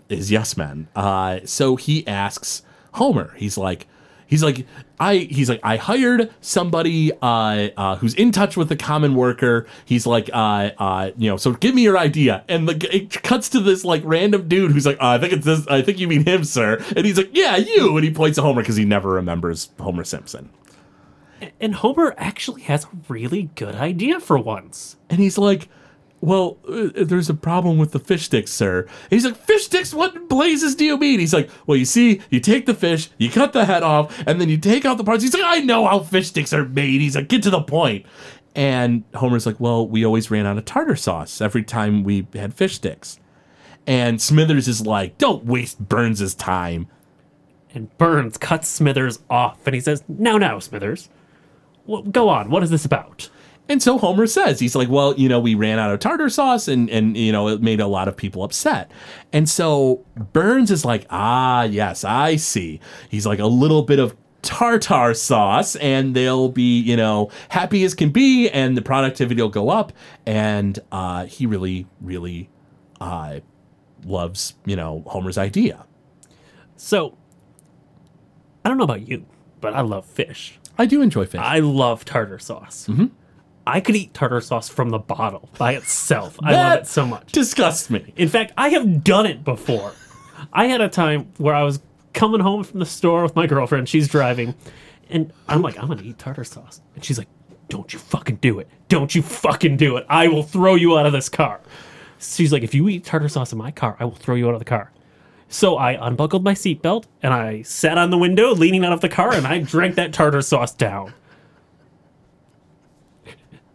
is 0.09 0.31
yes 0.31 0.57
men. 0.57 0.87
Uh, 0.95 1.39
so 1.45 1.75
he 1.75 2.05
asks 2.07 2.61
Homer. 2.93 3.33
He's 3.37 3.57
like, 3.57 3.87
he's 4.33 4.43
like, 4.43 4.65
I. 4.99 5.17
He's 5.17 5.47
like, 5.47 5.59
I 5.63 5.77
hired 5.77 6.33
somebody 6.41 7.11
uh, 7.21 7.69
uh, 7.77 7.95
who's 7.97 8.15
in 8.15 8.31
touch 8.31 8.57
with 8.57 8.67
the 8.67 8.75
common 8.75 9.13
worker. 9.13 9.67
He's 9.85 10.07
like, 10.07 10.29
uh, 10.33 10.71
uh, 10.77 11.11
you 11.17 11.29
know, 11.29 11.37
so 11.37 11.53
give 11.53 11.75
me 11.75 11.83
your 11.83 11.97
idea. 11.97 12.43
And 12.47 12.67
the 12.67 12.95
it 12.95 13.21
cuts 13.21 13.49
to 13.49 13.59
this 13.59 13.85
like 13.85 14.01
random 14.03 14.47
dude 14.47 14.71
who's 14.71 14.87
like, 14.87 14.97
uh, 14.97 15.09
I 15.09 15.17
think 15.19 15.33
it's 15.33 15.45
this. 15.45 15.67
I 15.67 15.83
think 15.83 15.99
you 15.99 16.07
mean 16.07 16.25
him, 16.25 16.43
sir. 16.43 16.83
And 16.95 17.05
he's 17.05 17.17
like, 17.17 17.29
Yeah, 17.31 17.57
you. 17.57 17.95
And 17.95 18.03
he 18.03 18.11
points 18.11 18.39
at 18.39 18.43
Homer 18.43 18.61
because 18.61 18.75
he 18.75 18.85
never 18.85 19.11
remembers 19.11 19.69
Homer 19.79 20.03
Simpson. 20.03 20.49
And 21.59 21.75
Homer 21.75 22.15
actually 22.17 22.63
has 22.63 22.85
a 22.85 22.89
really 23.07 23.51
good 23.55 23.75
idea 23.75 24.19
for 24.19 24.39
once. 24.39 24.95
And 25.09 25.19
he's 25.19 25.37
like, 25.37 25.69
well, 26.23 26.57
uh, 26.69 26.87
there's 26.95 27.29
a 27.29 27.33
problem 27.33 27.77
with 27.77 27.91
the 27.91 27.99
fish 27.99 28.23
sticks, 28.23 28.49
sir. 28.49 28.83
And 28.83 29.09
he's 29.09 29.25
like, 29.25 29.35
fish 29.35 29.65
sticks? 29.65 29.93
What 29.93 30.29
blazes 30.29 30.73
do 30.73 30.85
you 30.85 30.97
mean? 30.97 31.19
He's 31.19 31.33
like, 31.33 31.49
well, 31.67 31.75
you 31.75 31.83
see, 31.83 32.21
you 32.29 32.39
take 32.39 32.65
the 32.65 32.73
fish, 32.73 33.09
you 33.17 33.29
cut 33.29 33.51
the 33.51 33.65
head 33.65 33.83
off, 33.83 34.17
and 34.25 34.39
then 34.39 34.47
you 34.47 34.57
take 34.57 34.85
out 34.85 34.97
the 34.97 35.03
parts. 35.03 35.21
He's 35.21 35.33
like, 35.33 35.43
I 35.45 35.59
know 35.59 35.85
how 35.85 35.99
fish 35.99 36.29
sticks 36.29 36.53
are 36.53 36.63
made. 36.63 37.01
He's 37.01 37.17
like, 37.17 37.27
get 37.27 37.43
to 37.43 37.49
the 37.49 37.61
point. 37.61 38.05
And 38.55 39.03
Homer's 39.13 39.45
like, 39.45 39.59
well, 39.59 39.85
we 39.85 40.05
always 40.05 40.31
ran 40.31 40.45
out 40.45 40.57
of 40.57 40.63
tartar 40.63 40.95
sauce 40.95 41.41
every 41.41 41.63
time 41.63 42.05
we 42.05 42.25
had 42.33 42.53
fish 42.53 42.75
sticks. 42.75 43.19
And 43.85 44.21
Smithers 44.21 44.69
is 44.69 44.85
like, 44.85 45.17
don't 45.17 45.43
waste 45.43 45.89
Burns's 45.89 46.35
time. 46.35 46.87
And 47.73 47.95
Burns 47.97 48.37
cuts 48.37 48.69
Smithers 48.69 49.19
off 49.29 49.65
and 49.67 49.75
he 49.75 49.81
says, 49.81 50.05
Now, 50.07 50.37
now, 50.37 50.59
Smithers. 50.59 51.09
Well, 51.85 52.03
go 52.03 52.29
on. 52.29 52.49
What 52.49 52.63
is 52.63 52.69
this 52.69 52.85
about? 52.85 53.29
And 53.69 53.81
so 53.81 53.97
Homer 53.97 54.27
says, 54.27 54.59
he's 54.59 54.75
like, 54.75 54.89
well, 54.89 55.13
you 55.15 55.29
know, 55.29 55.39
we 55.39 55.55
ran 55.55 55.79
out 55.79 55.91
of 55.91 55.99
tartar 55.99 56.29
sauce 56.29 56.67
and, 56.67 56.89
and, 56.89 57.15
you 57.15 57.31
know, 57.31 57.47
it 57.47 57.61
made 57.61 57.79
a 57.79 57.87
lot 57.87 58.07
of 58.07 58.17
people 58.17 58.43
upset. 58.43 58.91
And 59.31 59.49
so 59.49 60.05
Burns 60.33 60.69
is 60.69 60.83
like, 60.83 61.05
ah, 61.09 61.63
yes, 61.63 62.03
I 62.03 62.35
see. 62.35 62.81
He's 63.09 63.25
like, 63.25 63.39
a 63.39 63.47
little 63.47 63.81
bit 63.83 63.99
of 63.99 64.17
tartar 64.41 65.13
sauce 65.13 65.77
and 65.77 66.13
they'll 66.13 66.49
be, 66.49 66.79
you 66.81 66.97
know, 66.97 67.31
happy 67.49 67.85
as 67.85 67.95
can 67.95 68.09
be 68.09 68.49
and 68.49 68.75
the 68.75 68.81
productivity 68.81 69.41
will 69.41 69.49
go 69.49 69.69
up. 69.69 69.93
And 70.25 70.77
uh, 70.91 71.25
he 71.25 71.45
really, 71.45 71.87
really 72.01 72.49
uh, 72.99 73.39
loves, 74.05 74.55
you 74.65 74.75
know, 74.75 75.03
Homer's 75.07 75.37
idea. 75.37 75.85
So, 76.75 77.17
I 78.65 78.69
don't 78.69 78.77
know 78.77 78.83
about 78.83 79.07
you, 79.07 79.25
but 79.61 79.73
I 79.73 79.81
love 79.81 80.05
fish. 80.05 80.59
I 80.77 80.85
do 80.85 81.01
enjoy 81.01 81.25
fish. 81.25 81.39
I 81.41 81.59
love 81.59 82.03
tartar 82.03 82.39
sauce. 82.39 82.87
Mm-hmm. 82.89 83.05
I 83.65 83.79
could 83.79 83.95
eat 83.95 84.13
tartar 84.13 84.41
sauce 84.41 84.67
from 84.67 84.89
the 84.89 84.99
bottle 84.99 85.49
by 85.57 85.73
itself. 85.73 86.37
I 86.43 86.53
love 86.53 86.79
it 86.79 86.87
so 86.87 87.05
much. 87.05 87.31
Disgusts 87.31 87.89
me. 87.89 88.13
In 88.17 88.27
fact, 88.27 88.51
I 88.57 88.69
have 88.69 89.03
done 89.03 89.25
it 89.25 89.43
before. 89.43 89.93
I 90.51 90.65
had 90.67 90.81
a 90.81 90.89
time 90.89 91.31
where 91.37 91.55
I 91.55 91.63
was 91.63 91.79
coming 92.13 92.41
home 92.41 92.63
from 92.63 92.79
the 92.79 92.85
store 92.85 93.23
with 93.23 93.35
my 93.35 93.47
girlfriend. 93.47 93.87
She's 93.87 94.07
driving, 94.07 94.55
and 95.09 95.31
I'm 95.47 95.61
like, 95.61 95.79
I'm 95.79 95.87
gonna 95.87 96.01
eat 96.03 96.19
tartar 96.19 96.43
sauce, 96.43 96.81
and 96.95 97.03
she's 97.03 97.17
like, 97.17 97.29
Don't 97.69 97.93
you 97.93 97.99
fucking 97.99 98.37
do 98.37 98.59
it! 98.59 98.67
Don't 98.89 99.15
you 99.15 99.21
fucking 99.21 99.77
do 99.77 99.97
it! 99.97 100.05
I 100.09 100.27
will 100.27 100.43
throw 100.43 100.75
you 100.75 100.97
out 100.97 101.05
of 101.05 101.13
this 101.13 101.29
car. 101.29 101.61
She's 102.19 102.51
like, 102.51 102.63
If 102.63 102.73
you 102.73 102.89
eat 102.89 103.05
tartar 103.05 103.29
sauce 103.29 103.51
in 103.51 103.57
my 103.57 103.71
car, 103.71 103.95
I 103.99 104.05
will 104.05 104.15
throw 104.15 104.35
you 104.35 104.47
out 104.49 104.53
of 104.53 104.59
the 104.59 104.65
car. 104.65 104.91
So 105.47 105.77
I 105.77 106.07
unbuckled 106.07 106.43
my 106.43 106.55
seatbelt 106.55 107.05
and 107.21 107.31
I 107.31 107.61
sat 107.61 107.99
on 107.99 108.09
the 108.09 108.17
window, 108.17 108.55
leaning 108.55 108.83
out 108.83 108.91
of 108.91 109.01
the 109.01 109.09
car, 109.09 109.33
and 109.33 109.45
I 109.45 109.59
drank 109.59 109.95
that 109.95 110.11
tartar 110.11 110.41
sauce 110.41 110.73
down. 110.73 111.13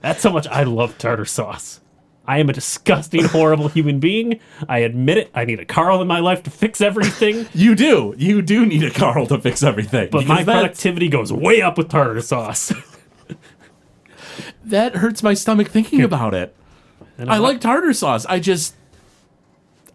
That's 0.00 0.22
how 0.22 0.30
much 0.30 0.46
I 0.46 0.62
love 0.62 0.96
tartar 0.98 1.24
sauce. 1.24 1.80
I 2.26 2.38
am 2.40 2.50
a 2.50 2.52
disgusting, 2.52 3.24
horrible 3.24 3.68
human 3.68 4.00
being. 4.00 4.38
I 4.68 4.80
admit 4.80 5.16
it. 5.16 5.30
I 5.34 5.46
need 5.46 5.60
a 5.60 5.64
Carl 5.64 6.02
in 6.02 6.06
my 6.06 6.20
life 6.20 6.42
to 6.42 6.50
fix 6.50 6.80
everything. 6.82 7.46
You 7.54 7.74
do. 7.74 8.14
You 8.18 8.42
do 8.42 8.66
need 8.66 8.84
a 8.84 8.90
Carl 8.90 9.26
to 9.28 9.38
fix 9.40 9.62
everything. 9.62 10.10
But 10.12 10.26
my 10.26 10.34
because 10.34 10.46
that- 10.46 10.52
productivity 10.52 11.08
goes 11.08 11.32
way 11.32 11.62
up 11.62 11.78
with 11.78 11.88
tartar 11.88 12.20
sauce. 12.20 12.70
that 14.64 14.96
hurts 14.96 15.22
my 15.22 15.34
stomach 15.34 15.68
thinking 15.68 16.02
about 16.02 16.34
it. 16.34 16.54
I 17.18 17.38
like 17.38 17.60
tartar 17.60 17.92
sauce. 17.94 18.26
I 18.26 18.38
just, 18.38 18.76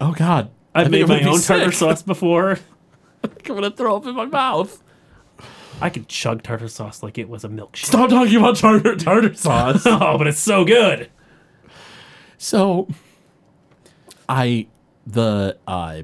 oh 0.00 0.12
god, 0.12 0.50
I've 0.74 0.90
made 0.90 1.08
my 1.08 1.22
own 1.22 1.40
tartar 1.40 1.72
sauce 1.72 2.02
before. 2.02 2.58
I'm 3.24 3.30
gonna 3.44 3.70
throw 3.70 3.96
up 3.96 4.06
in 4.06 4.14
my 4.14 4.26
mouth. 4.26 4.82
I 5.80 5.90
could 5.90 6.08
chug 6.08 6.42
tartar 6.42 6.68
sauce 6.68 7.02
like 7.02 7.18
it 7.18 7.28
was 7.28 7.44
a 7.44 7.48
milkshake. 7.48 7.86
Stop 7.86 8.10
talking 8.10 8.36
about 8.36 8.56
tartar 8.56 8.96
tartar 8.96 9.34
sauce. 9.34 9.82
Oh, 9.86 10.16
but 10.18 10.26
it's 10.26 10.38
so 10.38 10.64
good. 10.64 11.10
so, 12.38 12.88
I 14.28 14.66
the 15.06 15.58
uh 15.66 16.02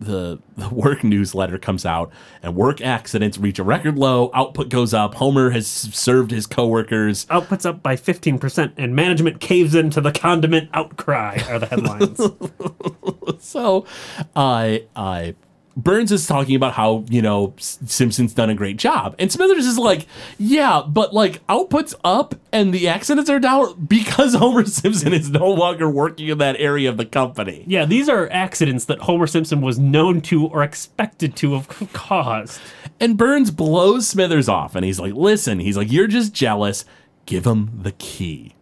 the 0.00 0.38
the 0.56 0.68
work 0.70 1.02
newsletter 1.02 1.58
comes 1.58 1.84
out 1.84 2.12
and 2.42 2.54
work 2.54 2.80
accidents 2.80 3.36
reach 3.36 3.58
a 3.58 3.64
record 3.64 3.98
low. 3.98 4.30
Output 4.32 4.68
goes 4.68 4.94
up. 4.94 5.14
Homer 5.16 5.50
has 5.50 5.66
served 5.66 6.30
his 6.30 6.46
coworkers. 6.46 7.26
Output's 7.30 7.66
up 7.66 7.82
by 7.82 7.96
15%, 7.96 8.74
and 8.76 8.94
management 8.94 9.40
caves 9.40 9.74
into 9.74 10.00
the 10.00 10.12
condiment 10.12 10.70
outcry, 10.72 11.38
are 11.48 11.58
the 11.58 11.66
headlines. 11.66 12.20
So, 13.40 13.86
I 14.34 14.86
uh, 14.96 15.32
Burns 15.78 16.10
is 16.10 16.26
talking 16.26 16.56
about 16.56 16.72
how, 16.72 17.04
you 17.08 17.22
know, 17.22 17.54
Simpson's 17.56 18.34
done 18.34 18.50
a 18.50 18.54
great 18.54 18.78
job. 18.78 19.14
And 19.20 19.30
Smithers 19.30 19.64
is 19.64 19.78
like, 19.78 20.08
yeah, 20.36 20.82
but 20.84 21.14
like 21.14 21.40
output's 21.48 21.94
up 22.02 22.34
and 22.52 22.74
the 22.74 22.88
accidents 22.88 23.30
are 23.30 23.38
down 23.38 23.86
because 23.86 24.34
Homer 24.38 24.64
Simpson 24.64 25.12
is 25.12 25.30
no 25.30 25.48
longer 25.48 25.88
working 25.88 26.26
in 26.28 26.38
that 26.38 26.56
area 26.58 26.88
of 26.88 26.96
the 26.96 27.06
company. 27.06 27.62
yeah, 27.68 27.84
these 27.84 28.08
are 28.08 28.28
accidents 28.32 28.86
that 28.86 28.98
Homer 29.02 29.28
Simpson 29.28 29.60
was 29.60 29.78
known 29.78 30.20
to 30.22 30.48
or 30.48 30.64
expected 30.64 31.36
to 31.36 31.54
have 31.54 31.68
caused. 31.92 32.60
And 32.98 33.16
Burns 33.16 33.52
blows 33.52 34.08
Smithers 34.08 34.48
off 34.48 34.74
and 34.74 34.84
he's 34.84 34.98
like, 34.98 35.14
listen, 35.14 35.60
he's 35.60 35.76
like, 35.76 35.92
you're 35.92 36.08
just 36.08 36.32
jealous. 36.32 36.84
Give 37.24 37.46
him 37.46 37.70
the 37.82 37.92
key. 37.92 38.56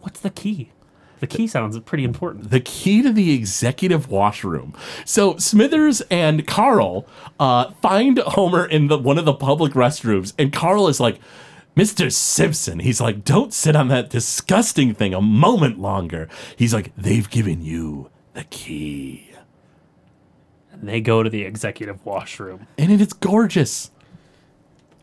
What's 0.00 0.18
the 0.18 0.30
key? 0.30 0.72
The 1.22 1.28
key 1.28 1.46
sounds 1.46 1.78
pretty 1.78 2.02
important. 2.02 2.50
the 2.50 2.58
key 2.58 3.00
to 3.00 3.12
the 3.12 3.32
executive 3.32 4.08
washroom. 4.10 4.74
So 5.04 5.36
Smithers 5.36 6.00
and 6.10 6.44
Carl 6.48 7.06
uh, 7.38 7.70
find 7.80 8.18
Homer 8.18 8.66
in 8.66 8.88
the 8.88 8.98
one 8.98 9.18
of 9.18 9.24
the 9.24 9.32
public 9.32 9.74
restrooms, 9.74 10.32
and 10.36 10.52
Carl 10.52 10.88
is 10.88 10.98
like, 10.98 11.20
"Mr. 11.76 12.10
Simpson." 12.12 12.80
He's 12.80 13.00
like, 13.00 13.22
"Don't 13.24 13.54
sit 13.54 13.76
on 13.76 13.86
that 13.86 14.10
disgusting 14.10 14.94
thing 14.94 15.14
a 15.14 15.20
moment 15.20 15.78
longer." 15.78 16.28
He's 16.56 16.74
like, 16.74 16.90
"They've 16.96 17.30
given 17.30 17.62
you 17.62 18.10
the 18.34 18.42
key, 18.44 19.30
And 20.72 20.88
they 20.88 21.00
go 21.00 21.22
to 21.22 21.30
the 21.30 21.42
executive 21.42 22.04
washroom. 22.04 22.66
and 22.76 22.90
it 22.90 23.00
is 23.00 23.12
gorgeous." 23.12 23.92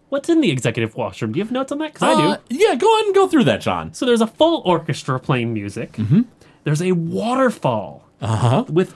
What's 0.10 0.28
in 0.30 0.42
the 0.42 0.50
executive 0.52 0.96
washroom? 0.96 1.32
Do 1.32 1.40
you 1.40 1.44
have 1.46 1.52
notes 1.52 1.72
on 1.72 1.78
that? 1.80 1.94
Because 1.94 2.18
I 2.18 2.22
do. 2.22 2.28
Uh, 2.30 2.38
yeah, 2.50 2.76
go 2.76 2.94
ahead 2.96 3.06
and 3.06 3.16
go 3.16 3.28
through 3.28 3.44
that, 3.46 3.62
John. 3.62 3.94
So 3.94 4.06
there's 4.06 4.22
a 4.22 4.28
full 4.28 4.62
orchestra 4.66 5.20
playing 5.20 5.54
music. 5.54 5.94
Mm-hmm. 5.94 6.22
There's 6.64 6.82
a 6.82 6.92
waterfall 6.94 8.08
Uh-huh. 8.22 8.66
with 8.68 8.96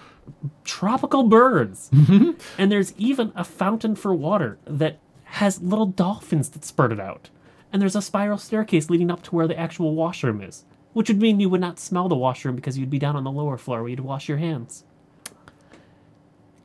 tropical 0.64 1.24
birds. 1.24 1.90
Mm-hmm. 1.94 2.32
And 2.58 2.72
there's 2.72 2.94
even 2.98 3.32
a 3.36 3.44
fountain 3.44 3.96
for 3.96 4.14
water 4.14 4.58
that 4.66 5.00
has 5.26 5.62
little 5.62 5.86
dolphins 5.86 6.50
that 6.50 6.66
spurted 6.66 7.00
out. 7.00 7.30
And 7.72 7.82
there's 7.82 7.96
a 7.96 8.02
spiral 8.02 8.38
staircase 8.38 8.90
leading 8.90 9.10
up 9.12 9.24
to 9.24 9.36
where 9.36 9.48
the 9.48 9.58
actual 9.60 9.96
washroom 9.96 10.42
is, 10.42 10.64
which 10.94 11.10
would 11.10 11.20
mean 11.22 11.40
you 11.40 11.50
would 11.50 11.62
not 11.62 11.80
smell 11.80 12.08
the 12.10 12.16
washroom 12.16 12.56
because 12.56 12.78
you'd 12.78 12.90
be 12.90 13.00
down 13.00 13.16
on 13.16 13.24
the 13.24 13.32
lower 13.32 13.58
floor 13.58 13.82
where 13.82 13.90
you'd 13.90 14.00
wash 14.00 14.28
your 14.28 14.38
hands. 14.38 14.84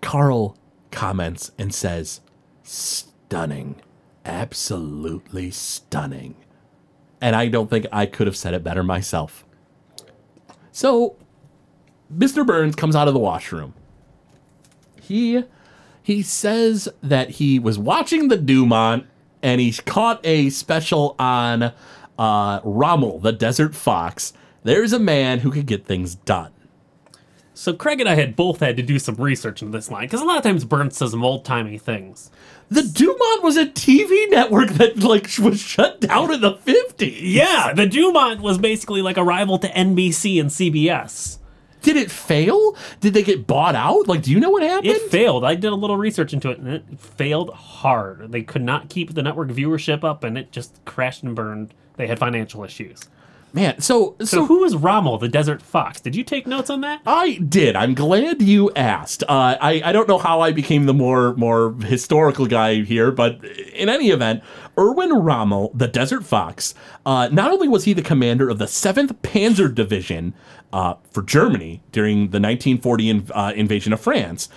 Carl 0.00 0.56
comments 0.90 1.50
and 1.58 1.74
says, 1.74 2.20
stunning. 2.62 3.76
Absolutely 4.28 5.50
stunning. 5.50 6.36
And 7.18 7.34
I 7.34 7.48
don't 7.48 7.70
think 7.70 7.86
I 7.90 8.04
could 8.04 8.26
have 8.26 8.36
said 8.36 8.52
it 8.52 8.62
better 8.62 8.82
myself. 8.82 9.44
So, 10.70 11.16
Mr. 12.14 12.46
Burns 12.46 12.76
comes 12.76 12.94
out 12.94 13.08
of 13.08 13.14
the 13.14 13.20
washroom. 13.20 13.72
He 15.00 15.44
he 16.02 16.22
says 16.22 16.88
that 17.02 17.30
he 17.30 17.58
was 17.58 17.78
watching 17.78 18.28
the 18.28 18.36
Dumont 18.36 19.06
and 19.42 19.60
he 19.60 19.72
caught 19.72 20.24
a 20.24 20.50
special 20.50 21.16
on 21.18 21.72
uh, 22.18 22.60
Rommel, 22.64 23.18
the 23.18 23.32
desert 23.32 23.74
fox. 23.74 24.32
There's 24.62 24.92
a 24.92 24.98
man 24.98 25.40
who 25.40 25.50
could 25.50 25.66
get 25.66 25.86
things 25.86 26.14
done. 26.14 26.52
So 27.58 27.72
Craig 27.72 27.98
and 27.98 28.08
I 28.08 28.14
had 28.14 28.36
both 28.36 28.60
had 28.60 28.76
to 28.76 28.84
do 28.84 29.00
some 29.00 29.16
research 29.16 29.62
into 29.62 29.76
this 29.76 29.90
line 29.90 30.04
because 30.04 30.20
a 30.20 30.24
lot 30.24 30.36
of 30.36 30.44
times 30.44 30.64
Burns 30.64 30.96
says 30.96 31.10
some 31.10 31.24
old 31.24 31.44
timey 31.44 31.76
things. 31.76 32.30
The 32.68 32.84
Dumont 32.84 33.42
was 33.42 33.56
a 33.56 33.66
TV 33.66 34.30
network 34.30 34.68
that 34.74 34.98
like 34.98 35.28
was 35.40 35.60
shut 35.60 36.00
down 36.00 36.32
in 36.32 36.40
the 36.40 36.54
50s. 36.54 37.18
Yeah, 37.20 37.72
the 37.74 37.86
Dumont 37.86 38.42
was 38.42 38.58
basically 38.58 39.02
like 39.02 39.16
a 39.16 39.24
rival 39.24 39.58
to 39.58 39.68
NBC 39.68 40.40
and 40.40 40.50
CBS. 40.50 41.38
Did 41.82 41.96
it 41.96 42.12
fail? 42.12 42.76
Did 43.00 43.14
they 43.14 43.24
get 43.24 43.48
bought 43.48 43.74
out? 43.74 44.06
Like, 44.06 44.22
do 44.22 44.30
you 44.30 44.38
know 44.38 44.50
what 44.50 44.62
happened? 44.62 44.92
It 44.92 45.10
failed. 45.10 45.44
I 45.44 45.56
did 45.56 45.72
a 45.72 45.76
little 45.76 45.96
research 45.96 46.32
into 46.32 46.50
it, 46.52 46.60
and 46.60 46.68
it 46.68 46.84
failed 47.00 47.50
hard. 47.50 48.30
They 48.30 48.42
could 48.42 48.62
not 48.62 48.88
keep 48.88 49.14
the 49.14 49.22
network 49.22 49.48
viewership 49.48 50.04
up, 50.04 50.22
and 50.22 50.38
it 50.38 50.52
just 50.52 50.78
crashed 50.84 51.24
and 51.24 51.34
burned. 51.34 51.74
They 51.96 52.06
had 52.06 52.20
financial 52.20 52.62
issues. 52.62 53.08
Man, 53.52 53.80
so 53.80 54.14
so, 54.20 54.24
So, 54.24 54.46
who 54.46 54.60
was 54.60 54.76
Rommel, 54.76 55.18
the 55.18 55.28
Desert 55.28 55.62
Fox? 55.62 56.00
Did 56.00 56.14
you 56.14 56.22
take 56.22 56.46
notes 56.46 56.68
on 56.68 56.82
that? 56.82 57.00
I 57.06 57.34
did. 57.36 57.76
I'm 57.76 57.94
glad 57.94 58.42
you 58.42 58.70
asked. 58.76 59.22
Uh, 59.22 59.56
I 59.60 59.82
I 59.84 59.92
don't 59.92 60.06
know 60.06 60.18
how 60.18 60.40
I 60.40 60.52
became 60.52 60.86
the 60.86 60.94
more 60.94 61.34
more 61.34 61.72
historical 61.72 62.46
guy 62.46 62.82
here, 62.82 63.10
but 63.10 63.42
in 63.72 63.88
any 63.88 64.10
event, 64.10 64.42
Erwin 64.78 65.12
Rommel, 65.12 65.70
the 65.74 65.88
Desert 65.88 66.24
Fox, 66.24 66.74
uh, 67.06 67.28
not 67.32 67.50
only 67.50 67.68
was 67.68 67.84
he 67.84 67.92
the 67.94 68.02
commander 68.02 68.48
of 68.50 68.58
the 68.58 68.68
Seventh 68.68 69.20
Panzer 69.22 69.74
Division 69.74 70.34
uh, 70.72 70.94
for 71.10 71.22
Germany 71.22 71.82
during 71.92 72.30
the 72.30 72.40
1940 72.40 73.10
in, 73.10 73.26
uh, 73.32 73.52
invasion 73.56 73.92
of 73.92 74.00
France. 74.00 74.48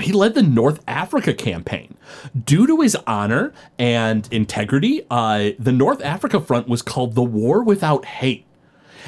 He 0.00 0.12
led 0.12 0.34
the 0.34 0.42
North 0.42 0.80
Africa 0.88 1.32
campaign. 1.32 1.96
Due 2.44 2.66
to 2.66 2.80
his 2.80 2.96
honor 3.06 3.52
and 3.78 4.28
integrity, 4.32 5.02
uh, 5.10 5.50
the 5.58 5.72
North 5.72 6.02
Africa 6.02 6.40
Front 6.40 6.68
was 6.68 6.82
called 6.82 7.14
the 7.14 7.22
War 7.22 7.62
Without 7.62 8.04
Hate. 8.04 8.44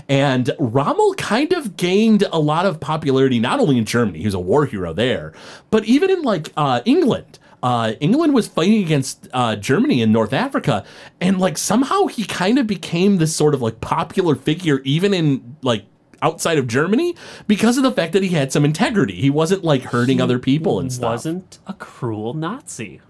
And 0.09 0.51
Rommel 0.59 1.15
kind 1.15 1.53
of 1.53 1.77
gained 1.77 2.25
a 2.31 2.39
lot 2.39 2.67
of 2.67 2.81
popularity, 2.81 3.39
not 3.39 3.61
only 3.61 3.79
in 3.79 3.85
Germany, 3.85 4.21
he 4.21 4.27
was 4.27 4.35
a 4.35 4.41
war 4.41 4.67
hero 4.67 4.93
there, 4.93 5.33
but 5.71 5.85
even 5.85 6.11
in 6.11 6.23
like 6.23 6.53
uh, 6.57 6.83
England. 6.85 7.39
Uh, 7.63 7.95
England 8.01 8.35
was 8.35 8.47
fighting 8.47 8.85
against 8.85 9.29
uh, 9.33 9.57
Germany 9.57 10.03
in 10.03 10.13
North 10.13 10.33
Africa, 10.33 10.85
and 11.21 11.41
like 11.41 11.59
somehow 11.59 12.07
he 12.07 12.25
kind 12.25 12.59
of 12.59 12.67
became 12.67 13.17
this 13.17 13.35
sort 13.35 13.55
of 13.55 13.63
like 13.63 13.81
popular 13.81 14.37
figure, 14.37 14.81
even 14.85 15.13
in 15.15 15.57
like 15.63 15.85
outside 16.23 16.59
of 16.59 16.67
Germany, 16.67 17.15
because 17.47 17.77
of 17.77 17.83
the 17.83 17.93
fact 17.93 18.13
that 18.13 18.23
he 18.23 18.31
had 18.31 18.53
some 18.53 18.65
integrity. 18.65 19.15
He 19.17 19.31
wasn't 19.31 19.65
like 19.65 19.83
hurting 19.83 20.21
other 20.21 20.39
people 20.39 20.79
and 20.81 20.93
stuff. 20.93 21.11
Wasn't 21.13 21.59
a 21.67 21.73
cruel 21.75 22.35
Nazi, 22.35 23.01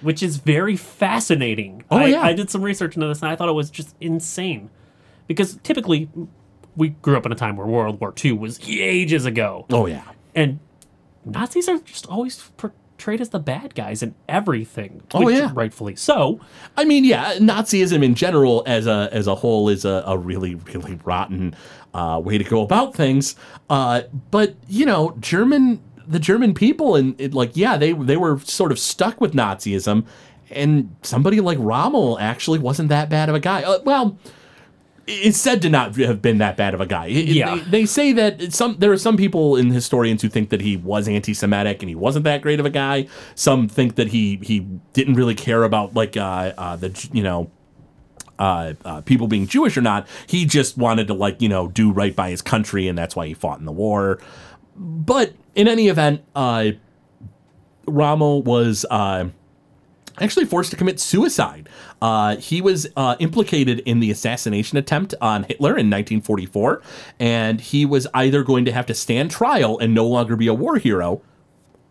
which 0.00 0.22
is 0.22 0.36
very 0.38 0.76
fascinating. 0.76 1.84
Oh, 1.90 1.98
I, 1.98 2.06
yeah. 2.06 2.20
I 2.22 2.32
did 2.32 2.50
some 2.50 2.62
research 2.62 2.94
into 2.96 3.06
this, 3.08 3.22
and 3.22 3.30
I 3.30 3.36
thought 3.36 3.48
it 3.48 3.52
was 3.52 3.70
just 3.70 3.94
insane. 4.00 4.70
Because 5.26 5.56
typically, 5.62 6.08
we 6.76 6.90
grew 6.90 7.16
up 7.16 7.26
in 7.26 7.32
a 7.32 7.36
time 7.36 7.56
where 7.56 7.66
World 7.66 8.00
War 8.00 8.14
II 8.24 8.32
was 8.32 8.60
ages 8.68 9.24
ago, 9.24 9.66
Oh 9.70 9.86
yeah. 9.86 10.04
and 10.34 10.60
Nazis 11.24 11.68
are 11.68 11.78
just 11.78 12.06
always 12.06 12.50
portrayed 12.56 13.20
as 13.20 13.30
the 13.30 13.40
bad 13.40 13.74
guys 13.74 14.02
in 14.02 14.14
everything. 14.28 15.02
Oh, 15.12 15.28
yeah. 15.28 15.50
rightfully 15.54 15.96
so. 15.96 16.38
I 16.76 16.84
mean, 16.84 17.04
yeah, 17.04 17.34
Nazism 17.38 18.04
in 18.04 18.14
general 18.14 18.62
as 18.66 18.86
a 18.86 19.08
as 19.10 19.26
a 19.26 19.34
whole 19.34 19.68
is 19.68 19.84
a, 19.84 20.04
a 20.06 20.16
really 20.16 20.54
really 20.54 21.00
rotten 21.04 21.56
uh, 21.96 22.18
way 22.18 22.36
to 22.38 22.44
go 22.44 22.62
about 22.62 22.94
things. 22.94 23.34
Uh, 23.70 24.02
but 24.30 24.54
you 24.68 24.84
know, 24.86 25.02
German 25.20 25.80
the 26.08 26.18
German 26.20 26.54
people 26.54 26.94
and 26.96 27.20
it, 27.20 27.34
like 27.34 27.56
yeah, 27.56 27.76
they 27.76 27.92
they 27.92 28.16
were 28.16 28.38
sort 28.40 28.70
of 28.72 28.78
stuck 28.78 29.20
with 29.20 29.32
Nazism, 29.32 30.04
and 30.50 30.94
somebody 31.02 31.40
like 31.40 31.58
Rommel 31.60 32.18
actually 32.20 32.58
wasn't 32.60 32.88
that 32.90 33.08
bad 33.10 33.28
of 33.28 33.34
a 33.34 33.40
guy. 33.40 33.62
Uh, 33.62 33.78
well. 33.84 34.18
It's 35.08 35.38
said 35.38 35.62
to 35.62 35.68
not 35.70 35.94
have 35.98 36.20
been 36.20 36.38
that 36.38 36.56
bad 36.56 36.74
of 36.74 36.80
a 36.80 36.86
guy. 36.86 37.06
It- 37.06 37.28
Yeah. 37.28 37.54
they, 37.54 37.60
they 37.82 37.86
say 37.86 38.12
that 38.14 38.52
some 38.52 38.74
there 38.80 38.90
are 38.90 38.98
some 38.98 39.16
people 39.16 39.54
in 39.54 39.70
historians 39.70 40.20
who 40.20 40.28
think 40.28 40.50
that 40.50 40.60
he 40.60 40.76
was 40.76 41.06
anti-Semitic 41.06 41.80
and 41.80 41.88
he 41.88 41.94
wasn't 41.94 42.24
that 42.24 42.42
great 42.42 42.58
of 42.58 42.66
a 42.66 42.70
guy. 42.70 43.06
Some 43.36 43.68
think 43.68 43.94
that 43.94 44.08
he 44.08 44.40
he 44.42 44.66
didn't 44.94 45.14
really 45.14 45.36
care 45.36 45.62
about 45.62 45.94
like 45.94 46.16
uh, 46.16 46.52
uh, 46.58 46.74
the 46.74 46.90
you 47.12 47.22
know 47.22 47.48
uh, 48.38 48.74
uh, 48.84 49.00
people 49.02 49.28
being 49.28 49.46
Jewish 49.46 49.76
or 49.76 49.82
not. 49.82 50.06
He 50.26 50.44
just 50.44 50.76
wanted 50.76 51.06
to 51.08 51.14
like 51.14 51.40
you 51.40 51.48
know 51.48 51.68
do 51.68 51.90
right 51.92 52.14
by 52.14 52.30
his 52.30 52.42
country, 52.42 52.88
and 52.88 52.96
that's 52.96 53.16
why 53.16 53.26
he 53.26 53.34
fought 53.34 53.58
in 53.58 53.64
the 53.64 53.72
war. 53.72 54.18
But 54.76 55.32
in 55.54 55.68
any 55.68 55.88
event, 55.88 56.22
uh, 56.34 56.72
Rommel 57.86 58.42
was 58.42 58.84
uh, 58.90 59.28
actually 60.20 60.44
forced 60.44 60.70
to 60.70 60.76
commit 60.76 61.00
suicide. 61.00 61.68
Uh, 62.00 62.36
he 62.36 62.60
was 62.60 62.86
uh, 62.96 63.16
implicated 63.18 63.80
in 63.80 64.00
the 64.00 64.10
assassination 64.10 64.76
attempt 64.76 65.14
on 65.20 65.44
Hitler 65.44 65.70
in 65.70 65.90
1944, 65.90 66.82
and 67.18 67.60
he 67.60 67.86
was 67.86 68.06
either 68.14 68.42
going 68.42 68.64
to 68.64 68.72
have 68.72 68.86
to 68.86 68.94
stand 68.94 69.30
trial 69.30 69.78
and 69.78 69.94
no 69.94 70.06
longer 70.06 70.36
be 70.36 70.46
a 70.46 70.54
war 70.54 70.76
hero, 70.76 71.22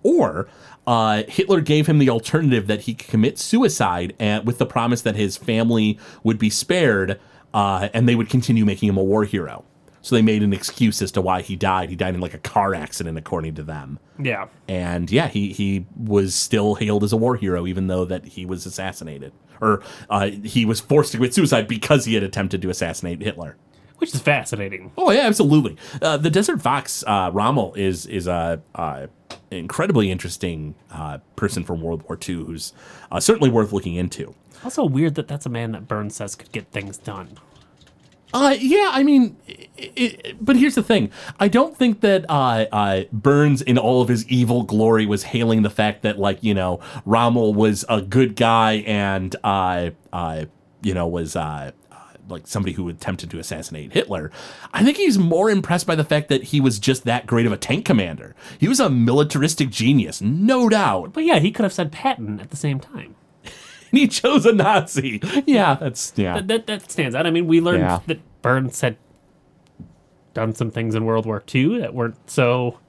or 0.04 0.48
uh, 0.88 1.24
Hitler 1.28 1.62
gave 1.62 1.88
him 1.88 2.00
the 2.00 2.10
alternative 2.10 2.68
that 2.68 2.82
he 2.82 2.94
could 2.94 3.10
commit 3.10 3.40
suicide 3.40 4.16
and 4.20 4.46
with 4.46 4.58
the 4.58 4.66
promise 4.66 5.02
that 5.02 5.16
his 5.16 5.38
family 5.38 6.00
would 6.24 6.38
be 6.38 6.50
spared 6.50 7.20
uh, 7.54 7.90
and 7.94 8.08
they 8.08 8.16
would 8.16 8.30
continue 8.30 8.66
making 8.66 8.90
him 8.90 8.98
a 8.98 9.04
war 9.04 9.24
hero. 9.24 9.64
So 10.02 10.16
they 10.16 10.22
made 10.22 10.44
an 10.44 10.54
excuse 10.54 11.02
as 11.02 11.12
to 11.14 11.22
why 11.22 11.42
he 11.42 11.56
died. 11.56 11.90
He 11.90 11.96
died 11.96 12.14
in 12.14 12.22
like 12.22 12.36
a 12.36 12.40
car 12.40 12.76
accident, 12.76 13.18
according 13.18 13.56
to 13.56 13.64
them. 13.64 13.98
Yeah. 14.20 14.50
And 14.68 15.10
yeah, 15.10 15.30
he 15.30 15.52
he 15.52 15.88
was 15.98 16.36
still 16.36 16.76
hailed 16.76 17.04
as 17.04 17.12
a 17.12 17.18
war 17.18 17.36
hero, 17.38 17.66
even 17.66 17.88
though 17.88 18.06
that 18.06 18.24
he 18.24 18.46
was 18.46 18.68
assassinated 18.68 19.32
or 19.62 19.82
uh, 20.10 20.28
he 20.28 20.66
was 20.66 20.80
forced 20.80 21.12
to 21.12 21.18
commit 21.18 21.34
suicide 21.34 21.68
because 21.68 22.06
he 22.06 22.14
had 22.14 22.24
attempted 22.24 22.62
to 22.62 22.70
assassinate 22.70 23.22
Hitler. 23.22 23.58
Which 24.06 24.16
is 24.16 24.22
fascinating. 24.22 24.92
Oh 24.98 25.10
yeah, 25.10 25.22
absolutely. 25.22 25.78
Uh, 26.02 26.18
the 26.18 26.30
Desert 26.30 26.62
Fox 26.62 27.04
uh, 27.08 27.32
Rommel 27.34 27.74
is 27.76 28.06
is 28.06 28.28
a 28.28 28.62
uh, 28.76 29.08
incredibly 29.50 30.12
interesting 30.12 30.76
uh, 30.92 31.18
person 31.36 31.64
from 31.64 31.82
World 31.82 32.04
War 32.04 32.18
II 32.28 32.36
who's 32.46 32.74
uh, 33.12 33.20
certainly 33.20 33.50
worth 33.50 33.74
looking 33.74 33.96
into. 33.96 34.36
Also 34.64 34.86
weird 34.86 35.16
that 35.16 35.28
that's 35.28 35.48
a 35.48 35.50
man 35.50 35.72
that 35.72 35.88
Burns 35.88 36.16
says 36.16 36.36
could 36.36 36.52
get 36.52 36.72
things 36.72 36.98
done. 36.98 37.40
Uh, 38.32 38.56
yeah, 38.60 38.90
I 38.92 39.02
mean, 39.04 39.38
i 39.48 39.92
i 39.98 40.34
but 40.42 40.56
here's 40.56 40.76
the 40.76 40.84
thing. 40.84 41.10
I 41.40 41.48
don't 41.48 41.76
think 41.76 42.02
that 42.02 42.26
uh, 42.30 42.66
uh, 42.72 43.04
Burns, 43.12 43.62
in 43.62 43.78
all 43.78 44.02
of 44.02 44.10
his 44.10 44.28
evil 44.28 44.64
glory, 44.64 45.06
was 45.06 45.24
hailing 45.24 45.62
the 45.62 45.70
fact 45.70 46.02
that, 46.02 46.20
like, 46.20 46.44
you 46.44 46.54
know, 46.54 46.80
Rommel 47.06 47.54
was 47.54 47.86
a 47.88 48.02
good 48.02 48.36
guy 48.36 48.84
and, 48.86 49.36
uh, 49.44 49.92
uh, 50.12 50.46
you 50.82 50.94
know, 50.94 51.08
was 51.08 51.36
uh, 51.36 51.72
like 52.28 52.48
somebody 52.48 52.74
who 52.74 52.90
attempted 52.90 53.30
to 53.32 53.40
assassinate 53.40 53.94
Hitler. 53.94 54.32
I 54.74 54.84
think 54.84 54.98
he's 54.98 55.18
more 55.18 55.50
impressed 55.50 55.86
by 55.88 55.96
the 55.96 56.04
fact 56.04 56.30
that 56.30 56.44
he 56.46 56.60
was 56.60 56.80
just 56.80 57.04
that 57.06 57.28
great 57.28 57.46
of 57.46 57.52
a 57.52 57.58
tank 57.58 57.86
commander. 57.86 58.36
He 58.60 58.68
was 58.68 58.80
a 58.80 58.90
militaristic 58.90 59.70
genius, 59.70 60.22
no 60.22 60.70
doubt. 60.70 61.14
But 61.14 61.24
yeah, 61.26 61.40
he 61.40 61.52
could 61.52 61.64
have 61.64 61.74
said 61.74 61.92
Patton 61.92 62.40
at 62.40 62.50
the 62.50 62.58
same 62.58 62.80
time. 62.80 63.16
And 63.92 64.00
he 64.00 64.08
chose 64.08 64.46
a 64.46 64.52
Nazi. 64.52 65.22
Yeah, 65.46 65.76
that's 65.76 66.12
yeah. 66.16 66.34
That, 66.36 66.48
that, 66.48 66.68
that 66.68 66.92
stands 66.92 67.16
out. 67.16 67.28
I 67.28 67.32
mean, 67.32 67.46
we 67.48 67.62
learned 67.62 67.82
Yeah. 67.84 68.00
that 68.08 68.20
Burns 68.42 68.82
had 68.82 68.98
done 70.34 70.54
some 70.56 70.72
things 70.72 70.96
in 70.96 71.06
World 71.06 71.26
War 71.26 71.42
II 71.54 71.80
that 71.80 71.94
weren't 71.94 72.30
so. 72.30 72.80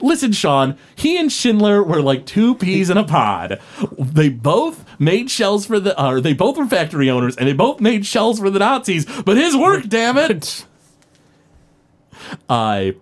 Listen, 0.00 0.32
Sean, 0.32 0.76
he 0.94 1.18
and 1.18 1.30
Schindler 1.30 1.82
were 1.82 2.00
like 2.00 2.24
two 2.24 2.54
peas 2.54 2.88
in 2.90 2.96
a 2.96 3.04
pod. 3.04 3.60
They 3.98 4.28
both 4.28 4.84
made 5.00 5.30
shells 5.30 5.66
for 5.66 5.80
the, 5.80 6.00
or 6.02 6.20
they 6.20 6.32
both 6.34 6.56
were 6.56 6.66
factory 6.66 7.10
owners, 7.10 7.36
and 7.36 7.48
they 7.48 7.52
both 7.52 7.80
made 7.80 8.06
shells 8.06 8.38
for 8.38 8.48
the 8.50 8.58
Nazis. 8.60 9.04
But 9.22 9.36
his 9.36 9.56
work, 9.56 9.88
damn 9.88 10.16
it! 10.16 10.66
I, 12.48 12.94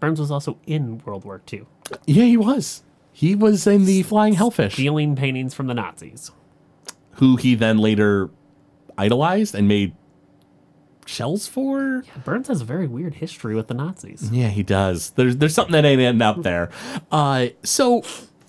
Burns 0.00 0.20
was 0.20 0.30
also 0.30 0.58
in 0.66 1.02
World 1.04 1.24
War 1.24 1.40
II, 1.52 1.66
yeah, 2.06 2.24
he 2.24 2.36
was. 2.36 2.82
He 3.12 3.34
was 3.34 3.66
in 3.66 3.84
the 3.84 4.02
Flying 4.02 4.34
Hellfish, 4.34 4.72
stealing 4.74 5.14
paintings 5.16 5.52
from 5.54 5.66
the 5.66 5.74
Nazis. 5.74 6.30
who 7.16 7.36
he 7.36 7.54
then 7.54 7.78
later 7.78 8.30
idolized 8.96 9.54
and 9.54 9.68
made 9.68 9.94
shells 11.06 11.46
for. 11.46 12.04
Yeah, 12.06 12.22
Burns 12.24 12.48
has 12.48 12.60
a 12.60 12.64
very 12.64 12.86
weird 12.86 13.14
history 13.14 13.54
with 13.54 13.68
the 13.68 13.74
Nazis. 13.74 14.30
Yeah, 14.30 14.48
he 14.48 14.62
does. 14.62 15.10
There's 15.10 15.36
there's 15.36 15.54
something 15.54 15.72
that 15.72 15.84
ain't 15.84 16.00
ending 16.00 16.22
up 16.22 16.42
there. 16.42 16.70
Uh, 17.10 17.48
so 17.62 18.02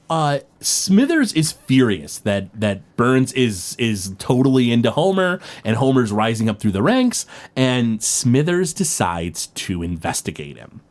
uh, 0.10 0.40
Smithers 0.60 1.34
is 1.34 1.52
furious 1.52 2.20
that 2.20 2.60
that 2.60 2.96
Burns 2.98 3.34
is 3.34 3.76
is 3.80 4.14
totally 4.20 4.72
into 4.72 4.92
Homer 4.92 5.40
and 5.64 5.78
Homer's 5.78 6.12
rising 6.12 6.50
up 6.50 6.60
through 6.60 6.72
the 6.72 6.84
ranks, 6.84 7.26
and 7.56 8.04
Smithers 8.04 8.74
decides 8.74 9.48
to 9.48 9.82
investigate 9.82 10.58
him. 10.58 10.82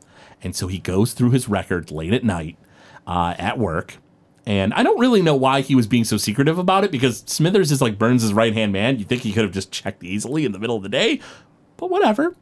And 0.41 0.55
so 0.55 0.67
he 0.67 0.77
goes 0.77 1.13
through 1.13 1.31
his 1.31 1.47
record 1.47 1.89
late 1.89 2.13
at 2.13 2.23
night 2.23 2.57
uh, 3.07 3.35
at 3.37 3.57
work. 3.57 3.97
And 4.45 4.73
I 4.73 4.83
don't 4.83 4.99
really 4.99 5.21
know 5.21 5.35
why 5.35 5.61
he 5.61 5.73
was 5.73 5.87
being 5.87 6.03
so 6.03 6.17
secretive 6.17 6.57
about 6.57 6.83
it 6.83 6.91
because 6.91 7.23
Smithers 7.27 7.71
is 7.71 7.81
like 7.81 7.97
Burns' 7.97 8.33
right 8.33 8.53
hand 8.53 8.73
man. 8.73 8.99
You 8.99 9.05
think 9.05 9.21
he 9.21 9.31
could 9.31 9.43
have 9.43 9.53
just 9.53 9.71
checked 9.71 10.03
easily 10.03 10.43
in 10.43 10.51
the 10.51 10.59
middle 10.59 10.75
of 10.75 10.83
the 10.83 10.89
day, 10.89 11.21
but 11.77 11.89
whatever. 11.89 12.35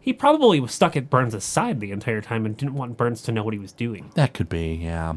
He 0.00 0.12
probably 0.12 0.60
was 0.60 0.72
stuck 0.72 0.96
at 0.96 1.08
Burns' 1.08 1.42
side 1.42 1.80
the 1.80 1.90
entire 1.90 2.20
time 2.20 2.44
and 2.44 2.56
didn't 2.56 2.74
want 2.74 2.96
Burns 2.96 3.22
to 3.22 3.32
know 3.32 3.42
what 3.42 3.54
he 3.54 3.60
was 3.60 3.72
doing. 3.72 4.10
That 4.14 4.34
could 4.34 4.48
be, 4.48 4.74
yeah. 4.74 5.14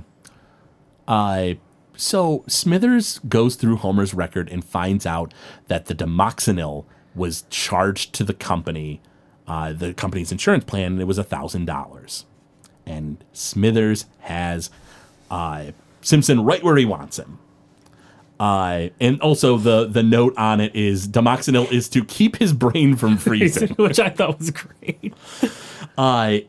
Uh, 1.08 1.56
so 1.96 2.46
Smithers 2.48 3.20
goes 3.28 3.56
through 3.56 3.78
Homer's 3.78 4.14
record 4.14 4.50
and 4.50 4.64
finds 4.64 5.06
out 5.06 5.34
that 5.68 5.88
the 5.88 5.96
Dimoxinil 5.96 6.86
was 7.16 7.44
charged 7.50 8.14
to 8.14 8.24
the 8.24 8.34
company 8.34 9.02
uh, 9.48 9.72
the 9.72 9.94
company's 9.94 10.32
insurance 10.32 10.66
plan, 10.66 10.94
and 10.94 11.02
it 11.02 11.06
was 11.06 11.18
a 11.18 11.24
thousand 11.24 11.66
dollars. 11.66 12.26
And 12.86 13.24
Smithers 13.32 14.06
has 14.20 14.70
uh, 15.32 15.72
Simpson 16.02 16.44
right 16.44 16.64
where 16.64 16.76
he 16.76 16.86
wants 16.86 17.18
him. 17.18 17.40
Uh, 18.40 18.90
and 19.00 19.20
also 19.22 19.58
the 19.58 19.86
the 19.88 20.04
note 20.04 20.34
on 20.38 20.62
it 20.62 20.76
is 20.76 21.08
Dimoxinil 21.08 21.72
is 21.72 21.90
to 21.90 22.04
keep 22.06 22.36
his 22.38 22.54
brain 22.54 22.96
from 22.96 23.18
freezing. 23.26 23.70
which 23.78 24.00
I 24.00 24.10
thought 24.10 24.40
was 24.40 24.52
great. 24.52 25.14
Uh, 25.98 26.40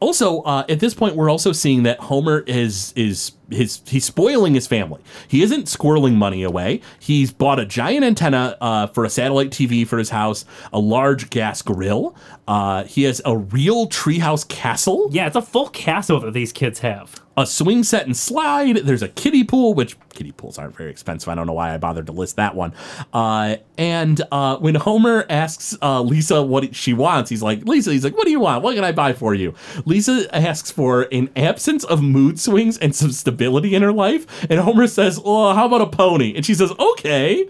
also, 0.00 0.42
uh, 0.42 0.64
at 0.68 0.80
this 0.80 0.92
point, 0.92 1.14
we're 1.16 1.30
also 1.30 1.52
seeing 1.52 1.84
that 1.84 1.98
Homer 2.00 2.40
is 2.46 2.92
is 2.96 3.32
his 3.50 3.80
he's 3.86 4.04
spoiling 4.04 4.52
his 4.54 4.66
family. 4.66 5.00
He 5.28 5.42
isn't 5.42 5.64
squirreling 5.66 6.14
money 6.14 6.42
away. 6.42 6.82
He's 6.98 7.32
bought 7.32 7.58
a 7.58 7.64
giant 7.64 8.04
antenna 8.04 8.56
uh, 8.60 8.88
for 8.88 9.04
a 9.06 9.08
satellite 9.10 9.50
TV 9.50 9.86
for 9.86 9.96
his 9.96 10.10
house, 10.10 10.44
a 10.74 10.78
large 10.78 11.30
gas 11.30 11.62
grill. 11.62 12.14
Uh, 12.48 12.84
he 12.84 13.04
has 13.04 13.22
a 13.24 13.36
real 13.38 13.88
treehouse 13.88 14.46
castle, 14.46 15.08
Yeah, 15.12 15.26
it's 15.28 15.36
a 15.36 15.40
full 15.42 15.68
castle 15.68 16.20
that 16.20 16.32
these 16.34 16.52
kids 16.52 16.80
have. 16.80 17.21
A 17.36 17.46
swing 17.46 17.82
set 17.84 18.06
and 18.06 18.16
slide. 18.16 18.76
There's 18.76 19.02
a 19.02 19.08
kiddie 19.08 19.44
pool, 19.44 19.74
which 19.74 19.96
kiddie 20.10 20.32
pools 20.32 20.58
aren't 20.58 20.76
very 20.76 20.90
expensive. 20.90 21.28
I 21.28 21.34
don't 21.34 21.46
know 21.46 21.52
why 21.52 21.72
I 21.74 21.78
bothered 21.78 22.06
to 22.06 22.12
list 22.12 22.36
that 22.36 22.54
one. 22.54 22.74
Uh, 23.12 23.56
and 23.78 24.20
uh, 24.30 24.58
when 24.58 24.74
Homer 24.74 25.24
asks 25.30 25.76
uh, 25.82 26.02
Lisa 26.02 26.42
what 26.42 26.74
she 26.74 26.92
wants, 26.92 27.30
he's 27.30 27.42
like, 27.42 27.64
Lisa, 27.64 27.92
he's 27.92 28.04
like, 28.04 28.16
what 28.16 28.24
do 28.24 28.30
you 28.30 28.40
want? 28.40 28.62
What 28.62 28.74
can 28.74 28.84
I 28.84 28.92
buy 28.92 29.12
for 29.12 29.34
you? 29.34 29.54
Lisa 29.84 30.26
asks 30.34 30.70
for 30.70 31.08
an 31.12 31.30
absence 31.36 31.84
of 31.84 32.02
mood 32.02 32.38
swings 32.38 32.76
and 32.78 32.94
some 32.94 33.12
stability 33.12 33.74
in 33.74 33.82
her 33.82 33.92
life. 33.92 34.26
And 34.50 34.60
Homer 34.60 34.86
says, 34.86 35.20
oh, 35.24 35.54
how 35.54 35.66
about 35.66 35.80
a 35.80 35.86
pony? 35.86 36.34
And 36.36 36.44
she 36.44 36.54
says, 36.54 36.72
okay. 36.78 37.48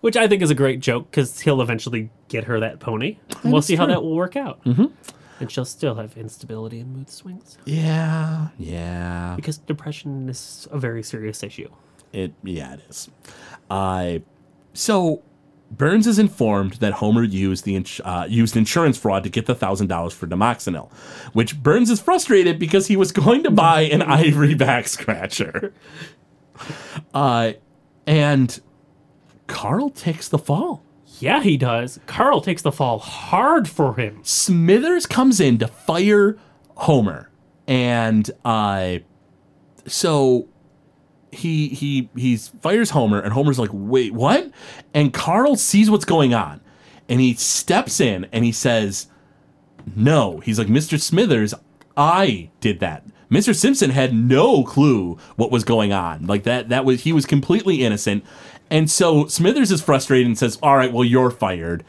Which 0.00 0.16
I 0.16 0.28
think 0.28 0.42
is 0.42 0.50
a 0.50 0.54
great 0.54 0.78
joke 0.78 1.10
because 1.10 1.40
he'll 1.40 1.60
eventually 1.60 2.10
get 2.28 2.44
her 2.44 2.60
that 2.60 2.78
pony. 2.78 3.18
And 3.42 3.52
we'll 3.52 3.62
see 3.62 3.74
how 3.74 3.86
that 3.86 4.00
will 4.00 4.14
work 4.14 4.36
out. 4.36 4.64
Mm-hmm. 4.64 4.86
And 5.40 5.50
she'll 5.50 5.64
still 5.64 5.94
have 5.96 6.16
instability 6.16 6.80
and 6.80 6.94
mood 6.96 7.08
swings 7.10 7.58
Yeah, 7.64 8.48
yeah. 8.58 9.34
because 9.36 9.58
depression 9.58 10.28
is 10.28 10.66
a 10.72 10.78
very 10.78 11.02
serious 11.02 11.42
issue. 11.42 11.68
It 12.12 12.32
yeah, 12.42 12.74
it 12.74 12.80
is. 12.88 13.08
Uh, 13.70 14.18
so 14.72 15.22
Burns 15.70 16.06
is 16.06 16.18
informed 16.18 16.74
that 16.74 16.94
Homer 16.94 17.22
used 17.22 17.64
the 17.66 17.76
ins- 17.76 18.00
uh, 18.04 18.26
used 18.28 18.56
insurance 18.56 18.96
fraud 18.96 19.22
to 19.24 19.28
get 19.28 19.44
the 19.46 19.54
thousand 19.54 19.88
dollars 19.88 20.14
for 20.14 20.26
Dimoxinil, 20.26 20.90
which 21.34 21.62
Burns 21.62 21.90
is 21.90 22.00
frustrated 22.00 22.58
because 22.58 22.86
he 22.86 22.96
was 22.96 23.12
going 23.12 23.42
to 23.42 23.50
buy 23.50 23.82
an 23.82 24.00
ivory 24.22 24.54
back 24.54 24.88
scratcher. 24.88 25.74
Uh, 27.14 27.52
and 28.06 28.60
Carl 29.46 29.90
takes 29.90 30.28
the 30.28 30.38
fall. 30.38 30.82
Yeah, 31.20 31.42
he 31.42 31.56
does. 31.56 32.00
Carl 32.06 32.40
takes 32.40 32.62
the 32.62 32.72
fall 32.72 32.98
hard 32.98 33.68
for 33.68 33.94
him. 33.94 34.20
Smithers 34.22 35.06
comes 35.06 35.40
in 35.40 35.58
to 35.58 35.66
fire 35.66 36.38
Homer, 36.76 37.30
and 37.66 38.30
uh, 38.44 38.98
so 39.86 40.48
he 41.32 41.68
he 41.68 42.08
he 42.16 42.36
fires 42.36 42.90
Homer, 42.90 43.20
and 43.20 43.32
Homer's 43.32 43.58
like, 43.58 43.70
"Wait, 43.72 44.12
what?" 44.14 44.50
And 44.94 45.12
Carl 45.12 45.56
sees 45.56 45.90
what's 45.90 46.04
going 46.04 46.34
on, 46.34 46.60
and 47.08 47.20
he 47.20 47.34
steps 47.34 48.00
in 48.00 48.26
and 48.32 48.44
he 48.44 48.52
says, 48.52 49.08
"No." 49.96 50.38
He's 50.38 50.58
like, 50.58 50.68
"Mr. 50.68 51.00
Smithers, 51.00 51.54
I 51.96 52.50
did 52.60 52.80
that." 52.80 53.04
Mr. 53.30 53.54
Simpson 53.54 53.90
had 53.90 54.14
no 54.14 54.64
clue 54.64 55.18
what 55.36 55.50
was 55.50 55.64
going 55.64 55.92
on. 55.92 56.26
Like 56.26 56.44
that 56.44 56.70
that 56.70 56.84
was 56.84 57.02
he 57.02 57.12
was 57.12 57.26
completely 57.26 57.82
innocent. 57.82 58.24
And 58.70 58.90
so 58.90 59.26
Smithers 59.26 59.70
is 59.70 59.80
frustrated 59.80 60.26
and 60.26 60.38
says, 60.38 60.58
"All 60.62 60.76
right, 60.76 60.92
well 60.92 61.04
you're 61.04 61.30
fired." 61.30 61.84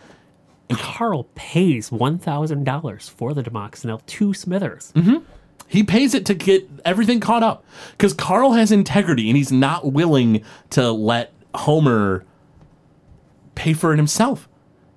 And 0.70 0.78
Carl 0.78 1.24
pays 1.34 1.90
$1,000 1.90 3.10
for 3.10 3.34
the 3.34 3.42
Dimoxinil 3.42 4.06
to 4.06 4.34
Smithers. 4.36 4.94
Mm-hmm. 4.96 5.18
He 5.68 5.84
pays 5.84 6.14
it 6.14 6.26
to 6.28 6.34
get 6.34 6.70
everything 6.86 7.20
caught 7.20 7.44
up 7.44 7.64
because 7.92 8.14
Carl 8.14 8.54
has 8.54 8.72
integrity 8.72 9.30
and 9.30 9.38
he's 9.38 9.52
not 9.52 9.92
willing 9.92 10.44
to 10.72 10.92
let 10.92 11.34
Homer 11.56 12.26
pay 13.56 13.74
for 13.74 13.94
it 13.94 13.98
himself. 13.98 14.48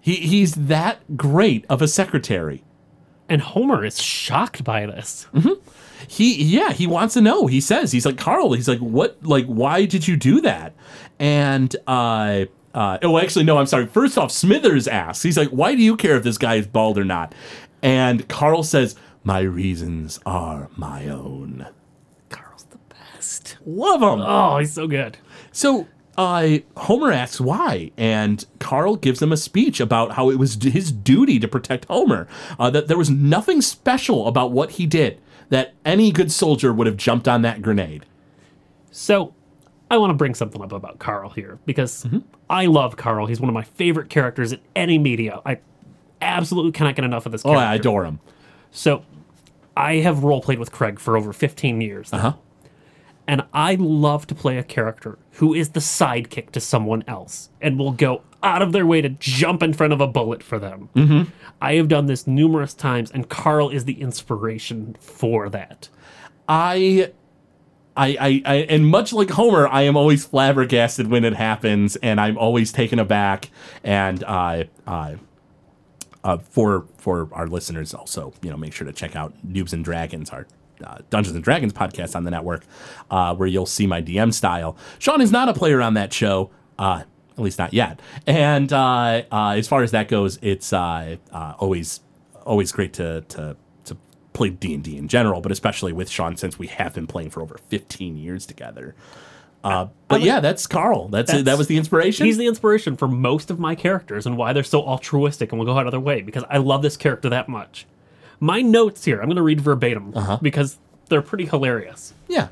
He 0.00 0.16
he's 0.16 0.54
that 0.54 1.16
great 1.16 1.64
of 1.68 1.82
a 1.82 1.88
secretary. 1.88 2.64
And 3.28 3.40
Homer 3.40 3.84
is 3.84 4.00
shocked 4.00 4.64
by 4.64 4.86
this. 4.86 5.26
Mm-hmm. 5.34 5.60
He 6.08 6.42
yeah 6.42 6.72
he 6.72 6.86
wants 6.86 7.14
to 7.14 7.20
know. 7.20 7.46
He 7.46 7.60
says 7.60 7.92
he's 7.92 8.06
like 8.06 8.18
Carl. 8.18 8.52
He's 8.52 8.68
like 8.68 8.78
what 8.78 9.18
like 9.22 9.46
why 9.46 9.84
did 9.84 10.06
you 10.08 10.16
do 10.16 10.40
that? 10.42 10.74
And 11.18 11.74
uh. 11.86 12.46
Uh, 12.74 12.96
oh, 13.02 13.18
actually, 13.18 13.44
no. 13.44 13.58
I'm 13.58 13.66
sorry. 13.66 13.84
First 13.86 14.16
off, 14.16 14.32
Smithers 14.32 14.88
asks. 14.88 15.22
He's 15.22 15.36
like, 15.36 15.50
"Why 15.50 15.74
do 15.74 15.82
you 15.82 15.94
care 15.94 16.16
if 16.16 16.22
this 16.22 16.38
guy 16.38 16.54
is 16.54 16.66
bald 16.66 16.96
or 16.96 17.04
not?" 17.04 17.34
And 17.82 18.26
Carl 18.28 18.62
says, 18.62 18.96
"My 19.22 19.40
reasons 19.40 20.18
are 20.24 20.70
my 20.74 21.06
own." 21.06 21.66
Carl's 22.30 22.64
the 22.64 22.78
best. 22.88 23.58
Love 23.66 24.00
him. 24.00 24.24
Oh, 24.26 24.56
he's 24.56 24.72
so 24.72 24.86
good. 24.86 25.18
So 25.52 25.86
uh, 26.16 26.58
Homer 26.76 27.12
asks 27.12 27.40
why, 27.40 27.90
and 27.96 28.44
Carl 28.58 28.96
gives 28.96 29.20
them 29.20 29.32
a 29.32 29.36
speech 29.36 29.80
about 29.80 30.12
how 30.12 30.30
it 30.30 30.38
was 30.38 30.54
his 30.54 30.92
duty 30.92 31.38
to 31.40 31.48
protect 31.48 31.84
Homer. 31.86 32.26
Uh, 32.58 32.70
that 32.70 32.88
there 32.88 32.98
was 32.98 33.10
nothing 33.10 33.60
special 33.60 34.26
about 34.28 34.50
what 34.52 34.72
he 34.72 34.86
did. 34.86 35.20
That 35.52 35.74
any 35.84 36.10
good 36.10 36.32
soldier 36.32 36.72
would 36.72 36.86
have 36.86 36.96
jumped 36.96 37.28
on 37.28 37.42
that 37.42 37.60
grenade. 37.60 38.06
So, 38.90 39.34
I 39.90 39.98
want 39.98 40.08
to 40.08 40.14
bring 40.14 40.34
something 40.34 40.62
up 40.62 40.72
about 40.72 40.98
Carl 40.98 41.28
here 41.28 41.58
because 41.66 42.06
I 42.48 42.64
love 42.64 42.96
Carl. 42.96 43.26
He's 43.26 43.38
one 43.38 43.50
of 43.50 43.54
my 43.54 43.62
favorite 43.62 44.08
characters 44.08 44.52
in 44.52 44.60
any 44.74 44.96
media. 44.96 45.40
I 45.44 45.58
absolutely 46.22 46.72
cannot 46.72 46.96
get 46.96 47.04
enough 47.04 47.26
of 47.26 47.32
this 47.32 47.42
Oh. 47.44 47.52
I 47.52 47.74
adore 47.74 48.06
him. 48.06 48.20
So, 48.70 49.04
I 49.76 49.96
have 49.96 50.24
role 50.24 50.40
played 50.40 50.58
with 50.58 50.72
Craig 50.72 50.98
for 50.98 51.18
over 51.18 51.34
15 51.34 51.82
years. 51.82 52.12
now. 52.12 52.18
Uh 52.18 52.20
huh. 52.22 52.32
And 53.28 53.42
I 53.52 53.74
love 53.74 54.26
to 54.28 54.34
play 54.34 54.56
a 54.56 54.64
character 54.64 55.18
who 55.32 55.52
is 55.52 55.70
the 55.70 55.80
sidekick 55.80 56.50
to 56.52 56.60
someone 56.60 57.04
else 57.06 57.50
and 57.60 57.78
will 57.78 57.92
go 57.92 58.22
out 58.42 58.62
of 58.62 58.72
their 58.72 58.86
way 58.86 59.00
to 59.00 59.08
jump 59.08 59.62
in 59.62 59.72
front 59.72 59.92
of 59.92 60.00
a 60.00 60.06
bullet 60.06 60.42
for 60.42 60.58
them. 60.58 60.88
Mm-hmm. 60.94 61.30
I 61.60 61.74
have 61.74 61.88
done 61.88 62.06
this 62.06 62.26
numerous 62.26 62.74
times, 62.74 63.10
and 63.10 63.28
Carl 63.28 63.70
is 63.70 63.84
the 63.84 64.00
inspiration 64.00 64.96
for 65.00 65.48
that. 65.50 65.88
I. 66.48 67.12
I, 67.94 68.16
I, 68.18 68.42
I, 68.46 68.54
and 68.70 68.86
much 68.86 69.12
like 69.12 69.28
Homer, 69.28 69.68
I 69.68 69.82
am 69.82 69.98
always 69.98 70.24
flabbergasted 70.24 71.08
when 71.08 71.26
it 71.26 71.34
happens, 71.34 71.96
and 71.96 72.18
I'm 72.18 72.38
always 72.38 72.72
taken 72.72 72.98
aback. 72.98 73.50
And 73.84 74.24
uh, 74.24 74.64
uh, 74.86 75.16
uh, 76.24 76.38
for 76.38 76.86
for 76.96 77.28
our 77.32 77.46
listeners, 77.46 77.92
also, 77.92 78.32
you 78.40 78.48
know, 78.48 78.56
make 78.56 78.72
sure 78.72 78.86
to 78.86 78.94
check 78.94 79.14
out 79.14 79.34
Noobs 79.46 79.74
and 79.74 79.84
Dragons, 79.84 80.30
our 80.30 80.46
uh, 80.84 80.98
Dungeons 81.10 81.34
and 81.34 81.44
Dragons 81.44 81.72
podcast 81.72 82.16
on 82.16 82.24
the 82.24 82.30
network, 82.30 82.64
uh, 83.10 83.34
where 83.34 83.48
you'll 83.48 83.66
see 83.66 83.86
my 83.86 84.00
DM 84.00 84.32
style. 84.32 84.76
Sean 84.98 85.20
is 85.20 85.30
not 85.30 85.48
a 85.48 85.52
player 85.52 85.80
on 85.82 85.94
that 85.94 86.12
show, 86.12 86.50
uh, 86.78 87.02
at 87.32 87.38
least 87.38 87.58
not 87.58 87.72
yet. 87.72 88.00
And 88.26 88.72
uh, 88.72 89.22
uh, 89.30 89.50
as 89.50 89.68
far 89.68 89.82
as 89.82 89.90
that 89.92 90.08
goes, 90.08 90.38
it's 90.42 90.72
uh, 90.72 91.16
uh, 91.32 91.54
always 91.58 92.00
always 92.44 92.72
great 92.72 92.92
to 92.94 93.22
to 93.22 93.56
to 93.84 93.96
play 94.32 94.50
D 94.50 94.74
and 94.74 94.82
D 94.84 94.96
in 94.96 95.08
general, 95.08 95.40
but 95.40 95.52
especially 95.52 95.92
with 95.92 96.08
Sean 96.10 96.36
since 96.36 96.58
we 96.58 96.66
have 96.68 96.94
been 96.94 97.06
playing 97.06 97.30
for 97.30 97.42
over 97.42 97.58
15 97.68 98.16
years 98.16 98.46
together. 98.46 98.94
Uh, 99.64 99.86
but 100.08 100.22
yeah, 100.22 100.40
that's 100.40 100.66
Carl. 100.66 101.06
That's, 101.08 101.32
it. 101.32 101.44
That 101.44 101.56
was 101.56 101.68
the 101.68 101.76
inspiration. 101.76 102.26
He's 102.26 102.36
the 102.36 102.48
inspiration 102.48 102.96
for 102.96 103.06
most 103.06 103.48
of 103.48 103.60
my 103.60 103.76
characters 103.76 104.26
and 104.26 104.36
why 104.36 104.52
they're 104.52 104.64
so 104.64 104.82
altruistic 104.82 105.52
and 105.52 105.58
will 105.60 105.66
go 105.66 105.78
out 105.78 105.86
of 105.86 105.92
their 105.92 106.00
way 106.00 106.20
because 106.20 106.42
I 106.50 106.58
love 106.58 106.82
this 106.82 106.96
character 106.96 107.28
that 107.28 107.48
much. 107.48 107.86
My 108.40 108.60
notes 108.60 109.04
here, 109.04 109.20
I'm 109.20 109.26
going 109.26 109.36
to 109.36 109.42
read 109.42 109.60
verbatim 109.60 110.12
because 110.42 110.78
they're 111.08 111.22
pretty 111.22 111.46
hilarious. 111.46 112.12
yeah. 112.28 112.48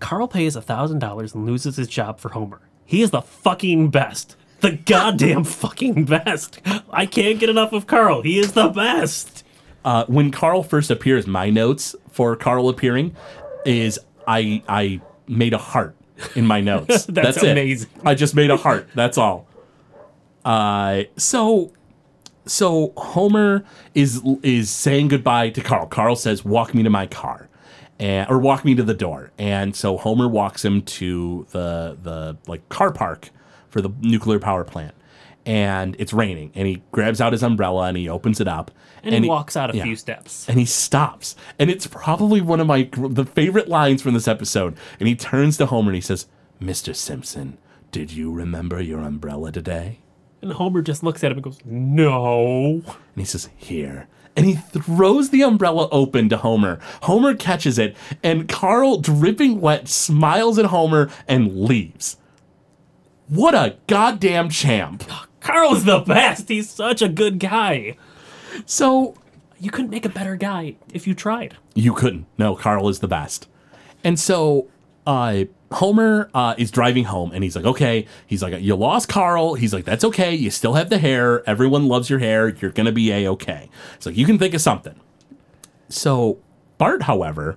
Carl 0.00 0.26
pays 0.28 0.56
$1,000 0.56 1.34
and 1.34 1.46
loses 1.46 1.76
his 1.76 1.86
job 1.86 2.18
for 2.18 2.30
Homer. 2.30 2.62
He 2.90 3.02
is 3.02 3.10
the 3.12 3.22
fucking 3.22 3.90
best. 3.90 4.34
The 4.62 4.72
goddamn 4.72 5.44
fucking 5.62 6.06
best. 6.06 6.60
I 6.90 7.06
can't 7.06 7.38
get 7.38 7.48
enough 7.48 7.72
of 7.72 7.86
Carl. 7.86 8.22
He 8.22 8.36
is 8.38 8.52
the 8.52 8.68
best. 8.68 9.44
uh, 9.84 10.04
when 10.06 10.32
Carl 10.32 10.64
first 10.64 10.90
appears, 10.90 11.24
my 11.26 11.50
notes 11.50 11.94
for 12.10 12.34
Carl 12.34 12.68
appearing 12.68 13.14
is 13.64 14.00
I 14.26 14.62
I 14.68 15.00
made 15.28 15.52
a 15.54 15.58
heart 15.58 15.94
in 16.34 16.46
my 16.46 16.60
notes. 16.60 17.04
That's 17.08 17.42
it. 17.42 17.52
amazing. 17.52 17.88
I 18.04 18.14
just 18.16 18.34
made 18.34 18.50
a 18.50 18.56
heart. 18.56 18.88
That's 18.96 19.16
all. 19.16 19.46
Uh, 20.44 21.04
so 21.16 21.72
so 22.44 22.92
Homer 22.96 23.64
is 23.94 24.20
is 24.42 24.68
saying 24.68 25.08
goodbye 25.08 25.50
to 25.50 25.60
Carl. 25.60 25.86
Carl 25.86 26.16
says, 26.16 26.44
"Walk 26.44 26.74
me 26.74 26.82
to 26.82 26.90
my 26.90 27.06
car." 27.06 27.48
And, 28.00 28.30
or 28.30 28.38
walk 28.38 28.64
me 28.64 28.74
to 28.74 28.82
the 28.82 28.94
door. 28.94 29.30
And 29.38 29.76
so 29.76 29.96
Homer 29.98 30.26
walks 30.26 30.64
him 30.64 30.82
to 30.82 31.46
the 31.50 31.98
the 32.02 32.38
like 32.46 32.66
car 32.70 32.90
park 32.92 33.30
for 33.68 33.80
the 33.80 33.90
nuclear 34.00 34.38
power 34.38 34.64
plant. 34.64 34.94
And 35.46 35.96
it's 35.98 36.12
raining. 36.12 36.50
And 36.54 36.66
he 36.66 36.82
grabs 36.92 37.20
out 37.20 37.32
his 37.32 37.42
umbrella 37.42 37.84
and 37.88 37.96
he 37.96 38.08
opens 38.08 38.40
it 38.40 38.48
up. 38.48 38.70
And, 39.02 39.24
he 39.24 39.28
walks 39.28 39.56
out 39.56 39.72
a 39.74 39.76
yeah 39.76 39.84
few 39.84 39.96
steps. 39.96 40.48
and 40.48 40.58
he 40.58 40.64
stops. 40.66 41.36
And 41.58 41.70
it's 41.70 41.86
probably 41.86 42.40
one 42.40 42.58
of 42.60 42.66
my 42.66 42.88
the 42.94 43.24
favorite 43.24 43.68
lines 43.68 44.02
from 44.02 44.14
this 44.14 44.26
episode. 44.28 44.76
And 44.98 45.06
he 45.06 45.14
turns 45.14 45.56
to 45.58 45.66
Homer 45.66 45.90
and 45.90 45.94
he 45.94 46.00
says, 46.00 46.26
"Mr. 46.60 46.96
Simpson, 46.96 47.58
did 47.92 48.12
you 48.12 48.32
remember 48.32 48.80
your 48.80 49.00
umbrella 49.00 49.52
today?" 49.52 50.00
And 50.42 50.52
Homer 50.52 50.80
just 50.80 51.02
looks 51.02 51.22
at 51.22 51.30
him 51.32 51.38
and 51.38 51.44
goes, 51.44 51.58
No. 51.66 52.82
And 52.86 53.16
he 53.16 53.24
says, 53.24 53.50
"Here." 53.56 54.08
And 54.36 54.46
he 54.46 54.54
throws 54.54 55.30
the 55.30 55.42
umbrella 55.42 55.88
open 55.90 56.28
to 56.28 56.36
Homer. 56.36 56.78
Homer 57.02 57.34
catches 57.34 57.78
it, 57.78 57.96
and 58.22 58.48
Carl, 58.48 58.98
dripping 58.98 59.60
wet, 59.60 59.88
smiles 59.88 60.58
at 60.58 60.66
Homer 60.66 61.10
and 61.28 61.56
leaves. 61.56 62.16
What 63.28 63.54
a 63.54 63.76
goddamn 63.86 64.48
champ. 64.48 65.04
Carl's 65.40 65.84
the 65.84 66.00
best. 66.00 66.48
He's 66.48 66.68
such 66.68 67.00
a 67.02 67.08
good 67.08 67.38
guy. 67.38 67.96
So 68.66 69.14
You 69.58 69.70
couldn't 69.70 69.90
make 69.90 70.06
a 70.06 70.10
better 70.10 70.36
guy 70.36 70.76
if 70.92 71.06
you 71.06 71.14
tried. 71.14 71.56
You 71.74 71.92
couldn't. 71.92 72.26
No, 72.38 72.56
Carl 72.56 72.88
is 72.88 73.00
the 73.00 73.08
best. 73.08 73.46
And 74.02 74.18
so 74.18 74.68
uh, 75.06 75.44
Homer 75.72 76.30
uh, 76.34 76.54
is 76.58 76.70
driving 76.70 77.04
home 77.04 77.30
and 77.32 77.44
he's 77.44 77.54
like, 77.54 77.64
okay. 77.64 78.06
He's 78.26 78.42
like, 78.42 78.60
you 78.60 78.74
lost 78.74 79.08
Carl. 79.08 79.54
He's 79.54 79.72
like, 79.72 79.84
that's 79.84 80.04
okay. 80.04 80.34
You 80.34 80.50
still 80.50 80.74
have 80.74 80.90
the 80.90 80.98
hair. 80.98 81.48
Everyone 81.48 81.86
loves 81.86 82.10
your 82.10 82.18
hair. 82.18 82.48
You're 82.48 82.72
going 82.72 82.86
to 82.86 82.92
be 82.92 83.12
A 83.12 83.28
okay. 83.28 83.70
It's 83.94 84.06
like, 84.06 84.16
you 84.16 84.26
can 84.26 84.38
think 84.38 84.54
of 84.54 84.60
something. 84.60 84.98
So 85.88 86.38
Bart, 86.78 87.02
however, 87.02 87.56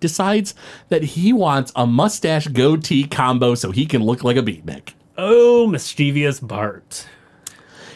decides 0.00 0.54
that 0.88 1.02
he 1.02 1.32
wants 1.32 1.72
a 1.74 1.86
mustache 1.86 2.46
goatee 2.48 3.06
combo 3.06 3.54
so 3.54 3.70
he 3.70 3.86
can 3.86 4.02
look 4.02 4.22
like 4.22 4.36
a 4.36 4.42
beatnik. 4.42 4.92
Oh, 5.16 5.66
mischievous 5.66 6.40
Bart. 6.40 7.06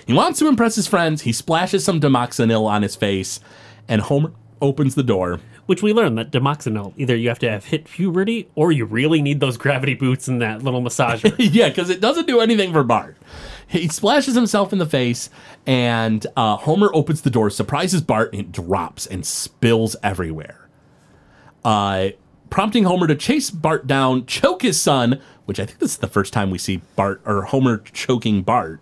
He 0.06 0.14
wants 0.14 0.38
to 0.38 0.48
impress 0.48 0.74
his 0.74 0.86
friends. 0.86 1.22
He 1.22 1.32
splashes 1.32 1.84
some 1.84 2.00
Dimoxinil 2.00 2.64
on 2.64 2.82
his 2.82 2.96
face, 2.96 3.40
and 3.86 4.00
Homer 4.00 4.32
opens 4.62 4.94
the 4.94 5.02
door. 5.02 5.40
Which 5.68 5.82
we 5.82 5.92
learned 5.92 6.16
that 6.16 6.30
Dimoxinil, 6.30 6.94
either 6.96 7.14
you 7.14 7.28
have 7.28 7.38
to 7.40 7.50
have 7.50 7.66
hit 7.66 7.84
puberty 7.84 8.48
or 8.54 8.72
you 8.72 8.86
really 8.86 9.20
need 9.20 9.40
those 9.40 9.58
gravity 9.58 9.92
boots 9.92 10.26
and 10.26 10.40
that 10.40 10.62
little 10.62 10.80
massager. 10.80 11.34
yeah, 11.38 11.68
because 11.68 11.90
it 11.90 12.00
doesn't 12.00 12.26
do 12.26 12.40
anything 12.40 12.72
for 12.72 12.82
Bart. 12.82 13.18
He 13.66 13.86
splashes 13.88 14.34
himself 14.34 14.72
in 14.72 14.78
the 14.78 14.86
face, 14.86 15.28
and 15.66 16.26
uh, 16.38 16.56
Homer 16.56 16.90
opens 16.94 17.20
the 17.20 17.28
door, 17.28 17.50
surprises 17.50 18.00
Bart, 18.00 18.32
and 18.32 18.40
it 18.40 18.50
drops 18.50 19.06
and 19.06 19.26
spills 19.26 19.94
everywhere. 20.02 20.70
Uh, 21.62 22.08
prompting 22.48 22.84
Homer 22.84 23.06
to 23.06 23.14
chase 23.14 23.50
Bart 23.50 23.86
down, 23.86 24.24
choke 24.24 24.62
his 24.62 24.80
son, 24.80 25.20
which 25.44 25.60
I 25.60 25.66
think 25.66 25.80
this 25.80 25.90
is 25.90 25.98
the 25.98 26.06
first 26.06 26.32
time 26.32 26.50
we 26.50 26.56
see 26.56 26.80
Bart 26.96 27.20
or 27.26 27.42
Homer 27.42 27.76
choking 27.92 28.40
Bart. 28.40 28.80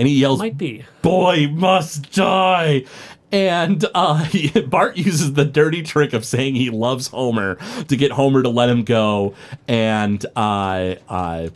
And 0.00 0.08
he 0.08 0.14
yells, 0.14 0.38
Might 0.38 0.56
be. 0.56 0.82
boy 1.02 1.48
must 1.52 2.10
die. 2.12 2.86
And 3.30 3.84
uh, 3.94 4.26
Bart 4.66 4.96
uses 4.96 5.34
the 5.34 5.44
dirty 5.44 5.82
trick 5.82 6.14
of 6.14 6.24
saying 6.24 6.54
he 6.54 6.70
loves 6.70 7.08
Homer 7.08 7.56
to 7.88 7.96
get 7.96 8.10
Homer 8.10 8.42
to 8.42 8.48
let 8.48 8.70
him 8.70 8.82
go. 8.82 9.34
And 9.68 10.24
uh, 10.34 10.94
uh, 11.06 11.50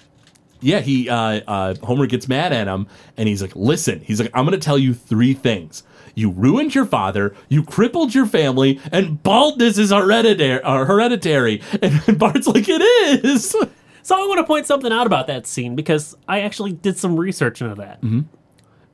yeah, 0.61 0.81
he 0.81 1.09
uh, 1.09 1.41
uh, 1.47 1.75
Homer 1.83 2.05
gets 2.07 2.29
mad 2.29 2.53
at 2.53 2.69
him, 2.69 2.87
and 3.17 3.29
he's 3.31 3.41
like, 3.41 3.57
"Listen," 3.57 4.01
he's 4.01 4.21
like, 4.21 4.31
"I'm 4.35 4.45
going 4.45 4.59
to 4.61 4.63
tell 4.63 4.77
you 4.79 4.93
three 4.93 5.33
things." 5.33 5.83
You 6.15 6.31
ruined 6.31 6.75
your 6.75 6.85
father, 6.85 7.35
you 7.49 7.65
crippled 7.65 8.15
your 8.15 8.27
family, 8.27 8.79
and 8.93 9.23
baldness 9.23 9.79
is 9.79 9.91
hereditary. 9.91 10.61
Hereditary. 10.63 11.63
And 11.83 12.19
Bart's 12.19 12.47
like, 12.47 12.67
"It 12.69 12.83
is." 13.25 13.57
So 14.05 14.15
I 14.15 14.27
want 14.29 14.37
to 14.39 14.45
point 14.45 14.67
something 14.67 14.93
out 14.93 15.07
about 15.07 15.27
that 15.29 15.47
scene 15.47 15.75
because 15.75 16.15
I 16.29 16.43
actually 16.43 16.73
did 16.73 16.99
some 16.99 17.19
research 17.19 17.63
into 17.63 17.75
that. 17.77 18.03
Mm-hmm. 18.03 18.21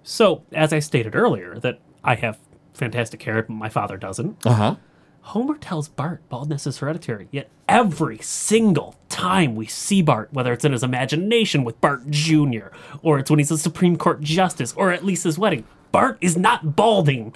So, 0.05 0.45
as 0.53 0.73
I 0.73 0.79
stated 0.79 1.17
earlier, 1.17 1.59
that 1.59 1.81
I 2.05 2.15
have 2.15 2.39
fantastic 2.75 3.21
hair, 3.25 3.43
but 3.43 3.51
my 3.51 3.69
father 3.69 3.97
doesn't. 3.97 4.47
Uh 4.47 4.53
huh. 4.53 4.77
Homer 5.23 5.59
tells 5.59 5.89
Bart 5.89 6.23
baldness 6.29 6.65
is 6.65 6.79
hereditary, 6.79 7.27
yet 7.33 7.51
every 7.69 8.19
single 8.19 8.95
time 9.09 9.57
we 9.57 9.67
see 9.67 10.01
Bart, 10.01 10.33
whether 10.33 10.53
it's 10.53 10.65
in 10.65 10.71
his 10.73 10.85
imagination 10.85 11.65
with 11.65 11.81
Bart 11.81 12.09
Jr., 12.09 12.69
or 13.03 13.19
it's 13.19 13.31
when 13.31 13.41
he's 13.41 13.51
a 13.51 13.59
Supreme 13.59 13.97
Court 13.97 14.21
justice, 14.21 14.73
or 14.77 14.93
at 14.93 15.05
least 15.05 15.25
his 15.25 15.41
wedding, 15.41 15.65
Bart 15.91 16.19
is 16.21 16.37
not 16.37 16.77
balding. 16.77 17.35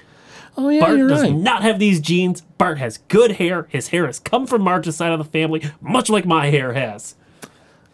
Oh 0.56 0.68
yeah, 0.68 0.78
Bart 0.80 0.96
you're 0.96 1.08
does 1.08 1.22
right. 1.22 1.34
not 1.34 1.62
have 1.62 1.80
these 1.80 2.00
genes. 2.00 2.40
Bart 2.40 2.78
has 2.78 2.98
good 3.08 3.32
hair. 3.32 3.66
His 3.68 3.88
hair 3.88 4.06
has 4.06 4.20
come 4.20 4.46
from 4.46 4.62
Marge's 4.62 4.94
side 4.94 5.10
of 5.10 5.18
the 5.18 5.24
family, 5.24 5.68
much 5.80 6.08
like 6.08 6.24
my 6.24 6.46
hair 6.50 6.72
has. 6.72 7.16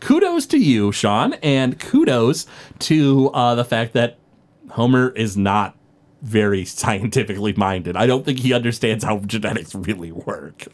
Kudos 0.01 0.47
to 0.47 0.59
you, 0.59 0.93
Sean, 0.93 1.35
and 1.35 1.79
kudos 1.79 2.47
to 2.81 3.31
uh, 3.31 3.55
the 3.55 3.65
fact 3.65 3.93
that 3.95 4.19
Homer 4.71 5.11
is 5.11 5.37
not 5.37 5.77
very 6.23 6.65
scientifically 6.65 7.53
minded. 7.55 7.97
I 7.97 8.07
don't 8.07 8.25
think 8.25 8.41
he 8.41 8.53
understands 8.53 9.05
how 9.05 9.19
genetics 9.21 9.75
really 9.75 10.13
work. 10.13 10.67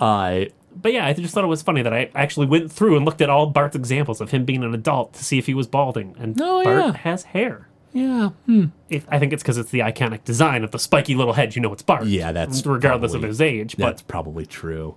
Uh, 0.00 0.44
But 0.80 0.92
yeah, 0.92 1.06
I 1.06 1.12
just 1.12 1.34
thought 1.34 1.42
it 1.42 1.48
was 1.48 1.62
funny 1.62 1.82
that 1.82 1.92
I 1.92 2.10
actually 2.14 2.46
went 2.46 2.70
through 2.70 2.96
and 2.96 3.04
looked 3.04 3.20
at 3.20 3.28
all 3.28 3.46
Bart's 3.46 3.74
examples 3.74 4.20
of 4.20 4.30
him 4.30 4.44
being 4.44 4.62
an 4.62 4.74
adult 4.74 5.14
to 5.14 5.24
see 5.24 5.36
if 5.38 5.46
he 5.46 5.54
was 5.54 5.66
balding. 5.66 6.14
And 6.18 6.40
Oh, 6.40 6.62
Bart 6.62 6.76
yeah. 6.76 6.92
has 6.98 7.24
hair. 7.24 7.68
yeah, 7.92 8.30
It, 8.88 9.02
I 9.08 9.18
think 9.18 9.32
it's 9.32 9.42
because 9.42 9.58
it's 9.58 9.70
the 9.72 9.80
iconic 9.80 10.22
design 10.24 10.62
of 10.62 10.70
the 10.70 10.78
spiky 10.78 11.16
little 11.16 11.32
head. 11.32 11.56
You 11.56 11.62
know 11.62 11.72
it's 11.72 11.82
Bart. 11.82 12.06
Yeah, 12.06 12.30
that's 12.30 12.64
regardless 12.64 13.10
probably- 13.12 13.26
of 13.26 13.28
his 13.30 13.40
age. 13.40 13.76
But 13.76 13.86
that's 13.86 14.02
probably 14.02 14.46
true. 14.46 14.94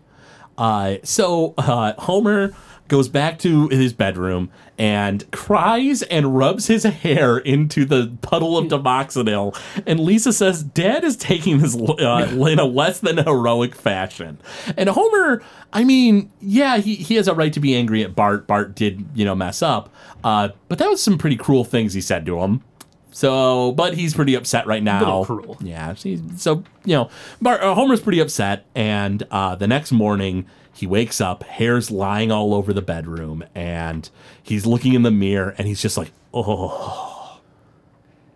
Uh, 0.57 0.97
so 1.03 1.55
uh, 1.57 1.93
Homer 1.97 2.53
goes 2.91 3.07
back 3.07 3.39
to 3.39 3.69
his 3.69 3.93
bedroom 3.93 4.51
and 4.77 5.29
cries 5.31 6.01
and 6.03 6.37
rubs 6.37 6.67
his 6.67 6.83
hair 6.83 7.37
into 7.37 7.85
the 7.85 8.11
puddle 8.21 8.57
of 8.57 8.65
Dimoxinil. 8.65 9.57
And 9.87 9.97
Lisa 9.97 10.33
says, 10.33 10.61
Dad 10.61 11.05
is 11.05 11.15
taking 11.15 11.59
this 11.59 11.73
uh, 11.73 12.27
in 12.49 12.59
a 12.59 12.65
less 12.65 12.99
than 12.99 13.17
heroic 13.17 13.75
fashion. 13.75 14.39
And 14.75 14.89
Homer, 14.89 15.41
I 15.71 15.85
mean, 15.85 16.31
yeah, 16.41 16.79
he, 16.79 16.95
he 16.95 17.15
has 17.15 17.29
a 17.29 17.33
right 17.33 17.53
to 17.53 17.61
be 17.61 17.73
angry 17.75 18.03
at 18.03 18.13
Bart. 18.13 18.45
Bart 18.45 18.75
did, 18.75 19.05
you 19.15 19.23
know, 19.23 19.35
mess 19.35 19.61
up. 19.61 19.89
Uh, 20.25 20.49
but 20.67 20.77
that 20.79 20.89
was 20.89 21.01
some 21.01 21.17
pretty 21.17 21.37
cruel 21.37 21.63
things 21.63 21.93
he 21.93 22.01
said 22.01 22.25
to 22.25 22.41
him. 22.41 22.61
So, 23.11 23.73
but 23.73 23.93
he's 23.93 24.13
pretty 24.13 24.35
upset 24.35 24.65
right 24.65 24.81
now. 24.81 25.23
Cruel. 25.25 25.57
Yeah. 25.61 25.93
So, 25.93 26.63
you 26.85 26.95
know, 26.95 27.09
Bart, 27.41 27.61
uh, 27.61 27.75
Homer's 27.75 28.01
pretty 28.01 28.19
upset. 28.19 28.65
And 28.73 29.23
uh, 29.29 29.55
the 29.55 29.67
next 29.67 29.91
morning, 29.91 30.45
he 30.73 30.87
wakes 30.87 31.19
up, 31.19 31.43
hair's 31.43 31.91
lying 31.91 32.31
all 32.31 32.53
over 32.53 32.73
the 32.73 32.81
bedroom, 32.81 33.43
and 33.53 34.09
he's 34.41 34.65
looking 34.65 34.93
in 34.93 35.03
the 35.03 35.11
mirror 35.11 35.53
and 35.57 35.67
he's 35.67 35.81
just 35.81 35.97
like, 35.97 36.11
oh. 36.33 37.39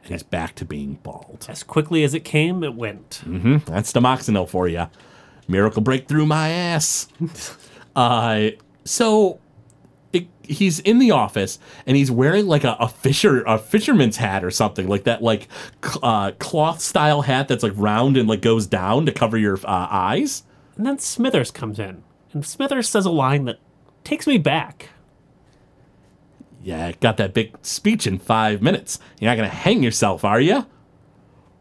And 0.04 0.12
he's 0.12 0.24
back 0.24 0.54
to 0.56 0.66
being 0.66 1.00
bald. 1.02 1.48
as 1.50 1.64
quickly 1.64 2.04
as 2.04 2.14
it 2.14 2.24
came, 2.24 2.64
it 2.64 2.76
went. 2.76 3.22
Mm-hmm. 3.26 3.72
That's 3.72 3.92
Dimoxinil 3.92 4.48
for 4.48 4.68
you. 4.68 4.88
Miracle 5.48 5.82
breakthrough 5.82 6.26
my 6.28 6.50
ass. 6.50 7.08
uh, 7.96 8.50
so 8.84 9.40
it, 10.16 10.28
he's 10.44 10.80
in 10.80 11.00
the 11.00 11.12
office 11.12 11.60
and 11.86 11.98
he's 11.98 12.10
wearing 12.10 12.48
like 12.48 12.64
a, 12.64 12.76
a 12.80 12.88
fisher 12.88 13.44
a 13.44 13.58
fisherman's 13.58 14.18
hat 14.18 14.44
or 14.44 14.52
something 14.52 14.88
like 14.88 15.04
that 15.04 15.22
like 15.22 15.48
uh, 16.02 16.32
cloth 16.40 16.80
style 16.82 17.22
hat 17.22 17.48
that's 17.48 17.64
like 17.64 17.74
round 17.76 18.18
and 18.18 18.28
like 18.28 18.42
goes 18.42 18.66
down 18.68 19.06
to 19.06 19.12
cover 19.12 19.38
your 19.38 19.58
uh, 19.66 19.88
eyes. 19.90 20.44
And 20.78 20.86
then 20.86 21.00
Smithers 21.00 21.52
comes 21.52 21.80
in. 21.80 22.04
And 22.34 22.46
Smithers 22.46 22.90
says 22.90 23.06
a 23.06 23.12
line 23.12 23.46
that 23.46 23.60
takes 24.04 24.28
me 24.28 24.38
back. 24.38 24.90
Yeah, 26.62 26.92
got 26.94 27.18
that 27.18 27.34
big 27.34 27.56
speech 27.62 28.08
in 28.08 28.18
five 28.18 28.62
minutes. 28.62 29.00
You're 29.20 29.30
not 29.30 29.36
gonna 29.36 29.50
hang 29.50 29.84
yourself, 29.84 30.26
are 30.26 30.42
you? 30.42 30.66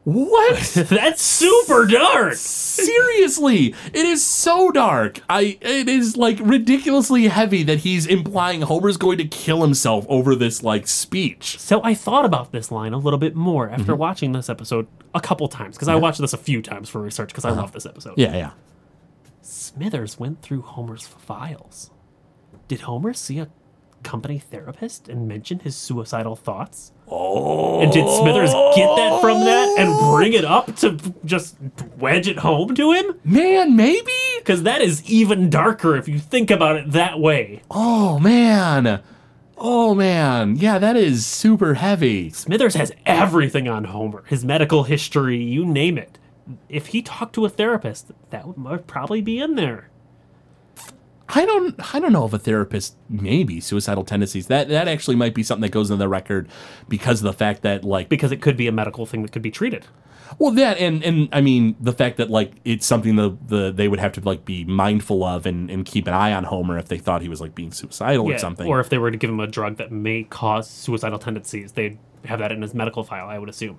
What? 0.04 0.60
That's 0.90 1.22
super 1.22 1.86
dark. 1.86 2.34
Seriously, 2.34 3.74
it 3.92 4.04
is 4.06 4.22
so 4.24 4.70
dark. 4.70 5.20
I 5.30 5.56
it 5.62 5.88
is 5.88 6.16
like 6.16 6.38
ridiculously 6.40 7.28
heavy 7.28 7.62
that 7.62 7.78
he's 7.78 8.06
implying 8.06 8.60
Homer's 8.62 8.96
going 8.98 9.16
to 9.18 9.24
kill 9.26 9.62
himself 9.62 10.04
over 10.10 10.34
this 10.36 10.62
like 10.62 10.86
speech. 10.86 11.58
So 11.58 11.82
I 11.82 11.94
thought 11.94 12.26
about 12.26 12.52
this 12.52 12.70
line 12.70 12.92
a 12.92 12.98
little 12.98 13.18
bit 13.18 13.34
more 13.34 13.70
after 13.70 13.84
Mm-hmm. 13.92 13.96
watching 13.96 14.32
this 14.32 14.50
episode 14.50 14.86
a 15.14 15.20
couple 15.20 15.48
times 15.48 15.76
because 15.76 15.88
I 15.88 15.94
watched 15.94 16.20
this 16.20 16.32
a 16.34 16.38
few 16.38 16.60
times 16.60 16.88
for 16.90 17.00
research 17.00 17.28
because 17.28 17.44
I 17.46 17.50
love 17.50 17.72
this 17.72 17.86
episode. 17.86 18.10
Uh-huh. 18.10 18.20
Yeah, 18.30 18.36
yeah. 18.36 18.50
Smithers 19.40 20.18
went 20.18 20.42
through 20.42 20.62
Homer's 20.62 21.06
files. 21.06 21.90
Did 22.68 22.82
Homer 22.82 23.12
see 23.12 23.38
a 23.38 23.48
company 24.02 24.38
therapist 24.38 25.08
and 25.08 25.28
mention 25.28 25.60
his 25.60 25.76
suicidal 25.76 26.36
thoughts? 26.36 26.92
Oh. 27.08 27.80
And 27.80 27.92
did 27.92 28.08
Smithers 28.08 28.52
get 28.74 28.96
that 28.96 29.20
from 29.20 29.40
that 29.40 29.76
and 29.78 29.98
bring 30.10 30.32
it 30.32 30.44
up 30.44 30.74
to 30.76 30.98
just 31.24 31.56
wedge 31.98 32.28
it 32.28 32.38
home 32.38 32.74
to 32.74 32.92
him? 32.92 33.20
Man, 33.24 33.76
maybe? 33.76 34.12
Because 34.38 34.62
that 34.62 34.80
is 34.80 35.02
even 35.10 35.50
darker 35.50 35.96
if 35.96 36.08
you 36.08 36.18
think 36.18 36.50
about 36.50 36.76
it 36.76 36.92
that 36.92 37.20
way. 37.20 37.62
Oh 37.70 38.18
man. 38.18 39.02
Oh 39.58 39.94
man. 39.94 40.56
Yeah, 40.56 40.78
that 40.78 40.96
is 40.96 41.26
super 41.26 41.74
heavy. 41.74 42.30
Smithers 42.30 42.74
has 42.74 42.92
everything 43.04 43.68
on 43.68 43.84
Homer 43.84 44.24
his 44.26 44.44
medical 44.44 44.84
history, 44.84 45.42
you 45.42 45.64
name 45.64 45.98
it. 45.98 46.18
If 46.68 46.88
he 46.88 47.02
talked 47.02 47.34
to 47.34 47.44
a 47.44 47.48
therapist, 47.48 48.10
that 48.30 48.46
would 48.46 48.86
probably 48.86 49.20
be 49.20 49.38
in 49.40 49.54
there. 49.54 49.88
I 51.34 51.44
don't 51.44 51.94
I 51.94 51.98
don't 51.98 52.12
know 52.12 52.24
if 52.24 52.32
a 52.32 52.38
therapist 52.38 52.96
maybe 53.08 53.60
suicidal 53.60 54.04
tendencies. 54.04 54.46
That 54.46 54.68
that 54.68 54.88
actually 54.88 55.16
might 55.16 55.34
be 55.34 55.42
something 55.42 55.62
that 55.62 55.72
goes 55.72 55.90
in 55.90 55.98
the 55.98 56.08
record 56.08 56.48
because 56.88 57.20
of 57.20 57.24
the 57.24 57.32
fact 57.32 57.62
that 57.62 57.84
like 57.84 58.08
Because 58.08 58.32
it 58.32 58.40
could 58.40 58.56
be 58.56 58.68
a 58.68 58.72
medical 58.72 59.04
thing 59.06 59.22
that 59.22 59.32
could 59.32 59.42
be 59.42 59.50
treated. 59.50 59.86
Well, 60.38 60.52
that 60.52 60.78
and 60.78 61.02
and 61.02 61.28
I 61.32 61.40
mean 61.40 61.76
the 61.80 61.92
fact 61.92 62.16
that 62.16 62.30
like 62.30 62.52
it's 62.64 62.86
something 62.86 63.16
the 63.16 63.36
the 63.46 63.72
they 63.72 63.88
would 63.88 64.00
have 64.00 64.12
to 64.12 64.20
like 64.20 64.44
be 64.44 64.64
mindful 64.64 65.24
of 65.24 65.46
and 65.46 65.70
and 65.70 65.84
keep 65.84 66.06
an 66.06 66.14
eye 66.14 66.32
on 66.32 66.44
Homer 66.44 66.78
if 66.78 66.88
they 66.88 66.98
thought 66.98 67.22
he 67.22 67.28
was 67.28 67.40
like 67.40 67.54
being 67.54 67.72
suicidal 67.72 68.30
or 68.30 68.38
something. 68.38 68.66
Or 68.66 68.80
if 68.80 68.88
they 68.88 68.98
were 68.98 69.10
to 69.10 69.16
give 69.16 69.30
him 69.30 69.40
a 69.40 69.46
drug 69.46 69.76
that 69.76 69.92
may 69.92 70.24
cause 70.24 70.68
suicidal 70.68 71.18
tendencies, 71.18 71.72
they'd 71.72 71.98
have 72.24 72.38
that 72.38 72.52
in 72.52 72.62
his 72.62 72.74
medical 72.74 73.04
file, 73.04 73.28
I 73.28 73.38
would 73.38 73.48
assume. 73.48 73.78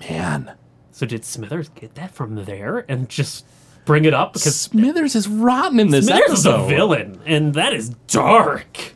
Man, 0.00 0.52
So 0.92 1.06
did 1.06 1.24
Smithers 1.24 1.70
get 1.70 1.94
that 1.94 2.14
from 2.14 2.44
there 2.44 2.84
and 2.88 3.08
just 3.08 3.46
bring 3.86 4.04
it 4.04 4.12
up 4.12 4.34
because 4.34 4.54
Smithers 4.60 5.14
is 5.14 5.26
rotten 5.26 5.80
in 5.80 5.88
this 5.90 6.08
episode. 6.10 6.26
Smithers 6.26 6.38
is 6.40 6.46
a 6.46 6.66
villain 6.66 7.20
and 7.24 7.54
that 7.54 7.72
is 7.72 7.88
dark. 8.08 8.92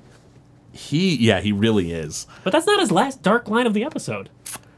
He, 0.73 1.17
yeah, 1.17 1.41
he 1.41 1.53
really 1.53 1.93
is. 1.93 2.27
But 2.45 2.53
that's 2.53 2.67
not 2.67 2.81
his 2.81 2.91
last 2.93 3.23
dark 3.23 3.49
line 3.49 3.67
of 3.67 3.73
the 3.75 3.85
episode. 3.85 4.29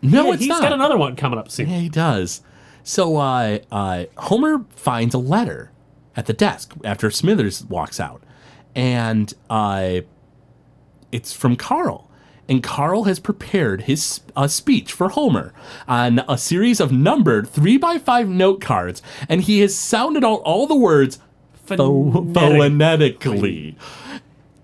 No, 0.01 0.27
Yeah, 0.27 0.33
it's 0.35 0.41
he's 0.43 0.49
not. 0.49 0.63
got 0.63 0.73
another 0.73 0.97
one 0.97 1.17
coming 1.17 1.39
up 1.39 1.51
soon. 1.51 1.69
Yeah, 1.69 1.79
he 1.79 1.89
does. 1.89 2.43
So 2.85 3.17
uh, 3.17 3.59
uh, 3.71 4.05
Homer 4.17 4.65
finds 4.71 5.15
a 5.15 5.19
letter 5.19 5.71
at 6.17 6.27
the 6.27 6.33
desk 6.33 6.75
after 6.85 7.11
Smithers 7.11 7.65
walks 7.65 7.99
out, 8.01 8.23
and 8.75 9.33
uh, 9.49 10.01
it's 11.13 11.33
from 11.33 11.57
Carl. 11.57 12.11
And 12.53 12.63
Carl 12.63 13.05
has 13.05 13.19
prepared 13.19 13.85
his 13.85 14.21
uh, 14.37 14.47
speech 14.47 14.93
for 14.93 15.09
Homer 15.09 15.55
on 15.89 16.23
a 16.29 16.37
series 16.37 16.81
of 16.81 16.93
numbered 16.93 17.49
three 17.49 17.79
by 17.79 17.97
five 17.97 18.29
note 18.29 18.61
cards, 18.61 19.01
and 19.27 19.41
he 19.41 19.61
has 19.61 19.75
sounded 19.75 20.23
out 20.23 20.43
all 20.43 20.67
the 20.67 20.77
words 20.77 21.19
Phonetic. 21.65 22.35
phonetically 22.35 23.79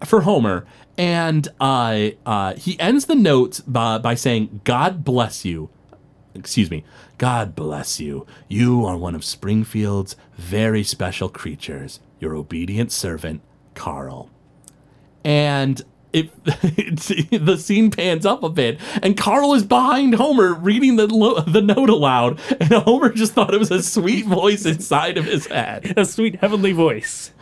for 0.04 0.20
Homer. 0.20 0.66
And 0.98 1.48
uh, 1.58 2.10
uh, 2.26 2.56
he 2.56 2.78
ends 2.78 3.06
the 3.06 3.14
notes 3.14 3.60
by, 3.60 3.96
by 3.96 4.14
saying, 4.14 4.60
God 4.64 5.02
bless 5.02 5.46
you. 5.46 5.70
Excuse 6.34 6.70
me. 6.70 6.84
God 7.16 7.54
bless 7.54 7.98
you. 7.98 8.26
You 8.48 8.84
are 8.84 8.98
one 8.98 9.14
of 9.14 9.24
Springfield's 9.24 10.14
very 10.36 10.82
special 10.82 11.30
creatures. 11.30 12.00
Your 12.20 12.36
obedient 12.36 12.92
servant, 12.92 13.40
Carl. 13.72 14.28
And 15.24 15.82
it, 16.12 16.44
the 16.44 17.56
scene 17.58 17.90
pans 17.90 18.24
up 18.24 18.42
a 18.42 18.48
bit, 18.48 18.80
and 19.02 19.16
Carl 19.16 19.54
is 19.54 19.64
behind 19.64 20.14
Homer 20.14 20.54
reading 20.54 20.96
the 20.96 21.06
lo- 21.06 21.40
the 21.40 21.60
note 21.60 21.90
aloud, 21.90 22.40
and 22.60 22.70
Homer 22.72 23.10
just 23.10 23.32
thought 23.32 23.54
it 23.54 23.58
was 23.58 23.70
a 23.70 23.82
sweet 23.82 24.26
voice 24.26 24.64
inside 24.64 25.18
of 25.18 25.24
his 25.24 25.46
head. 25.46 25.94
A 25.96 26.04
sweet 26.04 26.36
heavenly 26.36 26.72
voice. 26.72 27.32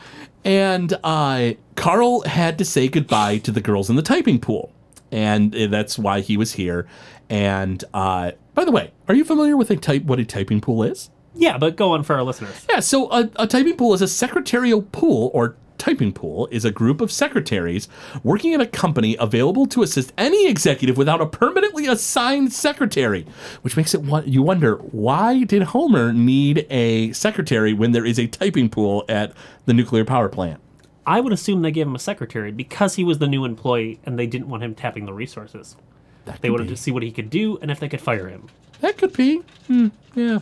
And 0.45 0.97
uh, 1.03 1.55
Carl 1.75 2.23
had 2.23 2.59
to 2.59 2.65
say 2.65 2.87
goodbye 2.87 3.39
to 3.39 3.51
the 3.51 3.61
girls 3.61 3.91
in 3.91 3.97
the 3.97 4.03
typing 4.03 4.39
pool. 4.39 4.73
And 5.11 5.55
uh, 5.55 5.67
that's 5.67 5.99
why 5.99 6.21
he 6.21 6.37
was 6.37 6.53
here. 6.53 6.87
And 7.29 7.83
uh, 7.93 8.33
by 8.55 8.65
the 8.65 8.71
way, 8.71 8.93
are 9.09 9.15
you 9.15 9.25
familiar 9.25 9.57
with 9.57 9.71
a 9.71 9.77
type 9.77 10.05
what 10.05 10.21
a 10.21 10.25
typing 10.25 10.61
pool 10.61 10.85
is? 10.85 11.11
Yeah, 11.35 11.59
but 11.59 11.77
go 11.77 11.93
on 11.93 12.03
for 12.03 12.15
our 12.15 12.23
listeners. 12.23 12.65
Yeah, 12.71 12.81
so 12.81 13.11
a, 13.11 13.29
a 13.37 13.47
typing 13.47 13.77
pool 13.77 13.93
is 13.95 14.03
a 14.03 14.09
secretarial 14.09 14.83
pool 14.83 15.31
or 15.35 15.57
typing 15.79 16.13
pool 16.13 16.49
is 16.51 16.65
a 16.65 16.71
group 16.71 17.01
of 17.01 17.11
secretaries 17.13 17.89
working 18.23 18.55
at 18.55 18.61
a 18.61 18.67
company 18.67 19.17
available 19.19 19.67
to 19.67 19.83
assist 19.83 20.13
any 20.19 20.49
executive 20.49 20.97
without 20.97 21.21
a 21.21 21.27
permanently 21.27 21.87
assigned 21.87 22.53
secretary, 22.53 23.27
which 23.63 23.77
makes 23.77 23.95
it 23.95 24.03
you 24.27 24.43
wonder 24.43 24.77
why 24.77 25.45
did 25.45 25.63
Homer 25.63 26.13
need 26.13 26.67
a 26.71 27.13
secretary 27.13 27.73
when 27.73 27.93
there 27.93 28.05
is 28.07 28.19
a 28.19 28.27
typing 28.27 28.69
pool 28.69 29.05
at 29.09 29.33
the 29.67 29.75
nuclear 29.75 30.05
power 30.05 30.29
plant? 30.29 30.61
I 31.07 31.21
would 31.21 31.33
assume 31.33 31.63
they 31.63 31.71
gave 31.71 31.87
him 31.87 31.95
a 31.95 32.01
secretary 32.01 32.51
because 32.51 32.97
he 32.97 33.05
was 33.05 33.19
the 33.19 33.29
new 33.29 33.45
employee 33.45 34.01
and 34.05 34.19
they 34.19 34.27
didn't 34.27 34.49
want 34.49 34.65
him 34.65 34.75
tapping 34.75 35.07
the 35.07 35.13
resources. 35.13 35.77
That 36.25 36.41
They 36.43 36.51
wanted 36.51 36.65
be. 36.65 36.71
to 36.71 36.77
see 36.77 36.91
what 36.91 37.05
he 37.05 37.13
could 37.13 37.31
do 37.31 37.59
and 37.63 37.71
if 37.71 37.79
they 37.79 37.89
could 37.89 38.01
fire 38.01 38.29
him. 38.29 38.49
That 38.81 38.99
could 38.99 39.13
be. 39.13 39.43
Hmm, 39.69 39.89
yeah. 40.17 40.41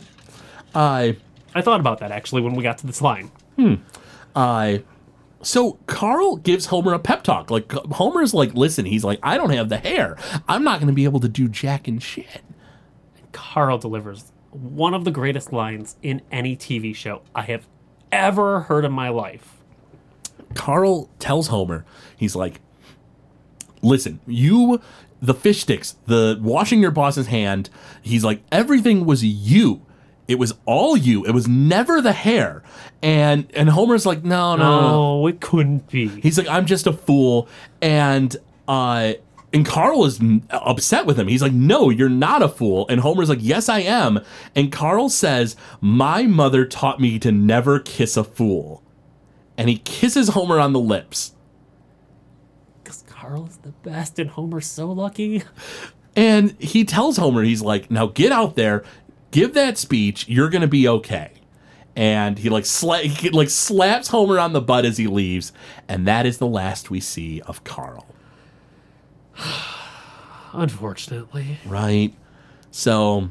I 0.73 1.17
I 1.53 1.61
thought 1.61 1.79
about 1.79 1.99
that 1.99 2.11
actually 2.11 2.41
when 2.41 2.55
we 2.55 2.63
got 2.63 2.79
to 2.79 2.87
this 2.87 3.01
line. 3.01 3.29
Hmm. 3.57 3.75
I 4.35 4.83
so 5.45 5.73
Carl 5.85 6.37
gives 6.37 6.67
Homer 6.67 6.93
a 6.93 6.99
pep 6.99 7.23
talk. 7.23 7.51
Like 7.51 7.71
Homer's 7.71 8.33
like, 8.33 8.53
listen, 8.55 8.85
he's 8.85 9.03
like, 9.03 9.19
I 9.21 9.37
don't 9.37 9.51
have 9.51 9.69
the 9.69 9.77
hair. 9.77 10.17
I'm 10.47 10.63
not 10.63 10.79
gonna 10.79 10.93
be 10.93 11.03
able 11.03 11.19
to 11.19 11.29
do 11.29 11.47
jack 11.47 11.87
and 11.87 12.01
shit. 12.01 12.41
Carl 13.31 13.77
delivers 13.77 14.31
one 14.51 14.93
of 14.93 15.03
the 15.05 15.11
greatest 15.11 15.53
lines 15.53 15.97
in 16.01 16.21
any 16.31 16.55
TV 16.55 16.95
show 16.95 17.21
I 17.35 17.43
have 17.43 17.67
ever 18.11 18.61
heard 18.61 18.85
in 18.85 18.91
my 18.91 19.09
life. 19.09 19.57
Carl 20.55 21.09
tells 21.19 21.47
Homer, 21.47 21.85
he's 22.17 22.35
like, 22.35 22.59
listen, 23.81 24.21
you 24.25 24.81
the 25.21 25.33
fish 25.33 25.61
sticks, 25.61 25.95
the 26.07 26.39
washing 26.41 26.81
your 26.81 26.91
boss's 26.91 27.27
hand, 27.27 27.69
he's 28.01 28.23
like, 28.23 28.41
everything 28.51 29.05
was 29.05 29.23
you. 29.23 29.84
It 30.27 30.39
was 30.39 30.53
all 30.65 30.97
you. 30.97 31.25
It 31.25 31.31
was 31.31 31.47
never 31.47 32.01
the 32.01 32.13
hair. 32.13 32.63
And 33.01 33.47
and 33.53 33.69
Homer's 33.69 34.05
like, 34.05 34.23
no, 34.23 34.55
no, 34.55 34.81
no, 34.81 34.89
no. 34.89 35.27
It 35.27 35.39
couldn't 35.41 35.89
be. 35.89 36.07
He's 36.07 36.37
like, 36.37 36.47
I'm 36.47 36.65
just 36.65 36.87
a 36.87 36.93
fool, 36.93 37.47
and 37.81 38.35
uh, 38.67 39.13
and 39.55 39.65
Carl 39.65 40.03
is 40.03 40.19
upset 40.49 41.05
with 41.05 41.17
him. 41.17 41.29
He's 41.29 41.41
like, 41.41 41.53
No, 41.53 41.89
you're 41.89 42.09
not 42.09 42.41
a 42.41 42.49
fool. 42.49 42.85
And 42.89 42.99
Homer's 42.99 43.29
like, 43.29 43.39
Yes, 43.41 43.69
I 43.69 43.79
am. 43.79 44.19
And 44.53 44.71
Carl 44.71 45.07
says, 45.07 45.55
My 45.79 46.23
mother 46.23 46.65
taught 46.65 46.99
me 46.99 47.19
to 47.19 47.31
never 47.31 47.79
kiss 47.79 48.17
a 48.17 48.25
fool, 48.25 48.83
and 49.57 49.69
he 49.69 49.77
kisses 49.77 50.29
Homer 50.29 50.59
on 50.59 50.73
the 50.73 50.79
lips. 50.79 51.35
Because 52.83 53.03
Carl 53.07 53.47
is 53.47 53.57
the 53.57 53.71
best 53.71 54.19
and 54.19 54.29
Homer's 54.29 54.67
so 54.67 54.91
lucky. 54.91 55.43
And 56.17 56.55
he 56.61 56.85
tells 56.85 57.17
Homer, 57.17 57.43
he's 57.43 57.61
like, 57.61 57.91
now 57.91 58.07
get 58.07 58.31
out 58.31 58.55
there, 58.55 58.85
give 59.35 59.53
that 59.53 59.77
speech, 59.77 60.27
you're 60.29 60.49
gonna 60.49 60.67
be 60.67 60.87
okay. 60.87 61.31
And 61.95 62.37
he 62.39 62.49
like 62.49 62.63
sla- 62.63 63.01
he 63.19 63.29
like 63.29 63.49
slaps 63.49 64.07
Homer 64.09 64.39
on 64.39 64.53
the 64.53 64.61
butt 64.61 64.85
as 64.85 64.97
he 64.97 65.07
leaves, 65.07 65.51
and 65.87 66.07
that 66.07 66.25
is 66.25 66.37
the 66.39 66.47
last 66.47 66.89
we 66.89 66.99
see 66.99 67.41
of 67.41 67.63
Carl. 67.63 68.05
Unfortunately. 70.53 71.57
Right. 71.65 72.13
So 72.71 73.29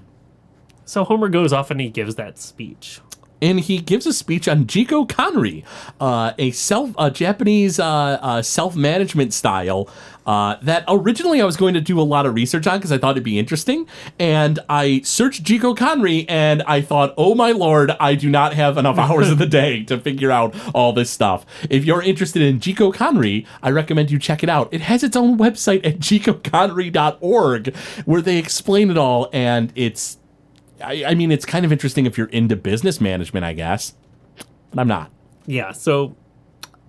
So 0.84 1.05
Homer 1.05 1.28
goes 1.28 1.52
off 1.52 1.70
and 1.70 1.80
he 1.80 1.88
gives 1.88 2.14
that 2.16 2.38
speech. 2.38 3.00
and 3.42 3.61
he 3.61 3.78
gives 3.78 4.07
a 4.07 4.12
speech 4.12 4.48
on 4.48 4.64
Jiko 4.64 5.07
Kanri, 5.09 5.64
uh, 6.00 6.32
a 6.38 6.50
self 6.52 6.90
a 6.98 7.11
Japanese 7.11 7.78
uh, 7.80 7.86
uh, 8.20 8.42
self 8.42 8.76
management 8.76 9.32
style 9.32 9.88
uh, 10.26 10.56
that 10.62 10.84
originally 10.88 11.40
I 11.40 11.44
was 11.44 11.56
going 11.56 11.74
to 11.74 11.80
do 11.80 12.00
a 12.00 12.02
lot 12.02 12.26
of 12.26 12.34
research 12.34 12.66
on 12.66 12.78
because 12.78 12.92
I 12.92 12.98
thought 12.98 13.12
it'd 13.12 13.22
be 13.24 13.38
interesting. 13.38 13.86
And 14.18 14.58
I 14.68 15.00
searched 15.02 15.44
Jiko 15.44 15.76
Kanri 15.76 16.24
and 16.28 16.62
I 16.62 16.80
thought, 16.80 17.14
oh 17.16 17.34
my 17.34 17.52
lord, 17.52 17.92
I 18.00 18.14
do 18.14 18.30
not 18.30 18.54
have 18.54 18.78
enough 18.78 18.98
hours 19.04 19.30
of 19.30 19.38
the 19.38 19.46
day 19.46 19.82
to 19.84 19.98
figure 19.98 20.30
out 20.30 20.54
all 20.74 20.92
this 20.92 21.10
stuff. 21.10 21.44
If 21.70 21.84
you're 21.84 22.02
interested 22.02 22.42
in 22.42 22.60
Jiko 22.60 22.94
Kanri, 22.94 23.46
I 23.62 23.70
recommend 23.70 24.10
you 24.10 24.18
check 24.18 24.42
it 24.42 24.48
out. 24.48 24.68
It 24.72 24.82
has 24.82 25.02
its 25.02 25.16
own 25.16 25.38
website 25.38 25.84
at 25.86 25.98
jikokanri.org 25.98 27.74
where 28.04 28.22
they 28.22 28.38
explain 28.38 28.90
it 28.90 28.98
all, 28.98 29.28
and 29.32 29.72
it's 29.74 30.18
I, 30.82 31.04
I 31.04 31.14
mean, 31.14 31.30
it's 31.30 31.46
kind 31.46 31.64
of 31.64 31.72
interesting 31.72 32.06
if 32.06 32.18
you're 32.18 32.28
into 32.28 32.56
business 32.56 33.00
management, 33.00 33.44
I 33.44 33.52
guess. 33.52 33.94
But 34.70 34.80
I'm 34.80 34.88
not. 34.88 35.10
Yeah, 35.46 35.72
so 35.72 36.16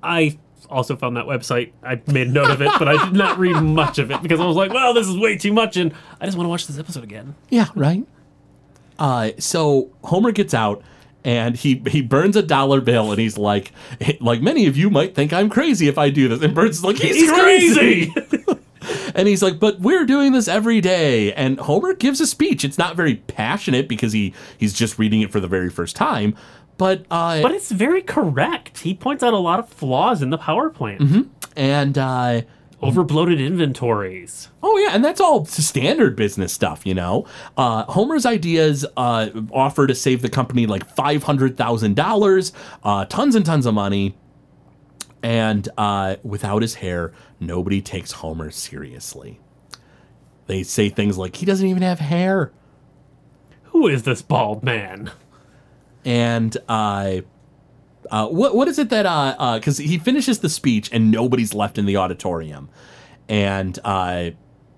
I 0.01 0.37
also 0.69 0.95
found 0.95 1.17
that 1.17 1.25
website. 1.25 1.71
I 1.83 2.01
made 2.07 2.29
note 2.29 2.49
of 2.51 2.61
it, 2.61 2.71
but 2.79 2.87
I 2.87 3.05
did 3.05 3.13
not 3.15 3.37
read 3.37 3.61
much 3.61 3.97
of 3.99 4.11
it 4.11 4.21
because 4.21 4.39
I 4.39 4.45
was 4.45 4.55
like, 4.55 4.71
well, 4.73 4.93
this 4.93 5.07
is 5.07 5.17
way 5.17 5.37
too 5.37 5.53
much 5.53 5.77
and 5.77 5.93
I 6.19 6.25
just 6.25 6.37
want 6.37 6.45
to 6.45 6.49
watch 6.49 6.67
this 6.67 6.79
episode 6.79 7.03
again. 7.03 7.35
Yeah, 7.49 7.67
right. 7.75 8.05
Uh, 8.97 9.31
so 9.39 9.91
Homer 10.03 10.31
gets 10.31 10.53
out 10.53 10.81
and 11.23 11.55
he 11.55 11.81
he 11.87 12.01
burns 12.01 12.35
a 12.35 12.43
dollar 12.43 12.79
bill 12.81 13.11
and 13.11 13.19
he's 13.19 13.37
like, 13.37 13.71
like 14.21 14.41
many 14.41 14.67
of 14.67 14.77
you 14.77 14.89
might 14.89 15.15
think 15.15 15.33
I'm 15.33 15.49
crazy 15.49 15.87
if 15.87 15.97
I 15.97 16.09
do 16.09 16.27
this. 16.27 16.41
And 16.41 16.53
Burns 16.55 16.77
is 16.77 16.83
like, 16.83 16.97
he's, 16.97 17.15
He's 17.15 17.31
crazy. 17.31 18.11
crazy! 18.11 18.37
And 19.15 19.27
he's 19.27 19.41
like, 19.41 19.59
but 19.59 19.79
we're 19.79 20.05
doing 20.05 20.33
this 20.33 20.47
every 20.47 20.79
day. 20.81 21.33
And 21.33 21.57
Homer 21.59 21.93
gives 21.93 22.19
a 22.21 22.27
speech. 22.27 22.63
It's 22.63 22.77
not 22.77 22.95
very 22.95 23.15
passionate 23.15 23.87
because 23.87 24.13
he 24.13 24.33
he's 24.57 24.73
just 24.73 24.99
reading 24.99 25.21
it 25.21 25.31
for 25.31 25.39
the 25.39 25.47
very 25.47 25.69
first 25.71 25.95
time. 25.95 26.35
But 26.77 27.05
uh, 27.09 27.41
but 27.41 27.51
it's 27.53 27.71
very 27.71 28.01
correct. 28.01 28.79
He 28.79 28.93
points 28.93 29.23
out 29.23 29.33
a 29.33 29.37
lot 29.37 29.59
of 29.59 29.69
flaws 29.69 30.21
in 30.21 30.29
the 30.29 30.37
power 30.37 30.69
plant. 30.69 31.29
and 31.55 31.97
uh, 31.97 32.41
Overbloated 32.83 33.39
inventories. 33.43 34.49
Oh 34.61 34.77
yeah, 34.77 34.89
and 34.93 35.03
that's 35.03 35.21
all 35.21 35.45
standard 35.45 36.15
business 36.17 36.51
stuff, 36.51 36.85
you 36.85 36.93
know. 36.93 37.25
Uh, 37.57 37.83
Homer's 37.85 38.25
ideas 38.25 38.85
uh, 38.97 39.29
offer 39.53 39.87
to 39.87 39.95
save 39.95 40.21
the 40.21 40.29
company 40.29 40.67
like 40.67 40.85
five 40.95 41.23
hundred 41.23 41.55
thousand 41.57 41.95
dollars, 41.95 42.51
uh, 42.83 43.05
tons 43.05 43.33
and 43.35 43.45
tons 43.45 43.65
of 43.65 43.73
money, 43.73 44.17
and 45.23 45.67
uh, 45.77 46.17
without 46.23 46.61
his 46.61 46.75
hair, 46.75 47.13
nobody 47.39 47.81
takes 47.81 48.11
Homer 48.11 48.51
seriously. 48.51 49.39
They 50.47 50.61
say 50.61 50.89
things 50.89 51.17
like 51.17 51.37
he 51.37 51.45
doesn't 51.45 51.65
even 51.65 51.81
have 51.81 51.99
hair, 51.99 52.51
Who 53.63 53.87
is 53.87 54.03
this 54.03 54.21
bald 54.21 54.61
man? 54.63 55.11
And 56.05 56.55
uh, 56.69 57.21
uh, 58.11 58.27
what 58.27 58.55
what 58.55 58.67
is 58.67 58.79
it 58.79 58.89
that 58.89 59.05
uh 59.05 59.57
because 59.59 59.77
he 59.77 59.97
finishes 59.97 60.39
the 60.39 60.49
speech 60.49 60.89
and 60.91 61.11
nobody's 61.11 61.53
left 61.53 61.77
in 61.77 61.85
the 61.85 61.97
auditorium, 61.97 62.69
and 63.27 63.77
uh, 63.83 64.29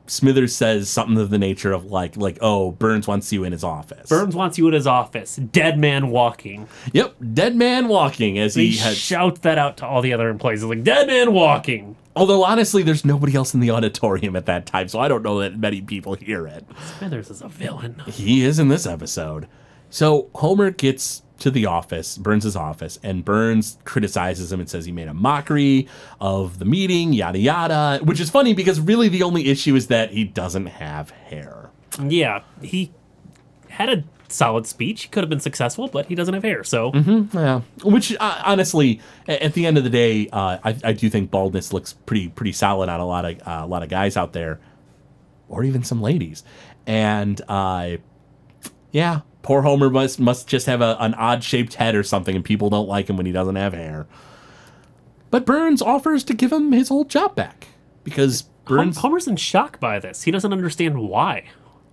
Smithers 0.07 0.55
says 0.55 0.89
something 0.89 1.17
of 1.17 1.30
the 1.30 1.38
nature 1.38 1.73
of 1.73 1.86
like 1.86 2.15
like 2.15 2.38
oh 2.41 2.71
Burns 2.71 3.07
wants 3.07 3.32
you 3.34 3.43
in 3.43 3.51
his 3.51 3.63
office. 3.63 4.09
Burns 4.09 4.36
wants 4.36 4.57
you 4.57 4.67
in 4.67 4.73
his 4.73 4.88
office. 4.88 5.36
Dead 5.36 5.78
man 5.78 6.09
walking. 6.09 6.67
Yep, 6.93 7.15
dead 7.34 7.55
man 7.55 7.89
walking 7.89 8.39
as 8.39 8.55
He 8.55 8.71
shouts 8.71 9.41
that 9.41 9.57
out 9.57 9.78
to 9.78 9.86
all 9.86 10.01
the 10.01 10.13
other 10.13 10.30
employees. 10.30 10.61
He's 10.61 10.69
like, 10.69 10.84
dead 10.84 11.07
man 11.07 11.34
walking. 11.34 11.97
Although 12.15 12.45
honestly, 12.45 12.82
there's 12.82 13.05
nobody 13.05 13.36
else 13.36 13.53
in 13.53 13.59
the 13.59 13.69
auditorium 13.69 14.36
at 14.36 14.47
that 14.47 14.65
time, 14.65 14.88
so 14.88 14.99
I 14.99 15.07
don't 15.07 15.21
know 15.21 15.39
that 15.39 15.59
many 15.59 15.82
people 15.82 16.15
hear 16.15 16.47
it. 16.47 16.65
Smithers 16.97 17.30
is 17.30 17.41
a 17.41 17.47
villain. 17.47 18.01
He 18.07 18.43
is 18.43 18.57
in 18.57 18.69
this 18.69 18.88
episode. 18.88 19.47
So 19.89 20.29
Homer 20.35 20.71
gets 20.71 21.23
to 21.39 21.51
the 21.51 21.65
office, 21.65 22.17
Burns' 22.17 22.55
office, 22.55 22.99
and 23.03 23.23
Burns 23.23 23.77
criticizes 23.85 24.51
him 24.51 24.59
and 24.59 24.69
says 24.69 24.85
he 24.85 24.91
made 24.91 25.07
a 25.07 25.13
mockery 25.13 25.88
of 26.19 26.59
the 26.59 26.65
meeting, 26.65 27.13
yada 27.13 27.39
yada. 27.39 27.99
Which 28.03 28.19
is 28.19 28.29
funny 28.29 28.53
because 28.53 28.79
really 28.79 29.07
the 29.07 29.23
only 29.23 29.49
issue 29.49 29.75
is 29.75 29.88
that 29.88 30.11
he 30.11 30.23
doesn't 30.23 30.65
have 30.67 31.11
hair. 31.11 31.69
Yeah, 32.01 32.41
he 32.61 32.91
had 33.69 33.89
a 33.89 34.03
solid 34.29 34.65
speech. 34.67 35.03
He 35.03 35.09
could 35.09 35.23
have 35.23 35.29
been 35.29 35.39
successful, 35.39 35.88
but 35.88 36.07
he 36.07 36.15
doesn't 36.15 36.33
have 36.33 36.43
hair. 36.43 36.63
So 36.63 36.91
Yeah, 37.33 37.61
which 37.83 38.15
uh, 38.19 38.41
honestly, 38.45 38.99
at 39.27 39.53
the 39.53 39.65
end 39.65 39.77
of 39.77 39.83
the 39.83 39.89
day, 39.89 40.27
uh, 40.33 40.57
I, 40.63 40.75
I 40.83 40.93
do 40.93 41.09
think 41.09 41.31
baldness 41.31 41.71
looks 41.71 41.93
pretty 41.93 42.29
pretty 42.29 42.51
solid 42.51 42.89
on 42.89 42.99
a 42.99 43.05
lot 43.05 43.25
of 43.25 43.39
uh, 43.47 43.61
a 43.63 43.67
lot 43.67 43.83
of 43.83 43.89
guys 43.89 44.17
out 44.17 44.33
there, 44.33 44.59
or 45.49 45.63
even 45.63 45.83
some 45.83 46.01
ladies. 46.01 46.43
And 46.85 47.39
uh, 47.47 47.97
yeah, 48.91 49.21
poor 49.47 49.61
Homer 49.61 49.89
must 49.89 50.19
must 50.19 50.45
just 50.45 50.65
have 50.65 50.81
a, 50.81 50.97
an 50.99 51.13
odd 51.13 51.41
shaped 51.41 51.75
head 51.75 51.95
or 51.95 52.03
something, 52.03 52.35
and 52.35 52.43
people 52.43 52.69
don't 52.69 52.87
like 52.89 53.09
him 53.09 53.15
when 53.15 53.25
he 53.25 53.31
doesn't 53.31 53.55
have 53.55 53.71
hair. 53.71 54.05
But 55.31 55.45
Burns 55.45 55.81
offers 55.81 56.25
to 56.25 56.33
give 56.33 56.51
him 56.51 56.73
his 56.73 56.91
old 56.91 57.09
job 57.09 57.33
back 57.33 57.67
because 58.03 58.41
Burns 58.65 58.97
Homer's 58.97 59.25
in 59.25 59.37
shock 59.37 59.79
by 59.79 59.99
this. 59.99 60.23
He 60.23 60.31
doesn't 60.31 60.51
understand 60.51 60.99
why. 60.99 61.45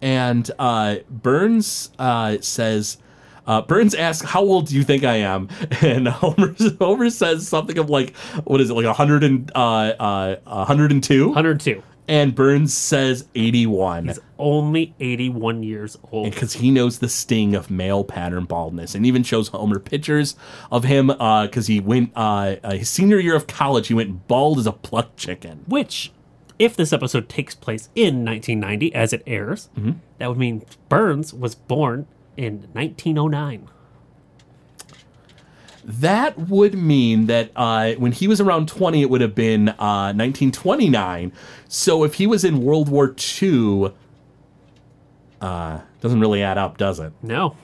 and 0.03 0.51
uh, 0.59 0.97
Burns 1.09 1.93
uh, 2.01 2.39
says, 2.41 2.99
uh, 3.47 3.63
Burns 3.63 3.95
asks, 3.95 4.29
"How 4.29 4.41
old 4.43 4.67
do 4.67 4.75
you 4.75 4.83
think 4.83 5.05
I 5.05 5.19
am?" 5.19 5.49
And 5.81 6.09
Homer, 6.09 6.57
Homer 6.81 7.09
says 7.09 7.47
something 7.47 7.79
of 7.79 7.89
like, 7.89 8.17
"What 8.43 8.61
is 8.61 8.71
it? 8.71 8.75
Like 8.75 8.85
a 8.85 8.93
hundred 8.93 9.23
and 9.23 9.49
uh, 9.55 9.95
uh, 10.01 10.37
a 10.45 10.65
hundred 10.65 10.91
and 10.91 11.05
two? 11.05 11.27
102. 11.29 11.81
And 12.07 12.35
Burns 12.35 12.75
says 12.75 13.27
eighty-one 13.35 14.09
He's 14.09 14.19
only 14.39 14.95
81 15.01 15.63
years 15.63 15.97
old. 16.13 16.31
because 16.31 16.55
he 16.55 16.71
knows 16.71 16.99
the 16.99 17.09
sting 17.09 17.55
of 17.55 17.71
male 17.71 18.05
pattern 18.05 18.45
baldness, 18.45 18.95
and 18.95 19.07
even 19.07 19.23
shows 19.23 19.49
Homer 19.49 19.79
pictures 19.79 20.37
of 20.71 20.85
him 20.85 21.07
because 21.07 21.67
he 21.67 21.81
went 21.81 22.13
uh, 22.15 22.57
uh, 22.63 22.73
his 22.75 22.91
senior 22.91 23.19
year 23.19 23.35
of 23.35 23.47
college. 23.47 23.89
He 23.89 23.95
went 23.95 24.29
bald 24.29 24.59
as 24.59 24.67
a 24.67 24.73
plucked 24.73 25.17
chicken. 25.17 25.65
Which, 25.67 26.13
if 26.59 26.77
this 26.77 26.93
episode 26.93 27.29
takes 27.29 27.55
place 27.55 27.89
in 27.95 28.25
1990 28.25 28.95
as 28.95 29.13
it 29.15 29.23
airs, 29.27 29.71
that 30.19 30.29
would 30.29 30.39
mean 30.39 30.63
Burns 30.91 31.33
was 31.33 31.55
born 31.55 32.07
in 32.37 32.69
1909. 32.75 33.69
That 35.85 36.39
would 36.39 36.75
mean 36.75 37.27
that 37.27 37.51
uh, 37.55 37.93
when 37.95 38.13
he 38.13 38.27
was 38.27 38.41
around 38.41 38.69
20, 38.69 39.03
it 39.03 39.11
would 39.11 39.21
have 39.21 39.35
been 39.35 39.69
uh, 39.69 40.13
1929. 40.15 41.33
So 41.69 42.05
if 42.05 42.15
he 42.15 42.27
was 42.27 42.45
in 42.45 42.63
World 42.63 42.89
War 42.89 43.15
II, 43.43 43.93
uh, 45.43 45.81
doesn't 46.01 46.21
really 46.21 46.43
add 46.43 46.57
up, 46.57 46.79
does 46.79 46.99
it? 47.01 47.13
No. 47.23 47.57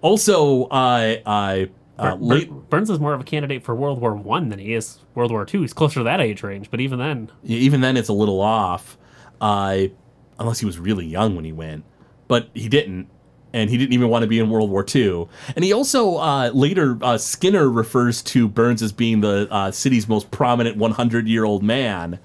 Also, 0.00 0.64
uh, 0.64 1.16
uh, 1.26 1.66
uh, 1.98 2.14
late, 2.20 2.50
Burns 2.70 2.88
is 2.88 3.00
more 3.00 3.12
of 3.12 3.20
a 3.20 3.24
candidate 3.24 3.64
for 3.64 3.74
World 3.74 4.00
War 4.00 4.14
One 4.14 4.48
than 4.48 4.58
he 4.58 4.72
is 4.72 5.00
World 5.14 5.32
War 5.32 5.44
Two. 5.44 5.62
He's 5.62 5.72
closer 5.72 6.00
to 6.00 6.04
that 6.04 6.20
age 6.20 6.42
range, 6.42 6.70
but 6.70 6.80
even 6.80 6.98
then, 6.98 7.30
even 7.44 7.80
then, 7.80 7.96
it's 7.96 8.08
a 8.08 8.12
little 8.12 8.40
off. 8.40 8.96
Uh, 9.40 9.84
unless 10.38 10.60
he 10.60 10.66
was 10.66 10.78
really 10.78 11.06
young 11.06 11.34
when 11.34 11.44
he 11.44 11.52
went, 11.52 11.84
but 12.28 12.48
he 12.54 12.68
didn't. 12.68 13.08
And 13.52 13.70
he 13.70 13.78
didn't 13.78 13.94
even 13.94 14.08
want 14.08 14.22
to 14.22 14.26
be 14.28 14.38
in 14.38 14.50
World 14.50 14.70
War 14.70 14.84
II. 14.94 15.26
And 15.56 15.64
he 15.64 15.72
also 15.72 16.16
uh, 16.18 16.50
later 16.52 16.98
uh, 17.00 17.16
Skinner 17.16 17.68
refers 17.70 18.22
to 18.24 18.46
Burns 18.46 18.82
as 18.82 18.92
being 18.92 19.20
the 19.22 19.48
uh, 19.50 19.70
city's 19.70 20.06
most 20.06 20.30
prominent 20.30 20.76
100 20.76 21.26
year 21.26 21.44
old 21.44 21.62
man, 21.62 22.18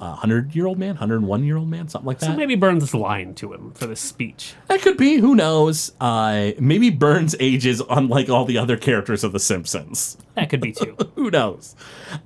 uh, 0.00 0.08
100 0.08 0.54
year 0.56 0.66
old 0.66 0.78
man, 0.78 0.90
101 0.90 1.44
year 1.44 1.56
old 1.56 1.68
man, 1.68 1.88
something 1.88 2.06
like 2.06 2.18
that. 2.18 2.26
so 2.26 2.36
maybe 2.36 2.56
Burns 2.56 2.82
is 2.82 2.92
lying 2.92 3.34
to 3.36 3.52
him 3.52 3.70
for 3.72 3.86
this 3.86 4.00
speech. 4.00 4.54
That 4.66 4.82
could 4.82 4.96
be. 4.96 5.18
Who 5.18 5.36
knows? 5.36 5.92
Uh, 6.00 6.50
maybe 6.58 6.90
Burns 6.90 7.36
ages 7.38 7.80
unlike 7.88 8.28
all 8.28 8.44
the 8.44 8.58
other 8.58 8.76
characters 8.76 9.22
of 9.22 9.32
The 9.32 9.40
Simpsons. 9.40 10.16
That 10.34 10.50
could 10.50 10.60
be 10.60 10.72
too. 10.72 10.96
Who 11.14 11.30
knows? 11.30 11.76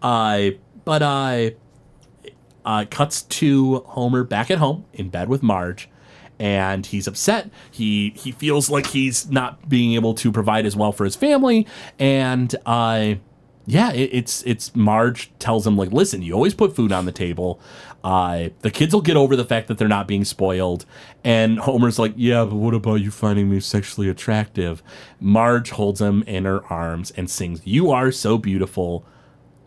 Uh, 0.00 0.50
but 0.86 1.02
uh, 1.02 1.50
uh, 2.64 2.86
cuts 2.90 3.22
to 3.22 3.80
Homer 3.80 4.24
back 4.24 4.50
at 4.50 4.56
home 4.58 4.86
in 4.94 5.10
bed 5.10 5.28
with 5.28 5.42
Marge, 5.42 5.88
and 6.38 6.86
he's 6.86 7.06
upset. 7.06 7.50
He 7.70 8.10
he 8.10 8.32
feels 8.32 8.70
like 8.70 8.86
he's 8.86 9.30
not 9.30 9.68
being 9.68 9.94
able 9.94 10.14
to 10.14 10.32
provide 10.32 10.66
as 10.66 10.76
well 10.76 10.92
for 10.92 11.04
his 11.04 11.16
family, 11.16 11.66
and 11.98 12.54
uh, 12.66 13.14
yeah, 13.66 13.92
it, 13.92 14.10
it's 14.12 14.42
it's 14.44 14.74
Marge 14.74 15.30
tells 15.38 15.66
him 15.66 15.76
like, 15.76 15.92
listen, 15.92 16.22
you 16.22 16.32
always 16.34 16.54
put 16.54 16.74
food 16.74 16.92
on 16.92 17.04
the 17.04 17.12
table. 17.12 17.60
Uh, 18.02 18.48
the 18.60 18.70
kids 18.70 18.94
will 18.94 19.02
get 19.02 19.16
over 19.16 19.36
the 19.36 19.44
fact 19.44 19.68
that 19.68 19.76
they're 19.76 19.88
not 19.88 20.06
being 20.06 20.24
spoiled. 20.24 20.86
And 21.24 21.58
Homer's 21.58 21.98
like, 21.98 22.14
yeah, 22.16 22.44
but 22.44 22.54
what 22.54 22.72
about 22.72 22.96
you 22.96 23.10
finding 23.10 23.50
me 23.50 23.60
sexually 23.60 24.08
attractive? 24.08 24.82
Marge 25.20 25.70
holds 25.70 26.00
him 26.00 26.22
in 26.22 26.44
her 26.44 26.64
arms 26.72 27.10
and 27.10 27.28
sings, 27.28 27.60
"You 27.66 27.90
are 27.90 28.10
so 28.12 28.38
beautiful 28.38 29.04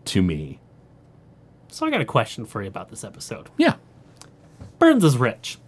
to 0.06 0.22
me." 0.22 0.58
so 1.68 1.86
I 1.86 1.90
got 1.90 2.00
a 2.00 2.04
question 2.04 2.44
for 2.44 2.60
you 2.62 2.68
about 2.68 2.90
this 2.90 3.02
episode. 3.02 3.48
Yeah, 3.56 3.74
Burns 4.78 5.04
is 5.04 5.16
rich. 5.16 5.58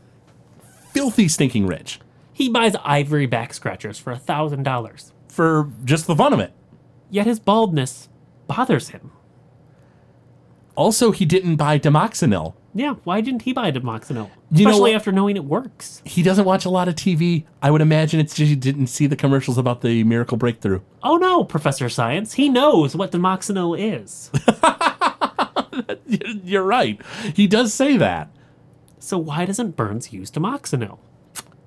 Filthy, 0.95 1.29
stinking 1.29 1.67
rich 1.67 2.01
He 2.33 2.49
buys 2.49 2.75
ivory 2.85 3.27
back 3.27 3.53
scratchers 3.53 3.99
for 3.99 4.13
a 4.13 4.19
thousand 4.19 4.63
dollars. 4.63 5.13
for 5.29 5.71
just 5.85 6.07
the 6.07 6.17
fun 6.17 6.33
of 6.33 6.41
it. 6.41 6.53
Yet 7.11 7.27
his 7.27 7.39
baldness 7.41 8.09
bothers 8.47 8.89
him. 8.89 9.11
Also, 10.77 11.11
he 11.13 11.25
didn't 11.25 11.57
buy 11.57 11.79
Dimoxinil. 11.79 12.55
Yeah, 12.77 12.95
why 13.05 13.21
didn't 13.21 13.43
he 13.43 13.53
buy 13.53 13.71
Dimoxinil? 13.71 14.31
You 14.51 14.67
Especially 14.69 14.95
after 14.95 15.13
knowing 15.13 15.37
it 15.37 15.45
works. 15.45 16.03
He 16.05 16.23
doesn't 16.25 16.45
watch 16.45 16.65
a 16.65 16.71
lot 16.71 16.89
of 16.89 16.97
TV. 16.97 17.45
I 17.63 17.71
would 17.71 17.81
imagine 17.81 18.19
it's 18.19 18.35
just 18.35 18.49
he 18.49 18.57
didn't 18.57 18.89
see 18.89 19.07
the 19.07 19.15
commercials 19.15 19.57
about 19.59 19.83
the 19.83 20.03
miracle 20.03 20.37
breakthrough. 20.37 20.81
Oh 21.05 21.17
no, 21.17 21.45
Professor 21.45 21.89
Science. 21.89 22.33
He 22.33 22.49
knows 22.49 22.97
what 22.97 23.13
Dimoxinil 23.13 23.79
is. 23.79 24.31
You're 26.45 26.65
right. 26.65 27.01
He 27.35 27.47
does 27.47 27.73
say 27.73 27.97
that. 27.97 28.29
So 29.05 29.19
why 29.19 29.45
doesn't 29.45 29.77
Burns 29.77 30.15
use 30.15 30.31
Dimoxinil? 30.31 30.97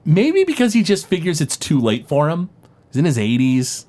Maybe 0.04 0.44
because 0.44 0.74
he 0.74 0.82
just 0.82 1.06
figures 1.06 1.40
it's 1.40 1.56
too 1.56 1.80
late 1.80 2.08
for 2.08 2.30
him. 2.30 2.50
He's 2.88 2.98
in 2.98 3.06
his 3.06 3.20
80s. 3.20 3.86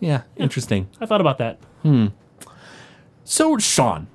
Yeah, 0.00 0.22
interesting. 0.36 0.88
I 0.98 1.04
thought 1.04 1.20
about 1.20 1.36
that. 1.36 1.58
Hmm. 1.82 2.06
So, 3.22 3.58
Sean, 3.58 4.06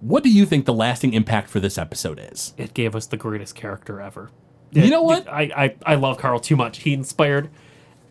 what 0.00 0.24
do 0.24 0.30
you 0.30 0.44
think 0.44 0.64
the 0.64 0.74
lasting 0.74 1.14
impact 1.14 1.48
for 1.48 1.60
this 1.60 1.78
episode 1.78 2.18
is? 2.20 2.54
It 2.56 2.74
gave 2.74 2.96
us 2.96 3.06
the 3.06 3.16
greatest 3.16 3.54
character 3.54 4.00
ever. 4.00 4.30
You 4.72 4.90
know 4.90 5.02
what? 5.02 5.28
I, 5.28 5.42
I, 5.42 5.92
I 5.92 5.94
love 5.94 6.18
Carl 6.18 6.40
too 6.40 6.56
much. 6.56 6.78
He 6.78 6.92
inspired 6.92 7.50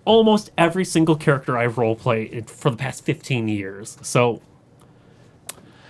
almost 0.06 0.52
every 0.58 0.86
single 0.86 1.18
character 1.18 1.58
I've 1.58 1.76
roleplayed 1.76 2.50
for 2.50 2.70
the 2.70 2.78
past 2.78 3.04
15 3.04 3.50
years. 3.50 3.98
So 4.02 4.42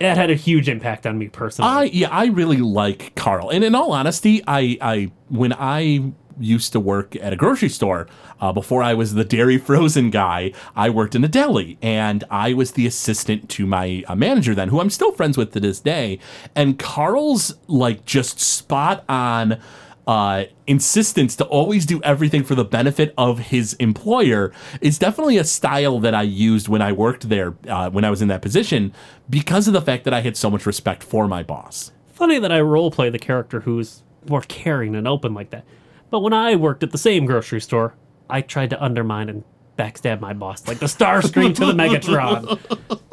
it 0.00 0.16
had 0.16 0.30
a 0.30 0.34
huge 0.34 0.68
impact 0.68 1.06
on 1.06 1.18
me 1.18 1.28
personally. 1.28 1.70
I 1.70 1.82
yeah, 1.84 2.08
I 2.10 2.26
really 2.26 2.58
like 2.58 3.14
Carl. 3.14 3.50
And 3.50 3.64
in 3.64 3.74
all 3.74 3.92
honesty, 3.92 4.42
I 4.46 4.78
I 4.80 5.10
when 5.28 5.52
I 5.52 6.12
used 6.40 6.72
to 6.72 6.80
work 6.80 7.16
at 7.16 7.32
a 7.32 7.36
grocery 7.36 7.68
store 7.68 8.06
uh, 8.40 8.52
before 8.52 8.82
I 8.82 8.94
was 8.94 9.14
the 9.14 9.24
dairy 9.24 9.58
frozen 9.58 10.10
guy. 10.10 10.52
I 10.76 10.90
worked 10.90 11.14
in 11.14 11.24
a 11.24 11.28
deli, 11.28 11.78
and 11.82 12.24
I 12.30 12.54
was 12.54 12.72
the 12.72 12.86
assistant 12.86 13.48
to 13.50 13.66
my 13.66 14.04
uh, 14.06 14.14
manager 14.14 14.54
then, 14.54 14.68
who 14.68 14.80
I'm 14.80 14.90
still 14.90 15.12
friends 15.12 15.36
with 15.36 15.52
to 15.52 15.60
this 15.60 15.80
day. 15.80 16.18
And 16.54 16.78
Carl's 16.78 17.54
like 17.66 18.04
just 18.04 18.40
spot 18.40 19.04
on. 19.08 19.60
Uh, 20.08 20.44
insistence 20.66 21.36
to 21.36 21.44
always 21.44 21.84
do 21.84 22.00
everything 22.02 22.42
for 22.42 22.54
the 22.54 22.64
benefit 22.64 23.12
of 23.18 23.38
his 23.38 23.74
employer 23.74 24.50
is 24.80 24.98
definitely 24.98 25.36
a 25.36 25.44
style 25.44 26.00
that 26.00 26.14
I 26.14 26.22
used 26.22 26.66
when 26.66 26.80
I 26.80 26.92
worked 26.92 27.28
there, 27.28 27.54
uh, 27.68 27.90
when 27.90 28.04
I 28.04 28.10
was 28.10 28.22
in 28.22 28.28
that 28.28 28.40
position, 28.40 28.94
because 29.28 29.68
of 29.68 29.74
the 29.74 29.82
fact 29.82 30.04
that 30.04 30.14
I 30.14 30.22
had 30.22 30.34
so 30.34 30.48
much 30.48 30.64
respect 30.64 31.02
for 31.02 31.28
my 31.28 31.42
boss. 31.42 31.92
Funny 32.14 32.38
that 32.38 32.50
I 32.50 32.60
roleplay 32.60 33.12
the 33.12 33.18
character 33.18 33.60
who's 33.60 34.02
more 34.26 34.40
caring 34.40 34.94
and 34.96 35.06
open 35.06 35.34
like 35.34 35.50
that. 35.50 35.66
But 36.08 36.20
when 36.20 36.32
I 36.32 36.56
worked 36.56 36.82
at 36.82 36.90
the 36.90 36.96
same 36.96 37.26
grocery 37.26 37.60
store, 37.60 37.94
I 38.30 38.40
tried 38.40 38.70
to 38.70 38.82
undermine 38.82 39.28
and 39.28 39.44
backstab 39.78 40.20
my 40.20 40.32
boss 40.32 40.66
like 40.66 40.78
the 40.78 40.86
Starscream 40.86 41.54
to 41.56 41.66
the 41.66 41.74
Megatron. 41.74 42.58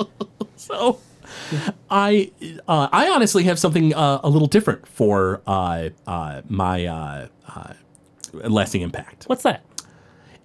So, 0.57 0.99
I 1.89 2.31
uh, 2.67 2.87
I 2.91 3.09
honestly 3.09 3.43
have 3.43 3.59
something 3.59 3.93
uh, 3.93 4.21
a 4.23 4.29
little 4.29 4.47
different 4.47 4.87
for 4.87 5.41
uh, 5.45 5.89
uh, 6.07 6.41
my 6.47 6.85
uh, 6.85 7.27
uh, 7.47 7.73
lasting 8.33 8.81
impact. 8.81 9.25
What's 9.25 9.43
that? 9.43 9.63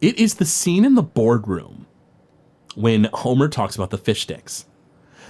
It 0.00 0.18
is 0.18 0.34
the 0.34 0.44
scene 0.44 0.84
in 0.84 0.94
the 0.94 1.02
boardroom 1.02 1.86
when 2.74 3.08
Homer 3.12 3.48
talks 3.48 3.74
about 3.76 3.90
the 3.90 3.98
fish 3.98 4.22
sticks. 4.22 4.66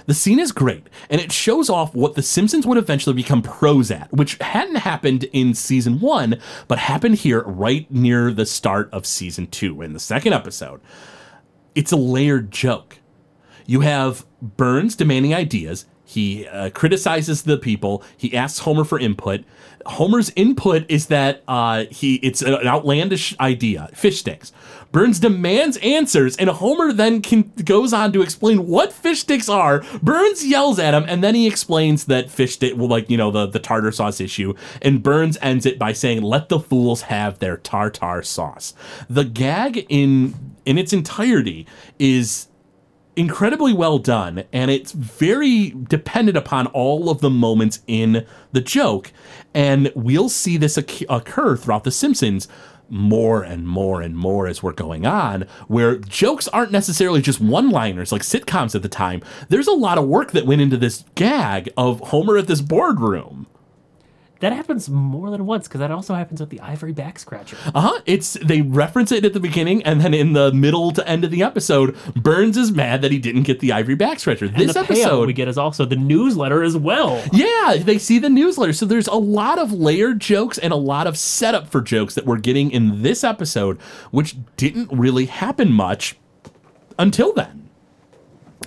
The 0.07 0.13
scene 0.13 0.39
is 0.39 0.51
great, 0.51 0.87
and 1.09 1.21
it 1.21 1.31
shows 1.31 1.69
off 1.69 1.93
what 1.93 2.15
The 2.15 2.23
Simpsons 2.23 2.65
would 2.65 2.77
eventually 2.77 3.15
become 3.15 3.41
pros 3.41 3.91
at, 3.91 4.11
which 4.11 4.37
hadn't 4.41 4.77
happened 4.77 5.25
in 5.25 5.53
season 5.53 5.99
one, 5.99 6.39
but 6.67 6.79
happened 6.79 7.15
here 7.15 7.43
right 7.43 7.89
near 7.91 8.31
the 8.31 8.45
start 8.45 8.89
of 8.91 9.05
season 9.05 9.47
two 9.47 9.81
in 9.81 9.93
the 9.93 9.99
second 9.99 10.33
episode. 10.33 10.81
It's 11.75 11.91
a 11.91 11.97
layered 11.97 12.49
joke. 12.51 12.97
You 13.65 13.81
have 13.81 14.25
Burns 14.41 14.95
demanding 14.95 15.33
ideas, 15.33 15.85
he 16.11 16.45
uh, 16.47 16.71
criticizes 16.71 17.43
the 17.43 17.57
people. 17.57 18.03
He 18.17 18.35
asks 18.35 18.59
Homer 18.59 18.83
for 18.83 18.99
input. 18.99 19.45
Homer's 19.85 20.29
input 20.35 20.85
is 20.89 21.07
that 21.07 21.41
uh, 21.47 21.85
he 21.89 22.15
it's 22.15 22.41
an 22.41 22.67
outlandish 22.67 23.33
idea, 23.39 23.89
fish 23.93 24.19
sticks. 24.19 24.51
Burns 24.91 25.19
demands 25.19 25.77
answers, 25.77 26.35
and 26.35 26.49
Homer 26.49 26.91
then 26.91 27.21
can, 27.21 27.53
goes 27.63 27.93
on 27.93 28.11
to 28.11 28.21
explain 28.21 28.67
what 28.67 28.91
fish 28.91 29.21
sticks 29.21 29.47
are. 29.47 29.85
Burns 30.03 30.45
yells 30.45 30.79
at 30.79 30.93
him, 30.93 31.05
and 31.07 31.23
then 31.23 31.33
he 31.33 31.47
explains 31.47 32.03
that 32.05 32.29
fish 32.29 32.55
stick, 32.55 32.73
well, 32.75 32.89
like 32.89 33.09
you 33.09 33.15
know 33.15 33.31
the 33.31 33.47
the 33.47 33.59
tartar 33.59 33.93
sauce 33.93 34.19
issue, 34.19 34.53
and 34.81 35.01
Burns 35.01 35.37
ends 35.41 35.65
it 35.65 35.79
by 35.79 35.93
saying, 35.93 36.23
"Let 36.23 36.49
the 36.49 36.59
fools 36.59 37.03
have 37.03 37.39
their 37.39 37.55
tartar 37.55 38.21
sauce." 38.21 38.73
The 39.09 39.23
gag 39.23 39.85
in 39.87 40.33
in 40.65 40.77
its 40.77 40.91
entirety 40.91 41.65
is 41.99 42.47
incredibly 43.15 43.73
well 43.73 43.97
done 43.97 44.43
and 44.53 44.71
it's 44.71 44.93
very 44.93 45.71
dependent 45.71 46.37
upon 46.37 46.67
all 46.67 47.09
of 47.09 47.19
the 47.21 47.29
moments 47.29 47.81
in 47.87 48.25
the 48.51 48.61
joke. 48.61 49.11
And 49.53 49.91
we'll 49.95 50.29
see 50.29 50.57
this 50.57 50.77
occur 50.77 51.57
throughout 51.57 51.83
the 51.83 51.91
simpsons 51.91 52.47
more 52.89 53.41
and 53.41 53.65
more 53.67 54.01
and 54.01 54.17
more 54.17 54.47
as 54.47 54.61
we're 54.61 54.73
going 54.73 55.05
on 55.05 55.43
where 55.67 55.95
jokes 55.97 56.49
aren't 56.49 56.73
necessarily 56.73 57.21
just 57.21 57.39
one 57.39 57.69
liners 57.69 58.11
like 58.11 58.21
sitcoms 58.21 58.75
at 58.75 58.81
the 58.81 58.89
time. 58.89 59.21
There's 59.47 59.67
a 59.67 59.71
lot 59.73 59.97
of 59.97 60.07
work 60.07 60.31
that 60.31 60.45
went 60.45 60.61
into 60.61 60.77
this 60.77 61.05
gag 61.15 61.69
of 61.77 62.01
homer 62.01 62.37
at 62.37 62.47
this 62.47 62.61
boardroom 62.61 63.47
That 64.41 64.53
happens 64.53 64.89
more 64.89 65.29
than 65.29 65.45
once 65.45 65.67
because 65.67 65.79
that 65.79 65.91
also 65.91 66.15
happens 66.15 66.39
with 66.39 66.49
the 66.49 66.59
ivory 66.61 66.93
back 66.93 67.19
scratcher. 67.19 67.55
Uh-huh. 67.75 68.01
It's 68.07 68.33
they 68.43 68.61
reference 68.61 69.11
it 69.11 69.23
at 69.23 69.33
the 69.33 69.39
beginning 69.39 69.83
and 69.83 70.01
then 70.01 70.15
in 70.15 70.33
the 70.33 70.51
middle 70.51 70.91
to 70.93 71.07
end 71.07 71.23
of 71.23 71.29
the 71.29 71.43
episode, 71.43 71.95
Burns 72.15 72.57
is 72.57 72.71
mad 72.71 73.03
that 73.03 73.11
he 73.11 73.19
didn't 73.19 73.43
get 73.43 73.59
the 73.59 73.71
ivory 73.71 73.93
back 73.93 74.19
scratcher. 74.19 74.45
And 74.45 74.55
This 74.55 74.73
the 74.73 74.79
episode 74.79 75.27
we 75.27 75.33
get 75.33 75.47
is 75.47 75.59
also 75.59 75.85
the 75.85 75.95
newsletter 75.95 76.63
as 76.63 76.75
well. 76.75 77.23
Yeah, 77.31 77.77
they 77.77 77.99
see 77.99 78.17
the 78.17 78.29
newsletter. 78.29 78.73
So 78.73 78.87
there's 78.87 79.07
a 79.07 79.13
lot 79.13 79.59
of 79.59 79.71
layered 79.71 80.19
jokes 80.19 80.57
and 80.57 80.73
a 80.73 80.77
lot 80.77 81.05
of 81.05 81.19
setup 81.19 81.69
for 81.69 81.79
jokes 81.79 82.15
that 82.15 82.25
we're 82.25 82.37
getting 82.39 82.71
in 82.71 83.03
this 83.03 83.23
episode, 83.23 83.79
which 84.09 84.35
didn't 84.57 84.89
really 84.91 85.25
happen 85.25 85.71
much 85.71 86.17
until 86.97 87.31
then. 87.31 87.69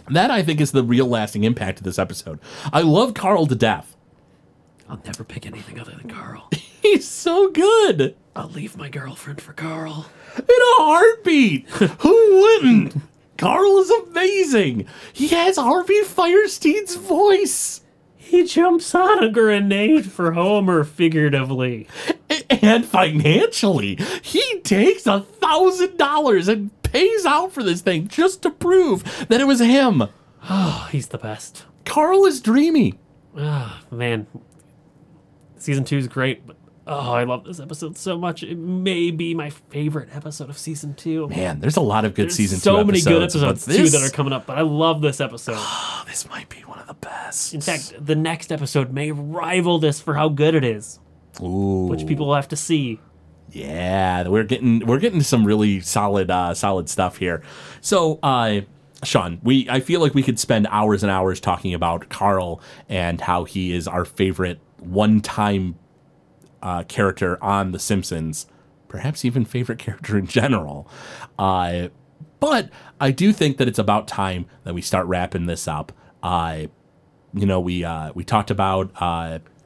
That 0.09 0.31
I 0.31 0.43
think 0.43 0.61
is 0.61 0.71
the 0.73 0.85
real 0.85 1.07
lasting 1.07 1.45
impact 1.45 1.79
of 1.79 1.85
this 1.85 1.99
episode. 1.99 2.39
I 2.73 2.83
love 2.83 3.15
Carl 3.15 3.47
to 3.47 3.55
death. 3.55 3.94
I'll 4.89 5.01
never 5.05 5.25
pick 5.25 5.47
anything 5.47 5.79
other 5.81 5.93
than 5.93 6.11
Carl. 6.11 6.49
He's 6.83 7.09
so 7.09 7.51
good. 7.51 8.17
I'll 8.37 8.49
leave 8.51 8.77
my 8.77 8.89
girlfriend 8.89 9.41
for 9.41 9.53
Carl. 9.53 10.07
In 10.37 10.43
a 10.45 10.83
heartbeat. 10.83 11.69
Who 11.69 12.41
wouldn't? 12.41 12.97
Carl 13.39 13.79
is 13.79 13.91
amazing. 13.91 14.87
He 15.13 15.29
has 15.29 15.57
Harvey 15.57 16.03
Fierstein's 16.03 16.97
voice. 16.97 17.81
He 18.17 18.45
jumps 18.45 18.95
on 18.95 19.23
a 19.23 19.29
grenade 19.31 20.11
for 20.11 20.33
Homer, 20.33 20.85
figuratively. 20.85 21.87
And 22.49 22.85
financially, 22.85 23.99
he 24.23 24.61
takes 24.61 25.07
a 25.07 25.21
thousand 25.21 25.97
dollars 25.99 26.49
and 26.49 26.71
pays 26.83 27.25
out 27.27 27.53
for 27.53 27.63
this 27.63 27.81
thing 27.83 28.09
just 28.09 28.43
to 28.43 28.51
prove 28.51 29.27
that 29.29 29.41
it 29.41 29.47
was 29.47 29.61
him. 29.61 30.05
Oh, 30.49 30.89
he's 30.91 31.09
the 31.09 31.19
best. 31.19 31.65
Carl 31.85 32.25
is 32.27 32.41
dreamy. 32.41 32.95
Ah, 33.37 33.83
man. 33.91 34.27
Season 35.65 35.83
two 35.83 35.97
is 35.97 36.09
great, 36.09 36.47
but 36.47 36.57
oh, 36.87 37.13
I 37.15 37.25
love 37.25 37.45
this 37.45 37.59
episode 37.59 37.97
so 37.97 38.19
much. 38.19 38.43
It 38.43 38.59
may 38.59 39.11
be 39.11 39.33
my 39.33 39.49
favorite 39.49 40.11
episode 40.13 40.51
of 40.51 40.59
season 40.59 40.93
two. 40.93 41.27
Man, 41.29 41.61
there's 41.61 41.79
a 41.79 41.81
lot 41.81 42.05
of 42.05 42.13
good 42.13 42.25
There's 42.25 42.35
season 42.35 42.59
so 42.59 42.81
two 42.81 42.85
many 42.85 43.01
good 43.01 43.23
episodes, 43.23 43.65
too 43.65 43.89
that 43.89 44.03
are 44.03 44.11
coming 44.11 44.35
up, 44.35 44.45
but 44.45 44.59
I 44.59 44.61
love 44.61 45.01
this 45.01 45.23
episode. 45.23 45.57
Oh, 45.97 46.05
this 46.07 46.29
might 46.29 46.51
be 46.51 46.59
one 46.67 46.79
of 46.79 46.87
the 46.87 46.95
best. 46.95 47.55
In 47.55 47.63
fact, 47.63 47.95
the 47.99 48.15
next 48.15 48.53
episode 48.53 48.93
may 48.93 49.11
rival 49.11 49.79
this 49.79 50.01
for 50.01 50.15
how 50.15 50.29
good 50.29 50.55
it 50.55 50.65
is, 50.65 51.01
Ooh, 51.41 51.87
which 51.87 52.07
people 52.07 52.27
will 52.27 52.35
have 52.35 52.49
to 52.49 52.57
see. 52.57 53.01
Yeah, 53.51 54.29
we're 54.29 54.45
getting 54.45 54.81
we're 54.81 54.99
getting 54.99 55.23
some 55.23 55.47
really 55.47 55.81
solid 55.81 56.31
uh, 56.31 56.53
solid 56.53 56.91
stuff 56.91 57.17
here. 57.17 57.43
So, 57.81 58.19
uh, 58.23 58.61
Sean, 59.03 59.41
we 59.43 59.67
I 59.71 59.81
feel 59.81 60.01
like 60.01 60.15
we 60.15 60.23
could 60.23 60.39
spend 60.39 60.67
hours 60.71 61.03
and 61.03 61.11
hours 61.11 61.41
talking 61.41 61.73
about 61.73 62.11
Carl 62.11 62.61
and 62.91 63.19
how 63.19 63.45
he 63.45 63.73
is 63.73 63.89
our 63.89 64.05
favorite 64.05 64.61
one 64.79 65.21
time 65.21 65.77
uh, 66.63 66.83
character 66.85 67.43
on 67.43 67.73
The 67.73 67.79
Simpsons, 67.79 68.47
perhaps 68.89 69.25
even 69.25 69.45
favorite 69.45 69.79
character 69.79 70.17
in 70.19 70.27
general. 70.27 70.89
Uh, 71.39 71.89
but 72.41 72.71
I 73.01 73.11
do 73.11 73.33
think 73.33 73.57
that 73.59 73.69
it's 73.69 73.79
about 73.79 74.09
time 74.09 74.47
that 74.65 74.75
we 74.75 74.83
start 74.83 75.07
wrapping 75.07 75.47
this 75.47 75.67
up. 75.67 75.93
Uh, 76.23 76.67
you 77.33 77.47
know, 77.47 77.61
we 77.61 77.85
uh, 77.85 78.13
we 78.15 78.25
talked 78.25 78.51
about 78.51 78.91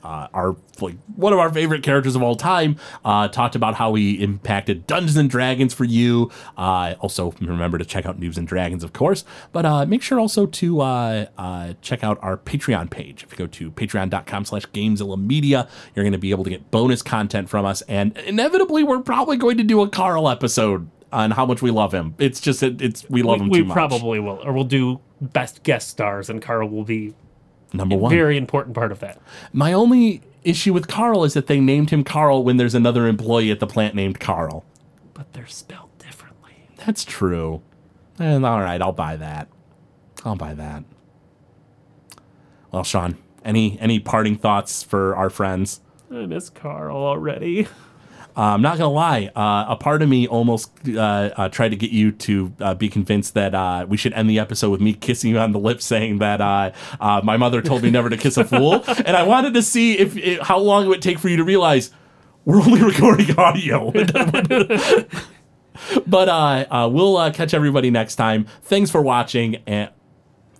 uh, 0.02 0.28
our 0.32 0.56
like 0.80 0.96
one 1.16 1.32
of 1.32 1.38
our 1.38 1.52
favorite 1.52 1.82
characters 1.82 2.14
of 2.14 2.22
all 2.22 2.36
time. 2.36 2.76
Uh, 3.04 3.28
talked 3.28 3.56
about 3.56 3.74
how 3.74 3.94
he 3.94 4.22
impacted 4.22 4.86
Dungeons 4.86 5.16
and 5.16 5.28
Dragons 5.28 5.74
for 5.74 5.84
you. 5.84 6.30
Uh, 6.56 6.94
also, 7.00 7.32
remember 7.40 7.78
to 7.78 7.84
check 7.84 8.06
out 8.06 8.20
Noobs 8.20 8.36
and 8.36 8.46
Dragons, 8.46 8.84
of 8.84 8.92
course. 8.92 9.24
But 9.52 9.66
uh, 9.66 9.86
make 9.86 10.02
sure 10.02 10.20
also 10.20 10.46
to 10.46 10.80
uh, 10.80 11.26
uh, 11.36 11.74
check 11.82 12.04
out 12.04 12.18
our 12.22 12.36
Patreon 12.36 12.90
page. 12.90 13.24
If 13.24 13.32
you 13.32 13.38
go 13.38 13.46
to 13.46 13.70
patreon.com/slash 13.70 14.66
Gamezilla 14.66 15.18
Media, 15.20 15.68
you're 15.94 16.04
going 16.04 16.12
to 16.12 16.18
be 16.18 16.30
able 16.30 16.44
to 16.44 16.50
get 16.50 16.70
bonus 16.70 17.02
content 17.02 17.48
from 17.48 17.64
us, 17.64 17.82
and 17.82 18.16
inevitably, 18.18 18.84
we're 18.84 19.00
probably 19.00 19.36
going 19.36 19.56
to 19.58 19.64
do 19.64 19.82
a 19.82 19.88
Carl 19.88 20.28
episode 20.28 20.90
on 21.12 21.30
how 21.30 21.46
much 21.46 21.62
we 21.62 21.70
love 21.70 21.92
him. 21.92 22.14
It's 22.18 22.40
just 22.40 22.62
it, 22.62 22.80
it's 22.82 23.08
we 23.08 23.22
love 23.22 23.40
him 23.40 23.48
we 23.48 23.58
too 23.58 23.64
much. 23.64 23.74
probably 23.74 24.20
will, 24.20 24.40
or 24.44 24.52
we'll 24.52 24.64
do 24.64 25.00
best 25.20 25.62
guest 25.62 25.88
stars, 25.88 26.30
and 26.30 26.40
Carl 26.42 26.68
will 26.68 26.84
be 26.84 27.14
Number 27.72 27.96
one. 27.96 28.10
very 28.10 28.36
important 28.36 28.74
part 28.74 28.92
of 28.92 29.00
that. 29.00 29.20
My 29.52 29.72
only 29.72 30.22
issue 30.42 30.72
with 30.72 30.88
Carl 30.88 31.24
is 31.24 31.34
that 31.34 31.46
they 31.46 31.60
named 31.60 31.90
him 31.90 32.04
Carl 32.04 32.42
when 32.44 32.56
there's 32.56 32.74
another 32.74 33.06
employee 33.06 33.50
at 33.50 33.60
the 33.60 33.66
plant 33.66 33.94
named 33.94 34.20
Carl. 34.20 34.64
But 35.14 35.32
they're 35.32 35.46
spelled 35.46 35.90
differently. 35.98 36.52
That's 36.76 37.04
true. 37.04 37.62
And 38.18 38.46
all 38.46 38.60
right, 38.60 38.80
I'll 38.80 38.92
buy 38.92 39.16
that. 39.16 39.48
I'll 40.24 40.36
buy 40.36 40.54
that. 40.54 40.84
Well, 42.72 42.84
Sean, 42.84 43.16
any 43.44 43.78
any 43.80 43.98
parting 43.98 44.36
thoughts 44.36 44.82
for 44.82 45.14
our 45.16 45.30
friends? 45.30 45.80
I 46.10 46.26
miss 46.26 46.48
Carl 46.50 46.96
already. 46.96 47.68
Uh, 48.38 48.54
I'm 48.54 48.62
not 48.62 48.78
gonna 48.78 48.92
lie. 48.92 49.32
Uh, 49.34 49.66
a 49.70 49.76
part 49.76 50.00
of 50.00 50.08
me 50.08 50.28
almost 50.28 50.70
uh, 50.88 51.30
uh, 51.36 51.48
tried 51.48 51.70
to 51.70 51.76
get 51.76 51.90
you 51.90 52.12
to 52.12 52.52
uh, 52.60 52.72
be 52.72 52.88
convinced 52.88 53.34
that 53.34 53.52
uh, 53.52 53.84
we 53.88 53.96
should 53.96 54.12
end 54.12 54.30
the 54.30 54.38
episode 54.38 54.70
with 54.70 54.80
me 54.80 54.92
kissing 54.92 55.32
you 55.32 55.38
on 55.38 55.50
the 55.50 55.58
lips, 55.58 55.84
saying 55.84 56.18
that 56.18 56.40
uh, 56.40 56.70
uh, 57.00 57.20
my 57.24 57.36
mother 57.36 57.60
told 57.60 57.82
me 57.82 57.90
never 57.90 58.08
to 58.08 58.16
kiss 58.16 58.36
a 58.36 58.44
fool, 58.44 58.84
and 58.86 59.16
I 59.16 59.24
wanted 59.24 59.54
to 59.54 59.62
see 59.62 59.98
if, 59.98 60.16
if 60.16 60.38
how 60.38 60.58
long 60.58 60.84
it 60.84 60.88
would 60.88 61.02
take 61.02 61.18
for 61.18 61.28
you 61.28 61.36
to 61.36 61.42
realize 61.42 61.90
we're 62.44 62.60
only 62.60 62.80
recording 62.84 63.36
audio. 63.36 63.90
but 66.06 66.28
uh, 66.28 66.64
uh, 66.70 66.88
we'll 66.92 67.16
uh, 67.16 67.32
catch 67.32 67.54
everybody 67.54 67.90
next 67.90 68.14
time. 68.14 68.46
Thanks 68.62 68.88
for 68.88 69.02
watching, 69.02 69.56
and 69.66 69.90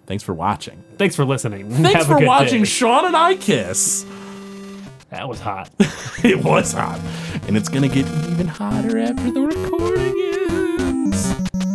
thanks 0.07 0.25
for 0.25 0.35
watching. 0.35 0.83
Thanks 0.97 1.15
for 1.15 1.25
listening. 1.25 1.71
Thanks 1.71 1.93
Have 1.93 2.07
for 2.09 2.27
watching 2.27 2.63
day. 2.63 2.69
Sean 2.69 3.05
and 3.05 3.17
I 3.17 3.37
kiss. 3.37 4.05
That 5.11 5.27
was 5.27 5.41
hot. 5.41 5.71
it 6.23 6.45
was 6.45 6.73
hot. 6.73 7.01
And 7.47 7.57
it's 7.57 7.69
going 7.69 7.83
to 7.83 7.89
get 7.89 8.07
even 8.31 8.47
hotter 8.47 8.99
after 8.99 9.31
the 9.31 9.41
recording 9.41 10.15
ends. 10.79 11.68